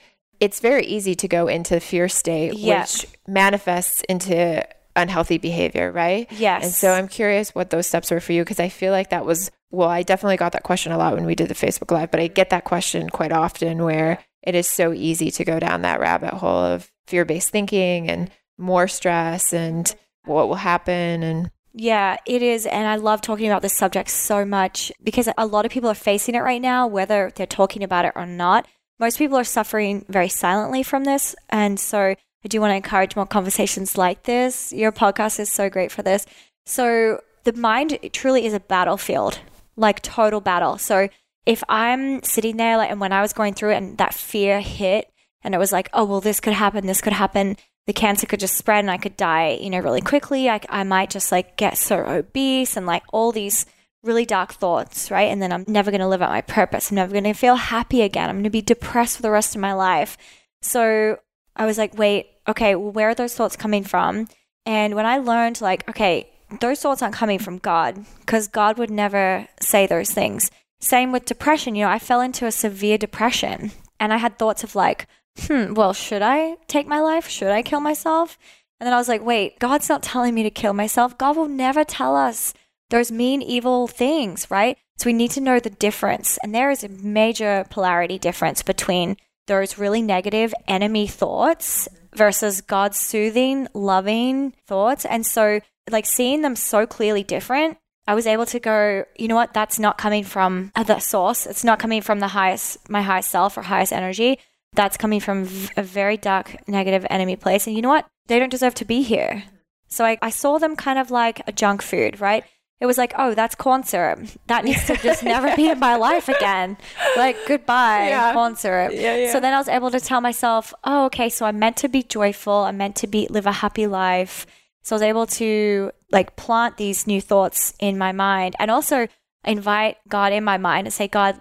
it's 0.40 0.60
very 0.60 0.86
easy 0.86 1.14
to 1.16 1.28
go 1.28 1.46
into 1.46 1.78
fear 1.78 2.08
state, 2.08 2.54
yeah. 2.54 2.80
which 2.80 3.06
manifests 3.28 4.02
into 4.08 4.66
unhealthy 5.00 5.38
behavior, 5.38 5.90
right? 5.90 6.30
Yes. 6.32 6.64
And 6.64 6.72
so 6.72 6.92
I'm 6.92 7.08
curious 7.08 7.54
what 7.54 7.70
those 7.70 7.86
steps 7.86 8.10
were 8.10 8.20
for 8.20 8.32
you 8.32 8.42
because 8.42 8.60
I 8.60 8.68
feel 8.68 8.92
like 8.92 9.10
that 9.10 9.24
was, 9.24 9.50
well, 9.70 9.88
I 9.88 10.02
definitely 10.02 10.36
got 10.36 10.52
that 10.52 10.62
question 10.62 10.92
a 10.92 10.98
lot 10.98 11.14
when 11.14 11.26
we 11.26 11.34
did 11.34 11.48
the 11.48 11.54
Facebook 11.54 11.90
Live, 11.90 12.10
but 12.10 12.20
I 12.20 12.26
get 12.26 12.50
that 12.50 12.64
question 12.64 13.10
quite 13.10 13.32
often 13.32 13.82
where 13.82 14.18
it 14.42 14.54
is 14.54 14.66
so 14.66 14.92
easy 14.92 15.30
to 15.32 15.44
go 15.44 15.58
down 15.58 15.82
that 15.82 16.00
rabbit 16.00 16.34
hole 16.34 16.64
of 16.64 16.90
fear 17.06 17.24
based 17.24 17.50
thinking 17.50 18.08
and 18.08 18.30
more 18.58 18.88
stress 18.88 19.52
and 19.52 19.94
what 20.24 20.48
will 20.48 20.56
happen 20.56 21.22
and 21.22 21.50
yeah, 21.72 22.16
it 22.26 22.42
is. 22.42 22.66
And 22.66 22.86
I 22.86 22.96
love 22.96 23.20
talking 23.20 23.46
about 23.46 23.62
this 23.62 23.76
subject 23.76 24.10
so 24.10 24.44
much 24.44 24.90
because 25.02 25.28
a 25.38 25.46
lot 25.46 25.64
of 25.64 25.70
people 25.70 25.88
are 25.88 25.94
facing 25.94 26.34
it 26.34 26.40
right 26.40 26.60
now, 26.60 26.86
whether 26.86 27.30
they're 27.34 27.46
talking 27.46 27.84
about 27.84 28.04
it 28.04 28.12
or 28.16 28.26
not. 28.26 28.66
Most 28.98 29.18
people 29.18 29.38
are 29.38 29.44
suffering 29.44 30.04
very 30.08 30.28
silently 30.28 30.82
from 30.82 31.04
this. 31.04 31.36
And 31.48 31.78
so 31.78 32.16
I 32.44 32.48
do 32.48 32.60
want 32.60 32.70
to 32.70 32.76
encourage 32.76 33.16
more 33.16 33.26
conversations 33.26 33.98
like 33.98 34.22
this. 34.24 34.72
Your 34.72 34.92
podcast 34.92 35.38
is 35.38 35.50
so 35.50 35.68
great 35.68 35.92
for 35.92 36.02
this. 36.02 36.26
So, 36.66 37.20
the 37.44 37.52
mind 37.52 37.98
truly 38.12 38.46
is 38.46 38.54
a 38.54 38.60
battlefield, 38.60 39.40
like 39.76 40.02
total 40.02 40.40
battle. 40.40 40.78
So, 40.78 41.08
if 41.46 41.62
I'm 41.68 42.22
sitting 42.22 42.56
there, 42.56 42.76
like, 42.76 42.90
and 42.90 43.00
when 43.00 43.12
I 43.12 43.22
was 43.22 43.32
going 43.32 43.54
through 43.54 43.72
it 43.72 43.76
and 43.76 43.98
that 43.98 44.14
fear 44.14 44.60
hit, 44.60 45.10
and 45.42 45.54
it 45.54 45.58
was 45.58 45.72
like, 45.72 45.88
oh, 45.92 46.04
well, 46.04 46.20
this 46.20 46.40
could 46.40 46.52
happen, 46.52 46.86
this 46.86 47.00
could 47.00 47.14
happen, 47.14 47.56
the 47.86 47.92
cancer 47.92 48.26
could 48.26 48.40
just 48.40 48.56
spread 48.56 48.80
and 48.80 48.90
I 48.90 48.98
could 48.98 49.16
die, 49.16 49.58
you 49.60 49.70
know, 49.70 49.80
really 49.80 50.02
quickly. 50.02 50.48
I, 50.48 50.60
I 50.68 50.84
might 50.84 51.10
just 51.10 51.32
like 51.32 51.56
get 51.56 51.78
so 51.78 52.06
obese 52.06 52.76
and 52.76 52.86
like 52.86 53.02
all 53.12 53.32
these 53.32 53.66
really 54.02 54.24
dark 54.24 54.52
thoughts, 54.52 55.10
right? 55.10 55.30
And 55.30 55.42
then 55.42 55.52
I'm 55.52 55.64
never 55.66 55.90
going 55.90 56.00
to 56.00 56.08
live 56.08 56.22
out 56.22 56.30
my 56.30 56.40
purpose. 56.40 56.90
I'm 56.90 56.96
never 56.96 57.12
going 57.12 57.24
to 57.24 57.32
feel 57.32 57.56
happy 57.56 58.02
again. 58.02 58.28
I'm 58.28 58.36
going 58.36 58.44
to 58.44 58.50
be 58.50 58.62
depressed 58.62 59.16
for 59.16 59.22
the 59.22 59.30
rest 59.30 59.54
of 59.54 59.60
my 59.60 59.72
life. 59.72 60.16
So 60.62 61.18
I 61.60 61.66
was 61.66 61.76
like, 61.76 61.98
wait, 61.98 62.30
okay, 62.48 62.74
well, 62.74 62.90
where 62.90 63.10
are 63.10 63.14
those 63.14 63.34
thoughts 63.34 63.54
coming 63.54 63.84
from? 63.84 64.28
And 64.64 64.94
when 64.94 65.04
I 65.04 65.18
learned, 65.18 65.60
like, 65.60 65.86
okay, 65.90 66.30
those 66.58 66.80
thoughts 66.80 67.02
aren't 67.02 67.14
coming 67.14 67.38
from 67.38 67.58
God 67.58 68.02
because 68.20 68.48
God 68.48 68.78
would 68.78 68.90
never 68.90 69.46
say 69.60 69.86
those 69.86 70.10
things. 70.10 70.50
Same 70.80 71.12
with 71.12 71.26
depression. 71.26 71.74
You 71.74 71.84
know, 71.84 71.90
I 71.90 71.98
fell 71.98 72.22
into 72.22 72.46
a 72.46 72.50
severe 72.50 72.96
depression 72.96 73.72
and 74.00 74.10
I 74.10 74.16
had 74.16 74.38
thoughts 74.38 74.64
of 74.64 74.74
like, 74.74 75.06
hmm, 75.38 75.74
well, 75.74 75.92
should 75.92 76.22
I 76.22 76.56
take 76.66 76.86
my 76.86 76.98
life? 76.98 77.28
Should 77.28 77.50
I 77.50 77.60
kill 77.60 77.80
myself? 77.80 78.38
And 78.80 78.86
then 78.86 78.94
I 78.94 78.96
was 78.96 79.08
like, 79.08 79.22
wait, 79.22 79.58
God's 79.58 79.90
not 79.90 80.02
telling 80.02 80.34
me 80.34 80.42
to 80.44 80.50
kill 80.50 80.72
myself. 80.72 81.18
God 81.18 81.36
will 81.36 81.46
never 81.46 81.84
tell 81.84 82.16
us 82.16 82.54
those 82.88 83.12
mean, 83.12 83.42
evil 83.42 83.86
things, 83.86 84.50
right? 84.50 84.78
So 84.96 85.10
we 85.10 85.12
need 85.12 85.32
to 85.32 85.42
know 85.42 85.60
the 85.60 85.68
difference. 85.68 86.38
And 86.42 86.54
there 86.54 86.70
is 86.70 86.82
a 86.82 86.88
major 86.88 87.66
polarity 87.68 88.18
difference 88.18 88.62
between 88.62 89.18
those 89.50 89.78
really 89.78 90.00
negative 90.00 90.54
enemy 90.68 91.08
thoughts 91.08 91.88
versus 92.14 92.60
God's 92.60 92.98
soothing, 92.98 93.66
loving 93.74 94.54
thoughts. 94.66 95.04
And 95.04 95.26
so, 95.26 95.60
like, 95.90 96.06
seeing 96.06 96.42
them 96.42 96.54
so 96.54 96.86
clearly 96.86 97.24
different, 97.24 97.76
I 98.06 98.14
was 98.14 98.28
able 98.28 98.46
to 98.46 98.60
go, 98.60 99.04
you 99.18 99.26
know 99.26 99.34
what, 99.34 99.52
that's 99.52 99.80
not 99.80 99.98
coming 99.98 100.22
from 100.22 100.70
the 100.86 101.00
source. 101.00 101.46
It's 101.46 101.64
not 101.64 101.80
coming 101.80 102.00
from 102.00 102.20
the 102.20 102.28
highest, 102.28 102.88
my 102.88 103.02
highest 103.02 103.30
self 103.30 103.58
or 103.58 103.62
highest 103.62 103.92
energy. 103.92 104.38
That's 104.74 104.96
coming 104.96 105.18
from 105.18 105.48
a 105.76 105.82
very 105.82 106.16
dark, 106.16 106.68
negative 106.68 107.04
enemy 107.10 107.34
place. 107.34 107.66
And 107.66 107.74
you 107.74 107.82
know 107.82 107.88
what? 107.88 108.06
They 108.26 108.38
don't 108.38 108.50
deserve 108.50 108.76
to 108.76 108.84
be 108.84 109.02
here. 109.02 109.42
So 109.88 110.04
I, 110.04 110.16
I 110.22 110.30
saw 110.30 110.58
them 110.58 110.76
kind 110.76 111.00
of 111.00 111.10
like 111.10 111.42
a 111.48 111.52
junk 111.52 111.82
food, 111.82 112.20
right? 112.20 112.44
It 112.80 112.86
was 112.86 112.96
like, 112.96 113.12
oh, 113.18 113.34
that's 113.34 113.54
corn 113.54 113.82
syrup. 113.82 114.20
That 114.46 114.64
needs 114.64 114.86
to 114.86 114.96
just 114.96 115.22
never 115.22 115.54
be 115.54 115.68
in 115.68 115.78
my 115.78 115.96
life 115.96 116.28
again. 116.28 116.78
Like, 117.16 117.36
goodbye, 117.46 118.08
yeah. 118.08 118.32
corn 118.32 118.56
syrup. 118.56 118.92
Yeah, 118.94 119.16
yeah. 119.16 119.32
So 119.32 119.38
then 119.40 119.52
I 119.52 119.58
was 119.58 119.68
able 119.68 119.90
to 119.90 120.00
tell 120.00 120.22
myself, 120.22 120.72
oh, 120.84 121.04
okay, 121.06 121.28
so 121.28 121.44
I'm 121.44 121.58
meant 121.58 121.76
to 121.78 121.88
be 121.88 122.02
joyful. 122.02 122.54
I'm 122.54 122.78
meant 122.78 122.96
to 122.96 123.06
be 123.06 123.26
live 123.28 123.46
a 123.46 123.52
happy 123.52 123.86
life. 123.86 124.46
So 124.82 124.94
I 124.94 124.96
was 124.96 125.02
able 125.02 125.26
to 125.26 125.90
like 126.10 126.36
plant 126.36 126.78
these 126.78 127.06
new 127.06 127.20
thoughts 127.20 127.74
in 127.78 127.98
my 127.98 128.12
mind 128.12 128.56
and 128.58 128.70
also 128.70 129.08
invite 129.44 129.98
God 130.08 130.32
in 130.32 130.42
my 130.42 130.56
mind 130.56 130.86
and 130.86 130.94
say, 130.94 131.06
God, 131.06 131.38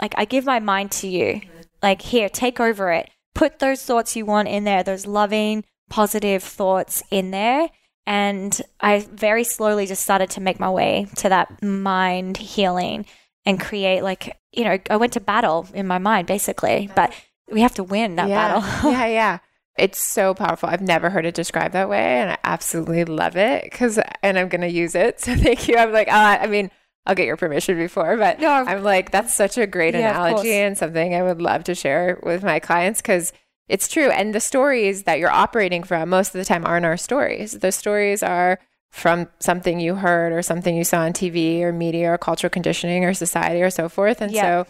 like 0.00 0.14
I 0.16 0.24
give 0.24 0.46
my 0.46 0.58
mind 0.58 0.90
to 0.92 1.08
you. 1.08 1.42
Like 1.82 2.00
here, 2.00 2.30
take 2.30 2.60
over 2.60 2.90
it. 2.92 3.10
Put 3.34 3.58
those 3.58 3.82
thoughts 3.82 4.16
you 4.16 4.24
want 4.24 4.48
in 4.48 4.64
there, 4.64 4.82
those 4.82 5.06
loving, 5.06 5.64
positive 5.90 6.42
thoughts 6.42 7.02
in 7.10 7.30
there 7.30 7.68
and 8.08 8.58
I 8.80 9.00
very 9.00 9.44
slowly 9.44 9.84
just 9.84 10.02
started 10.02 10.30
to 10.30 10.40
make 10.40 10.58
my 10.58 10.70
way 10.70 11.08
to 11.16 11.28
that 11.28 11.62
mind 11.62 12.38
healing 12.38 13.04
and 13.44 13.60
create, 13.60 14.02
like, 14.02 14.34
you 14.50 14.64
know, 14.64 14.78
I 14.88 14.96
went 14.96 15.12
to 15.12 15.20
battle 15.20 15.68
in 15.74 15.86
my 15.86 15.98
mind 15.98 16.26
basically, 16.26 16.90
but 16.96 17.12
we 17.52 17.60
have 17.60 17.74
to 17.74 17.84
win 17.84 18.16
that 18.16 18.30
yeah. 18.30 18.60
battle. 18.60 18.90
yeah, 18.92 19.06
yeah. 19.06 19.38
It's 19.76 19.98
so 19.98 20.32
powerful. 20.32 20.70
I've 20.70 20.80
never 20.80 21.10
heard 21.10 21.26
it 21.26 21.34
described 21.34 21.74
that 21.74 21.90
way, 21.90 22.20
and 22.20 22.30
I 22.30 22.38
absolutely 22.44 23.04
love 23.04 23.36
it 23.36 23.64
because, 23.64 24.00
and 24.22 24.38
I'm 24.38 24.48
going 24.48 24.62
to 24.62 24.70
use 24.70 24.94
it. 24.94 25.20
So 25.28 25.36
thank 25.36 25.68
you. 25.68 25.76
I'm 25.76 25.92
like, 25.92 26.08
uh, 26.08 26.38
I 26.40 26.46
mean, 26.46 26.70
I'll 27.04 27.14
get 27.14 27.26
your 27.26 27.36
permission 27.36 27.76
before, 27.76 28.16
but 28.16 28.40
no, 28.40 28.48
I'm 28.48 28.82
like, 28.82 29.10
that's 29.10 29.34
such 29.34 29.58
a 29.58 29.66
great 29.66 29.92
yeah, 29.92 30.10
analogy 30.10 30.54
and 30.54 30.78
something 30.78 31.14
I 31.14 31.22
would 31.22 31.42
love 31.42 31.64
to 31.64 31.74
share 31.74 32.18
with 32.22 32.42
my 32.42 32.58
clients 32.58 33.02
because 33.02 33.34
it's 33.68 33.88
true. 33.88 34.10
And 34.10 34.34
the 34.34 34.40
stories 34.40 35.04
that 35.04 35.18
you're 35.18 35.30
operating 35.30 35.82
from 35.82 36.08
most 36.08 36.34
of 36.34 36.38
the 36.38 36.44
time 36.44 36.64
aren't 36.64 36.86
our 36.86 36.96
stories. 36.96 37.52
The 37.52 37.72
stories 37.72 38.22
are 38.22 38.58
from 38.90 39.28
something 39.38 39.80
you 39.80 39.94
heard 39.94 40.32
or 40.32 40.42
something 40.42 40.74
you 40.74 40.84
saw 40.84 41.00
on 41.00 41.12
TV 41.12 41.60
or 41.60 41.72
media 41.72 42.12
or 42.12 42.18
cultural 42.18 42.50
conditioning 42.50 43.04
or 43.04 43.12
society 43.12 43.62
or 43.62 43.70
so 43.70 43.88
forth. 43.88 44.22
And 44.22 44.34
so 44.34 44.66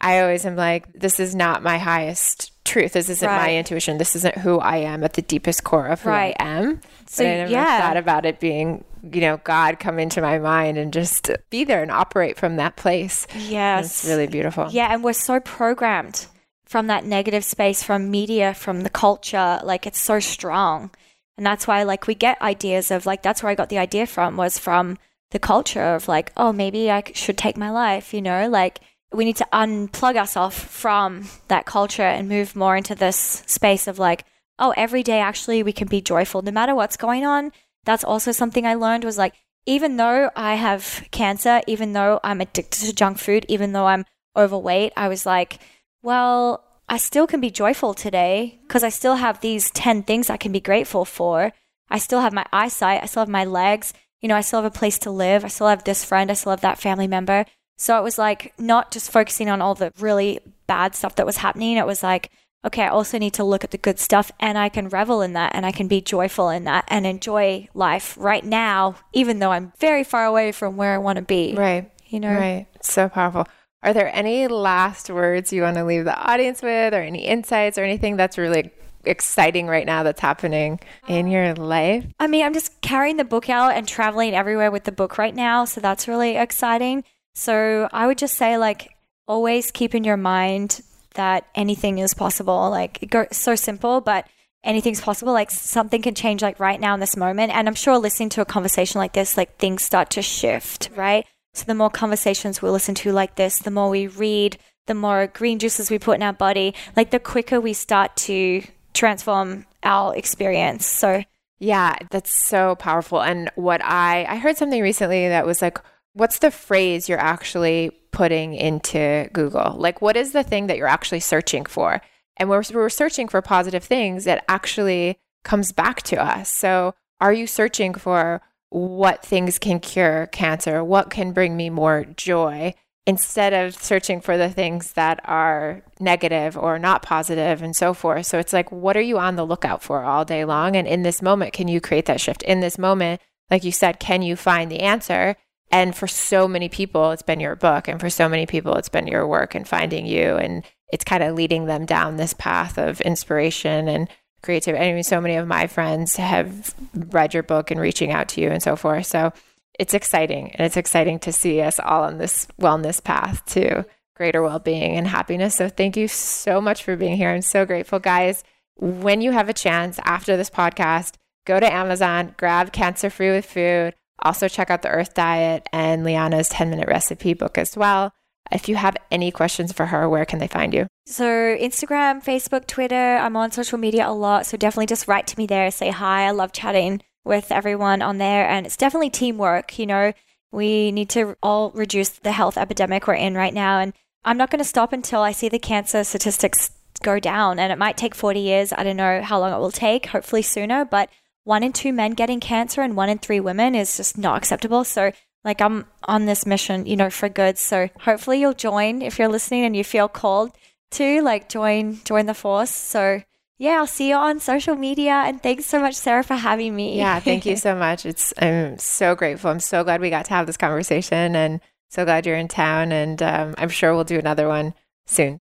I 0.00 0.20
always 0.20 0.46
am 0.46 0.56
like, 0.56 0.92
this 0.94 1.20
is 1.20 1.34
not 1.34 1.62
my 1.62 1.76
highest 1.76 2.52
truth. 2.64 2.94
This 2.94 3.10
isn't 3.10 3.28
right. 3.28 3.48
my 3.48 3.56
intuition. 3.56 3.98
This 3.98 4.16
isn't 4.16 4.38
who 4.38 4.58
I 4.58 4.78
am 4.78 5.04
at 5.04 5.12
the 5.12 5.22
deepest 5.22 5.62
core 5.62 5.86
of 5.86 6.00
who 6.00 6.08
right. 6.08 6.34
I 6.40 6.44
am. 6.44 6.80
So 7.06 7.24
but 7.24 7.30
I 7.30 7.36
never 7.36 7.52
yeah. 7.52 7.80
thought 7.80 7.96
about 7.98 8.24
it 8.24 8.40
being, 8.40 8.84
you 9.02 9.20
know, 9.20 9.36
God 9.44 9.78
come 9.78 9.98
into 9.98 10.22
my 10.22 10.38
mind 10.38 10.78
and 10.78 10.92
just 10.92 11.30
be 11.50 11.64
there 11.64 11.82
and 11.82 11.90
operate 11.90 12.38
from 12.38 12.56
that 12.56 12.76
place. 12.76 13.26
Yes. 13.36 14.04
it's 14.04 14.10
really 14.10 14.26
beautiful. 14.26 14.68
Yeah. 14.70 14.92
And 14.92 15.04
we're 15.04 15.12
so 15.12 15.38
programmed 15.40 16.26
from 16.70 16.86
that 16.86 17.04
negative 17.04 17.42
space, 17.42 17.82
from 17.82 18.12
media, 18.12 18.54
from 18.54 18.82
the 18.82 18.90
culture. 18.90 19.58
Like 19.64 19.88
it's 19.88 20.00
so 20.00 20.20
strong. 20.20 20.92
And 21.36 21.44
that's 21.44 21.66
why 21.66 21.82
like 21.82 22.06
we 22.06 22.14
get 22.14 22.40
ideas 22.40 22.92
of 22.92 23.06
like, 23.06 23.24
that's 23.24 23.42
where 23.42 23.50
I 23.50 23.56
got 23.56 23.70
the 23.70 23.78
idea 23.78 24.06
from 24.06 24.36
was 24.36 24.56
from 24.56 24.96
the 25.32 25.40
culture 25.40 25.82
of 25.82 26.06
like, 26.06 26.30
oh, 26.36 26.52
maybe 26.52 26.88
I 26.88 27.02
should 27.12 27.36
take 27.36 27.56
my 27.56 27.70
life, 27.70 28.14
you 28.14 28.22
know, 28.22 28.48
like 28.48 28.78
we 29.12 29.24
need 29.24 29.34
to 29.38 29.48
unplug 29.52 30.14
ourselves 30.14 30.56
from 30.56 31.26
that 31.48 31.66
culture 31.66 32.04
and 32.04 32.28
move 32.28 32.54
more 32.54 32.76
into 32.76 32.94
this 32.94 33.42
space 33.46 33.88
of 33.88 33.98
like, 33.98 34.24
oh, 34.60 34.72
every 34.76 35.02
day 35.02 35.18
actually 35.18 35.64
we 35.64 35.72
can 35.72 35.88
be 35.88 36.00
joyful 36.00 36.40
no 36.40 36.52
matter 36.52 36.76
what's 36.76 36.96
going 36.96 37.26
on. 37.26 37.50
That's 37.82 38.04
also 38.04 38.30
something 38.30 38.64
I 38.64 38.74
learned 38.74 39.02
was 39.02 39.18
like, 39.18 39.34
even 39.66 39.96
though 39.96 40.30
I 40.36 40.54
have 40.54 41.04
cancer, 41.10 41.62
even 41.66 41.94
though 41.94 42.20
I'm 42.22 42.40
addicted 42.40 42.86
to 42.86 42.94
junk 42.94 43.18
food, 43.18 43.44
even 43.48 43.72
though 43.72 43.86
I'm 43.86 44.04
overweight, 44.36 44.92
I 44.96 45.08
was 45.08 45.26
like, 45.26 45.58
well, 46.02 46.64
I 46.88 46.96
still 46.96 47.26
can 47.26 47.40
be 47.40 47.50
joyful 47.50 47.94
today 47.94 48.58
because 48.66 48.82
I 48.82 48.88
still 48.88 49.16
have 49.16 49.40
these 49.40 49.70
10 49.70 50.02
things 50.02 50.28
I 50.28 50.36
can 50.36 50.52
be 50.52 50.60
grateful 50.60 51.04
for. 51.04 51.52
I 51.88 51.98
still 51.98 52.20
have 52.20 52.32
my 52.32 52.46
eyesight, 52.52 53.02
I 53.02 53.06
still 53.06 53.22
have 53.22 53.28
my 53.28 53.44
legs, 53.44 53.92
you 54.20 54.28
know, 54.28 54.36
I 54.36 54.40
still 54.42 54.62
have 54.62 54.72
a 54.72 54.78
place 54.78 54.98
to 55.00 55.10
live, 55.10 55.44
I 55.44 55.48
still 55.48 55.68
have 55.68 55.84
this 55.84 56.04
friend, 56.04 56.30
I 56.30 56.34
still 56.34 56.50
have 56.50 56.60
that 56.60 56.80
family 56.80 57.06
member. 57.06 57.44
So 57.78 57.98
it 57.98 58.02
was 58.02 58.18
like 58.18 58.52
not 58.58 58.90
just 58.90 59.10
focusing 59.10 59.48
on 59.48 59.62
all 59.62 59.74
the 59.74 59.92
really 59.98 60.40
bad 60.66 60.94
stuff 60.94 61.16
that 61.16 61.26
was 61.26 61.38
happening. 61.38 61.76
It 61.76 61.86
was 61.86 62.02
like, 62.02 62.30
okay, 62.64 62.82
I 62.82 62.88
also 62.88 63.18
need 63.18 63.34
to 63.34 63.44
look 63.44 63.64
at 63.64 63.70
the 63.70 63.78
good 63.78 63.98
stuff 63.98 64.30
and 64.38 64.58
I 64.58 64.68
can 64.68 64.88
revel 64.88 65.22
in 65.22 65.32
that 65.32 65.54
and 65.54 65.64
I 65.64 65.72
can 65.72 65.88
be 65.88 66.00
joyful 66.00 66.50
in 66.50 66.64
that 66.64 66.84
and 66.88 67.06
enjoy 67.06 67.68
life 67.72 68.16
right 68.18 68.44
now, 68.44 68.96
even 69.12 69.38
though 69.38 69.50
I'm 69.50 69.72
very 69.78 70.04
far 70.04 70.26
away 70.26 70.52
from 70.52 70.76
where 70.76 70.92
I 70.92 70.98
want 70.98 71.16
to 71.16 71.22
be. 71.22 71.54
Right. 71.54 71.90
You 72.08 72.20
know, 72.20 72.34
right. 72.34 72.66
so 72.82 73.08
powerful. 73.08 73.46
Are 73.82 73.92
there 73.94 74.14
any 74.14 74.46
last 74.46 75.08
words 75.08 75.52
you 75.52 75.62
want 75.62 75.76
to 75.76 75.84
leave 75.84 76.04
the 76.04 76.16
audience 76.16 76.60
with, 76.60 76.92
or 76.92 77.00
any 77.00 77.26
insights, 77.26 77.78
or 77.78 77.84
anything 77.84 78.16
that's 78.16 78.36
really 78.36 78.70
exciting 79.04 79.66
right 79.66 79.86
now 79.86 80.02
that's 80.02 80.20
happening 80.20 80.78
in 81.08 81.28
your 81.28 81.54
life? 81.54 82.04
I 82.20 82.26
mean, 82.26 82.44
I'm 82.44 82.52
just 82.52 82.80
carrying 82.82 83.16
the 83.16 83.24
book 83.24 83.48
out 83.48 83.74
and 83.74 83.88
traveling 83.88 84.34
everywhere 84.34 84.70
with 84.70 84.84
the 84.84 84.92
book 84.92 85.16
right 85.16 85.34
now. 85.34 85.64
So 85.64 85.80
that's 85.80 86.06
really 86.06 86.36
exciting. 86.36 87.04
So 87.34 87.88
I 87.92 88.06
would 88.06 88.18
just 88.18 88.34
say, 88.34 88.58
like, 88.58 88.94
always 89.26 89.70
keep 89.70 89.94
in 89.94 90.04
your 90.04 90.18
mind 90.18 90.82
that 91.14 91.46
anything 91.54 91.98
is 91.98 92.12
possible. 92.12 92.68
Like, 92.68 92.98
it's 93.02 93.38
so 93.38 93.54
simple, 93.54 94.02
but 94.02 94.26
anything's 94.62 95.00
possible. 95.00 95.32
Like, 95.32 95.50
something 95.50 96.02
can 96.02 96.14
change, 96.14 96.42
like, 96.42 96.60
right 96.60 96.78
now 96.78 96.92
in 96.92 97.00
this 97.00 97.16
moment. 97.16 97.50
And 97.52 97.66
I'm 97.66 97.74
sure 97.74 97.96
listening 97.96 98.28
to 98.30 98.42
a 98.42 98.44
conversation 98.44 98.98
like 98.98 99.14
this, 99.14 99.38
like, 99.38 99.56
things 99.56 99.82
start 99.82 100.10
to 100.10 100.22
shift, 100.22 100.90
right? 100.94 101.24
So 101.54 101.64
the 101.64 101.74
more 101.74 101.90
conversations 101.90 102.62
we 102.62 102.70
listen 102.70 102.94
to 102.96 103.12
like 103.12 103.36
this, 103.36 103.58
the 103.58 103.70
more 103.70 103.90
we 103.90 104.06
read, 104.06 104.58
the 104.86 104.94
more 104.94 105.26
green 105.26 105.58
juices 105.58 105.90
we 105.90 105.98
put 105.98 106.16
in 106.16 106.22
our 106.22 106.32
body, 106.32 106.74
like 106.96 107.10
the 107.10 107.18
quicker 107.18 107.60
we 107.60 107.72
start 107.72 108.16
to 108.16 108.62
transform 108.94 109.66
our 109.82 110.16
experience. 110.16 110.86
So 110.86 111.24
yeah, 111.58 111.96
that's 112.10 112.34
so 112.34 112.74
powerful. 112.76 113.22
And 113.22 113.50
what 113.54 113.84
I 113.84 114.24
I 114.24 114.36
heard 114.36 114.56
something 114.56 114.82
recently 114.82 115.28
that 115.28 115.46
was 115.46 115.60
like 115.62 115.78
what's 116.14 116.38
the 116.40 116.50
phrase 116.50 117.08
you're 117.08 117.18
actually 117.18 117.90
putting 118.10 118.54
into 118.54 119.28
Google? 119.32 119.76
Like 119.78 120.02
what 120.02 120.16
is 120.16 120.32
the 120.32 120.42
thing 120.42 120.66
that 120.66 120.76
you're 120.76 120.86
actually 120.86 121.20
searching 121.20 121.64
for? 121.66 122.00
And 122.36 122.48
we're 122.48 122.62
we're 122.72 122.88
searching 122.88 123.28
for 123.28 123.42
positive 123.42 123.84
things 123.84 124.24
that 124.24 124.44
actually 124.48 125.18
comes 125.44 125.72
back 125.72 126.02
to 126.02 126.22
us. 126.22 126.48
So 126.48 126.94
are 127.20 127.32
you 127.32 127.46
searching 127.46 127.94
for 127.94 128.40
what 128.70 129.24
things 129.24 129.58
can 129.58 129.80
cure 129.80 130.26
cancer, 130.28 130.82
what 130.82 131.10
can 131.10 131.32
bring 131.32 131.56
me 131.56 131.68
more 131.70 132.04
joy, 132.16 132.74
instead 133.06 133.52
of 133.52 133.74
searching 133.74 134.20
for 134.20 134.36
the 134.36 134.48
things 134.48 134.92
that 134.92 135.20
are 135.24 135.82
negative 135.98 136.56
or 136.56 136.78
not 136.78 137.02
positive 137.02 137.62
and 137.62 137.74
so 137.74 137.92
forth. 137.92 138.26
So 138.26 138.38
it's 138.38 138.52
like, 138.52 138.70
what 138.70 138.96
are 138.96 139.00
you 139.00 139.18
on 139.18 139.36
the 139.36 139.46
lookout 139.46 139.82
for 139.82 140.04
all 140.04 140.24
day 140.24 140.44
long? 140.44 140.76
And 140.76 140.86
in 140.86 141.02
this 141.02 141.20
moment, 141.20 141.52
can 141.52 141.66
you 141.66 141.80
create 141.80 142.06
that 142.06 142.20
shift? 142.20 142.42
In 142.42 142.60
this 142.60 142.78
moment, 142.78 143.20
like 143.50 143.64
you 143.64 143.72
said, 143.72 143.98
can 143.98 144.22
you 144.22 144.36
find 144.36 144.70
the 144.70 144.80
answer? 144.80 145.36
And 145.72 145.96
for 145.96 146.06
so 146.06 146.46
many 146.46 146.68
people, 146.68 147.10
it's 147.10 147.22
been 147.22 147.40
your 147.40 147.56
book. 147.56 147.88
And 147.88 147.98
for 147.98 148.10
so 148.10 148.28
many 148.28 148.46
people, 148.46 148.76
it's 148.76 148.88
been 148.88 149.06
your 149.06 149.26
work 149.26 149.54
and 149.54 149.66
finding 149.66 150.06
you. 150.06 150.36
And 150.36 150.62
it's 150.92 151.04
kind 151.04 151.22
of 151.22 151.34
leading 151.34 151.66
them 151.66 151.86
down 151.86 152.16
this 152.16 152.34
path 152.34 152.78
of 152.78 153.00
inspiration 153.00 153.88
and 153.88 154.08
creativity. 154.42 154.84
I 154.84 154.92
mean, 154.92 155.02
so 155.02 155.20
many 155.20 155.36
of 155.36 155.46
my 155.46 155.66
friends 155.66 156.16
have 156.16 156.74
read 156.94 157.34
your 157.34 157.42
book 157.42 157.70
and 157.70 157.80
reaching 157.80 158.12
out 158.12 158.28
to 158.30 158.40
you 158.40 158.50
and 158.50 158.62
so 158.62 158.76
forth. 158.76 159.06
So 159.06 159.32
it's 159.78 159.94
exciting. 159.94 160.50
And 160.52 160.66
it's 160.66 160.76
exciting 160.76 161.18
to 161.20 161.32
see 161.32 161.60
us 161.60 161.80
all 161.80 162.04
on 162.04 162.18
this 162.18 162.46
wellness 162.60 163.02
path 163.02 163.44
to 163.46 163.84
greater 164.14 164.42
well 164.42 164.58
being 164.58 164.96
and 164.96 165.06
happiness. 165.06 165.54
So 165.54 165.68
thank 165.68 165.96
you 165.96 166.06
so 166.06 166.60
much 166.60 166.84
for 166.84 166.96
being 166.96 167.16
here. 167.16 167.30
I'm 167.30 167.42
so 167.42 167.64
grateful, 167.64 167.98
guys. 167.98 168.44
When 168.76 169.20
you 169.20 169.32
have 169.32 169.48
a 169.48 169.54
chance 169.54 169.98
after 170.04 170.36
this 170.36 170.50
podcast, 170.50 171.14
go 171.46 171.58
to 171.58 171.72
Amazon, 171.72 172.34
grab 172.36 172.72
Cancer 172.72 173.08
Free 173.10 173.30
with 173.30 173.46
Food. 173.46 173.94
Also, 174.22 174.48
check 174.48 174.70
out 174.70 174.82
the 174.82 174.90
Earth 174.90 175.14
Diet 175.14 175.66
and 175.72 176.04
Liana's 176.04 176.50
10 176.50 176.68
minute 176.68 176.88
recipe 176.88 177.32
book 177.32 177.56
as 177.56 177.76
well. 177.76 178.12
If 178.52 178.68
you 178.68 178.76
have 178.76 178.96
any 179.10 179.30
questions 179.30 179.72
for 179.72 179.86
her, 179.86 180.08
where 180.08 180.24
can 180.24 180.38
they 180.38 180.48
find 180.48 180.74
you? 180.74 180.86
So, 181.06 181.24
Instagram, 181.24 182.24
Facebook, 182.24 182.66
Twitter, 182.66 183.16
I'm 183.16 183.36
on 183.36 183.52
social 183.52 183.78
media 183.78 184.08
a 184.08 184.12
lot. 184.12 184.46
So, 184.46 184.56
definitely 184.56 184.86
just 184.86 185.08
write 185.08 185.26
to 185.28 185.38
me 185.38 185.46
there, 185.46 185.70
say 185.70 185.90
hi. 185.90 186.26
I 186.26 186.30
love 186.30 186.52
chatting 186.52 187.02
with 187.24 187.52
everyone 187.52 188.02
on 188.02 188.18
there. 188.18 188.48
And 188.48 188.66
it's 188.66 188.76
definitely 188.76 189.10
teamwork. 189.10 189.78
You 189.78 189.86
know, 189.86 190.12
we 190.52 190.92
need 190.92 191.08
to 191.10 191.36
all 191.42 191.70
reduce 191.70 192.10
the 192.10 192.32
health 192.32 192.56
epidemic 192.56 193.06
we're 193.06 193.14
in 193.14 193.34
right 193.34 193.54
now. 193.54 193.78
And 193.78 193.92
I'm 194.24 194.36
not 194.36 194.50
going 194.50 194.58
to 194.58 194.64
stop 194.64 194.92
until 194.92 195.20
I 195.20 195.32
see 195.32 195.48
the 195.48 195.58
cancer 195.58 196.04
statistics 196.04 196.72
go 197.02 197.18
down. 197.18 197.58
And 197.58 197.72
it 197.72 197.78
might 197.78 197.96
take 197.96 198.14
40 198.14 198.40
years. 198.40 198.72
I 198.72 198.82
don't 198.82 198.96
know 198.96 199.22
how 199.22 199.38
long 199.38 199.52
it 199.52 199.58
will 199.58 199.70
take, 199.70 200.06
hopefully 200.06 200.42
sooner. 200.42 200.84
But 200.84 201.08
one 201.44 201.62
in 201.62 201.72
two 201.72 201.92
men 201.92 202.12
getting 202.12 202.40
cancer 202.40 202.82
and 202.82 202.96
one 202.96 203.08
in 203.08 203.18
three 203.18 203.40
women 203.40 203.74
is 203.74 203.96
just 203.96 204.18
not 204.18 204.36
acceptable. 204.36 204.84
So, 204.84 205.12
like, 205.44 205.60
I'm 205.60 205.86
on 206.04 206.26
this 206.26 206.46
mission, 206.46 206.86
you 206.86 206.96
know, 206.96 207.10
for 207.10 207.28
good. 207.28 207.58
So, 207.58 207.88
hopefully, 208.00 208.40
you'll 208.40 208.54
join 208.54 209.02
if 209.02 209.18
you're 209.18 209.28
listening 209.28 209.64
and 209.64 209.76
you 209.76 209.84
feel 209.84 210.08
called 210.08 210.52
to, 210.92 211.22
like, 211.22 211.48
join 211.48 212.00
join 212.04 212.26
the 212.26 212.34
force. 212.34 212.70
So, 212.70 213.22
yeah, 213.58 213.72
I'll 213.72 213.86
see 213.86 214.08
you 214.08 214.16
on 214.16 214.40
social 214.40 214.74
media. 214.74 215.12
And 215.12 215.42
thanks 215.42 215.66
so 215.66 215.80
much, 215.80 215.94
Sarah, 215.94 216.24
for 216.24 216.34
having 216.34 216.74
me. 216.74 216.96
Yeah, 216.96 217.20
thank 217.20 217.44
you 217.44 217.56
so 217.68 217.74
much. 217.74 218.06
It's 218.06 218.32
I'm 218.40 218.78
so 218.78 219.14
grateful. 219.14 219.50
I'm 219.50 219.60
so 219.60 219.84
glad 219.84 220.00
we 220.00 220.10
got 220.10 220.24
to 220.26 220.34
have 220.34 220.46
this 220.46 220.56
conversation 220.56 221.36
and 221.36 221.60
so 221.90 222.04
glad 222.04 222.24
you're 222.24 222.36
in 222.36 222.48
town, 222.48 222.92
and 222.92 223.20
um, 223.20 223.54
I'm 223.58 223.68
sure 223.68 223.92
we'll 223.94 224.04
do 224.04 224.18
another 224.18 224.46
one 224.46 224.74
soon. 225.06 225.40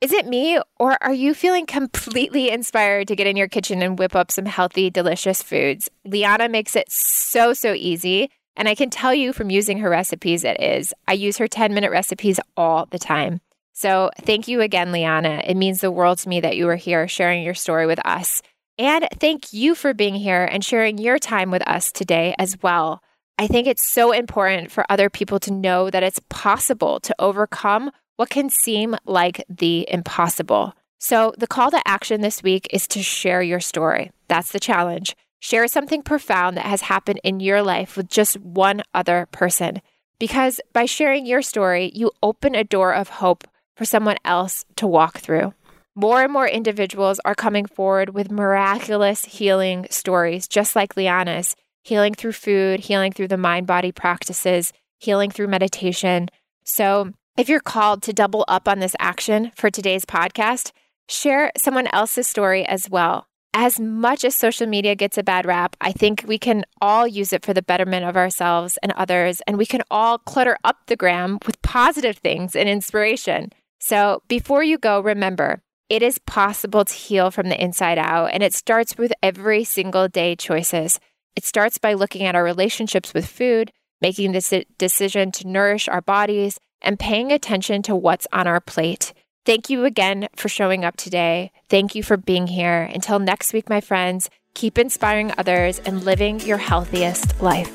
Is 0.00 0.12
it 0.12 0.26
me, 0.26 0.60
or 0.78 0.96
are 1.02 1.12
you 1.12 1.34
feeling 1.34 1.66
completely 1.66 2.50
inspired 2.50 3.08
to 3.08 3.16
get 3.16 3.26
in 3.26 3.36
your 3.36 3.48
kitchen 3.48 3.82
and 3.82 3.98
whip 3.98 4.14
up 4.14 4.30
some 4.30 4.44
healthy, 4.44 4.90
delicious 4.90 5.42
foods? 5.42 5.88
Liana 6.04 6.48
makes 6.48 6.76
it 6.76 6.92
so, 6.92 7.52
so 7.52 7.72
easy. 7.72 8.30
And 8.58 8.68
I 8.68 8.74
can 8.74 8.90
tell 8.90 9.14
you 9.14 9.32
from 9.32 9.50
using 9.50 9.78
her 9.78 9.88
recipes, 9.88 10.42
it 10.44 10.60
is. 10.60 10.92
I 11.06 11.12
use 11.12 11.38
her 11.38 11.46
10 11.46 11.72
minute 11.72 11.92
recipes 11.92 12.40
all 12.56 12.86
the 12.86 12.98
time. 12.98 13.40
So 13.72 14.10
thank 14.22 14.48
you 14.48 14.60
again, 14.60 14.90
Liana. 14.90 15.40
It 15.46 15.56
means 15.56 15.80
the 15.80 15.92
world 15.92 16.18
to 16.18 16.28
me 16.28 16.40
that 16.40 16.56
you 16.56 16.68
are 16.68 16.76
here 16.76 17.06
sharing 17.06 17.44
your 17.44 17.54
story 17.54 17.86
with 17.86 18.04
us. 18.04 18.42
And 18.76 19.06
thank 19.20 19.52
you 19.52 19.76
for 19.76 19.94
being 19.94 20.16
here 20.16 20.44
and 20.44 20.64
sharing 20.64 20.98
your 20.98 21.20
time 21.20 21.52
with 21.52 21.66
us 21.68 21.92
today 21.92 22.34
as 22.40 22.60
well. 22.60 23.00
I 23.38 23.46
think 23.46 23.68
it's 23.68 23.86
so 23.86 24.10
important 24.10 24.72
for 24.72 24.84
other 24.88 25.08
people 25.08 25.38
to 25.40 25.52
know 25.52 25.90
that 25.90 26.02
it's 26.02 26.20
possible 26.28 26.98
to 27.00 27.14
overcome 27.20 27.92
what 28.16 28.30
can 28.30 28.50
seem 28.50 28.96
like 29.06 29.44
the 29.48 29.86
impossible. 29.88 30.74
So, 30.98 31.32
the 31.38 31.46
call 31.46 31.70
to 31.70 31.80
action 31.86 32.20
this 32.20 32.42
week 32.42 32.66
is 32.72 32.88
to 32.88 33.02
share 33.04 33.40
your 33.40 33.60
story. 33.60 34.10
That's 34.26 34.50
the 34.50 34.58
challenge. 34.58 35.14
Share 35.40 35.68
something 35.68 36.02
profound 36.02 36.56
that 36.56 36.66
has 36.66 36.82
happened 36.82 37.20
in 37.22 37.40
your 37.40 37.62
life 37.62 37.96
with 37.96 38.08
just 38.08 38.38
one 38.40 38.82
other 38.92 39.28
person. 39.30 39.80
Because 40.18 40.60
by 40.72 40.84
sharing 40.84 41.26
your 41.26 41.42
story, 41.42 41.92
you 41.94 42.10
open 42.22 42.54
a 42.54 42.64
door 42.64 42.92
of 42.92 43.08
hope 43.08 43.44
for 43.76 43.84
someone 43.84 44.16
else 44.24 44.64
to 44.76 44.86
walk 44.86 45.18
through. 45.18 45.54
More 45.94 46.22
and 46.22 46.32
more 46.32 46.48
individuals 46.48 47.20
are 47.24 47.34
coming 47.34 47.66
forward 47.66 48.10
with 48.10 48.30
miraculous 48.30 49.24
healing 49.24 49.86
stories, 49.90 50.48
just 50.48 50.76
like 50.76 50.94
Liana's 50.94 51.54
healing 51.82 52.14
through 52.14 52.32
food, 52.32 52.80
healing 52.80 53.12
through 53.12 53.28
the 53.28 53.36
mind 53.36 53.66
body 53.66 53.92
practices, 53.92 54.72
healing 54.98 55.30
through 55.30 55.48
meditation. 55.48 56.28
So, 56.64 57.12
if 57.36 57.48
you're 57.48 57.60
called 57.60 58.02
to 58.02 58.12
double 58.12 58.44
up 58.48 58.66
on 58.66 58.80
this 58.80 58.96
action 58.98 59.52
for 59.54 59.70
today's 59.70 60.04
podcast, 60.04 60.72
share 61.08 61.52
someone 61.56 61.86
else's 61.92 62.26
story 62.26 62.66
as 62.66 62.90
well. 62.90 63.28
As 63.54 63.80
much 63.80 64.24
as 64.24 64.36
social 64.36 64.66
media 64.66 64.94
gets 64.94 65.18
a 65.18 65.22
bad 65.22 65.46
rap, 65.46 65.74
I 65.80 65.90
think 65.90 66.24
we 66.26 66.38
can 66.38 66.64
all 66.80 67.06
use 67.06 67.32
it 67.32 67.44
for 67.44 67.54
the 67.54 67.62
betterment 67.62 68.04
of 68.04 68.16
ourselves 68.16 68.78
and 68.82 68.92
others, 68.92 69.40
and 69.46 69.56
we 69.56 69.66
can 69.66 69.82
all 69.90 70.18
clutter 70.18 70.56
up 70.64 70.86
the 70.86 70.96
gram 70.96 71.38
with 71.46 71.60
positive 71.62 72.18
things 72.18 72.54
and 72.54 72.68
inspiration. 72.68 73.50
So, 73.80 74.22
before 74.28 74.62
you 74.62 74.78
go, 74.78 75.00
remember 75.00 75.62
it 75.88 76.02
is 76.02 76.18
possible 76.18 76.84
to 76.84 76.92
heal 76.92 77.30
from 77.30 77.48
the 77.48 77.60
inside 77.60 77.96
out, 77.96 78.30
and 78.32 78.42
it 78.42 78.52
starts 78.52 78.98
with 78.98 79.12
every 79.22 79.64
single 79.64 80.06
day 80.06 80.36
choices. 80.36 81.00
It 81.34 81.44
starts 81.44 81.78
by 81.78 81.94
looking 81.94 82.24
at 82.24 82.34
our 82.34 82.44
relationships 82.44 83.14
with 83.14 83.26
food, 83.26 83.72
making 84.02 84.32
this 84.32 84.52
decision 84.76 85.32
to 85.32 85.48
nourish 85.48 85.88
our 85.88 86.02
bodies, 86.02 86.60
and 86.82 86.98
paying 86.98 87.32
attention 87.32 87.82
to 87.82 87.96
what's 87.96 88.26
on 88.32 88.46
our 88.46 88.60
plate. 88.60 89.14
Thank 89.48 89.70
you 89.70 89.86
again 89.86 90.28
for 90.36 90.50
showing 90.50 90.84
up 90.84 90.98
today. 90.98 91.52
Thank 91.70 91.94
you 91.94 92.02
for 92.02 92.18
being 92.18 92.46
here. 92.46 92.82
Until 92.82 93.18
next 93.18 93.54
week, 93.54 93.70
my 93.70 93.80
friends, 93.80 94.28
keep 94.52 94.76
inspiring 94.76 95.32
others 95.38 95.78
and 95.86 96.04
living 96.04 96.38
your 96.40 96.58
healthiest 96.58 97.40
life. 97.40 97.72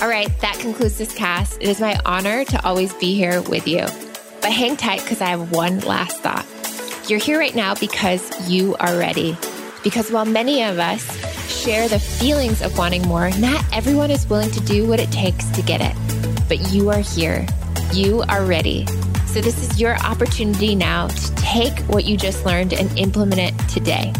All 0.00 0.08
right, 0.08 0.28
that 0.42 0.56
concludes 0.60 0.96
this 0.96 1.12
cast. 1.12 1.60
It 1.60 1.70
is 1.70 1.80
my 1.80 1.98
honor 2.06 2.44
to 2.44 2.64
always 2.64 2.94
be 2.94 3.16
here 3.16 3.42
with 3.42 3.66
you. 3.66 3.80
But 4.40 4.52
hang 4.52 4.76
tight 4.76 5.00
because 5.00 5.20
I 5.20 5.30
have 5.30 5.50
one 5.50 5.80
last 5.80 6.20
thought. 6.20 6.46
You're 7.10 7.18
here 7.18 7.40
right 7.40 7.56
now 7.56 7.74
because 7.74 8.48
you 8.48 8.76
are 8.76 8.96
ready. 8.96 9.36
Because 9.82 10.12
while 10.12 10.24
many 10.24 10.62
of 10.62 10.78
us 10.78 11.02
share 11.50 11.88
the 11.88 11.98
feelings 11.98 12.62
of 12.62 12.78
wanting 12.78 13.02
more, 13.08 13.28
not 13.38 13.64
everyone 13.72 14.12
is 14.12 14.24
willing 14.28 14.52
to 14.52 14.60
do 14.60 14.86
what 14.86 15.00
it 15.00 15.10
takes 15.10 15.46
to 15.46 15.62
get 15.62 15.80
it. 15.80 15.96
But 16.46 16.70
you 16.72 16.90
are 16.90 17.00
here. 17.00 17.44
You 17.92 18.22
are 18.30 18.42
ready. 18.42 18.86
So, 19.26 19.42
this 19.42 19.62
is 19.62 19.78
your 19.78 19.98
opportunity 19.98 20.74
now 20.74 21.08
to 21.08 21.34
take 21.34 21.78
what 21.80 22.06
you 22.06 22.16
just 22.16 22.46
learned 22.46 22.72
and 22.72 22.90
implement 22.98 23.38
it 23.38 23.68
today. 23.68 24.14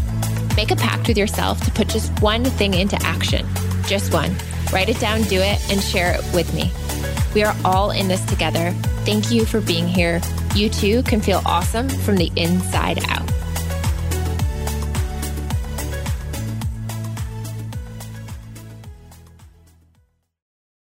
Make 0.57 0.71
a 0.71 0.77
pact 0.77 1.09
with 1.09 1.17
yourself 1.17 1.59
to 1.65 1.71
put 1.71 1.89
just 1.89 2.13
one 2.21 2.45
thing 2.45 2.75
into 2.75 2.97
action. 3.03 3.47
Just 3.87 4.13
one. 4.13 4.37
Write 4.75 4.91
it 4.91 5.01
down, 5.01 5.23
do 5.23 5.41
it, 5.41 5.59
and 5.71 5.83
share 5.83 6.15
it 6.15 6.35
with 6.35 6.53
me. 6.53 6.71
We 7.35 7.45
are 7.45 7.57
all 7.65 7.93
in 7.93 8.09
this 8.09 8.23
together. 8.27 8.73
Thank 9.07 9.31
you 9.31 9.47
for 9.47 9.63
being 9.63 9.89
here. 9.89 10.21
You 10.55 10.69
too 10.69 11.03
can 11.05 11.23
feel 11.23 11.41
awesome 11.47 11.89
from 11.89 12.17
the 12.17 12.31
inside 12.37 13.03
out. 13.09 13.27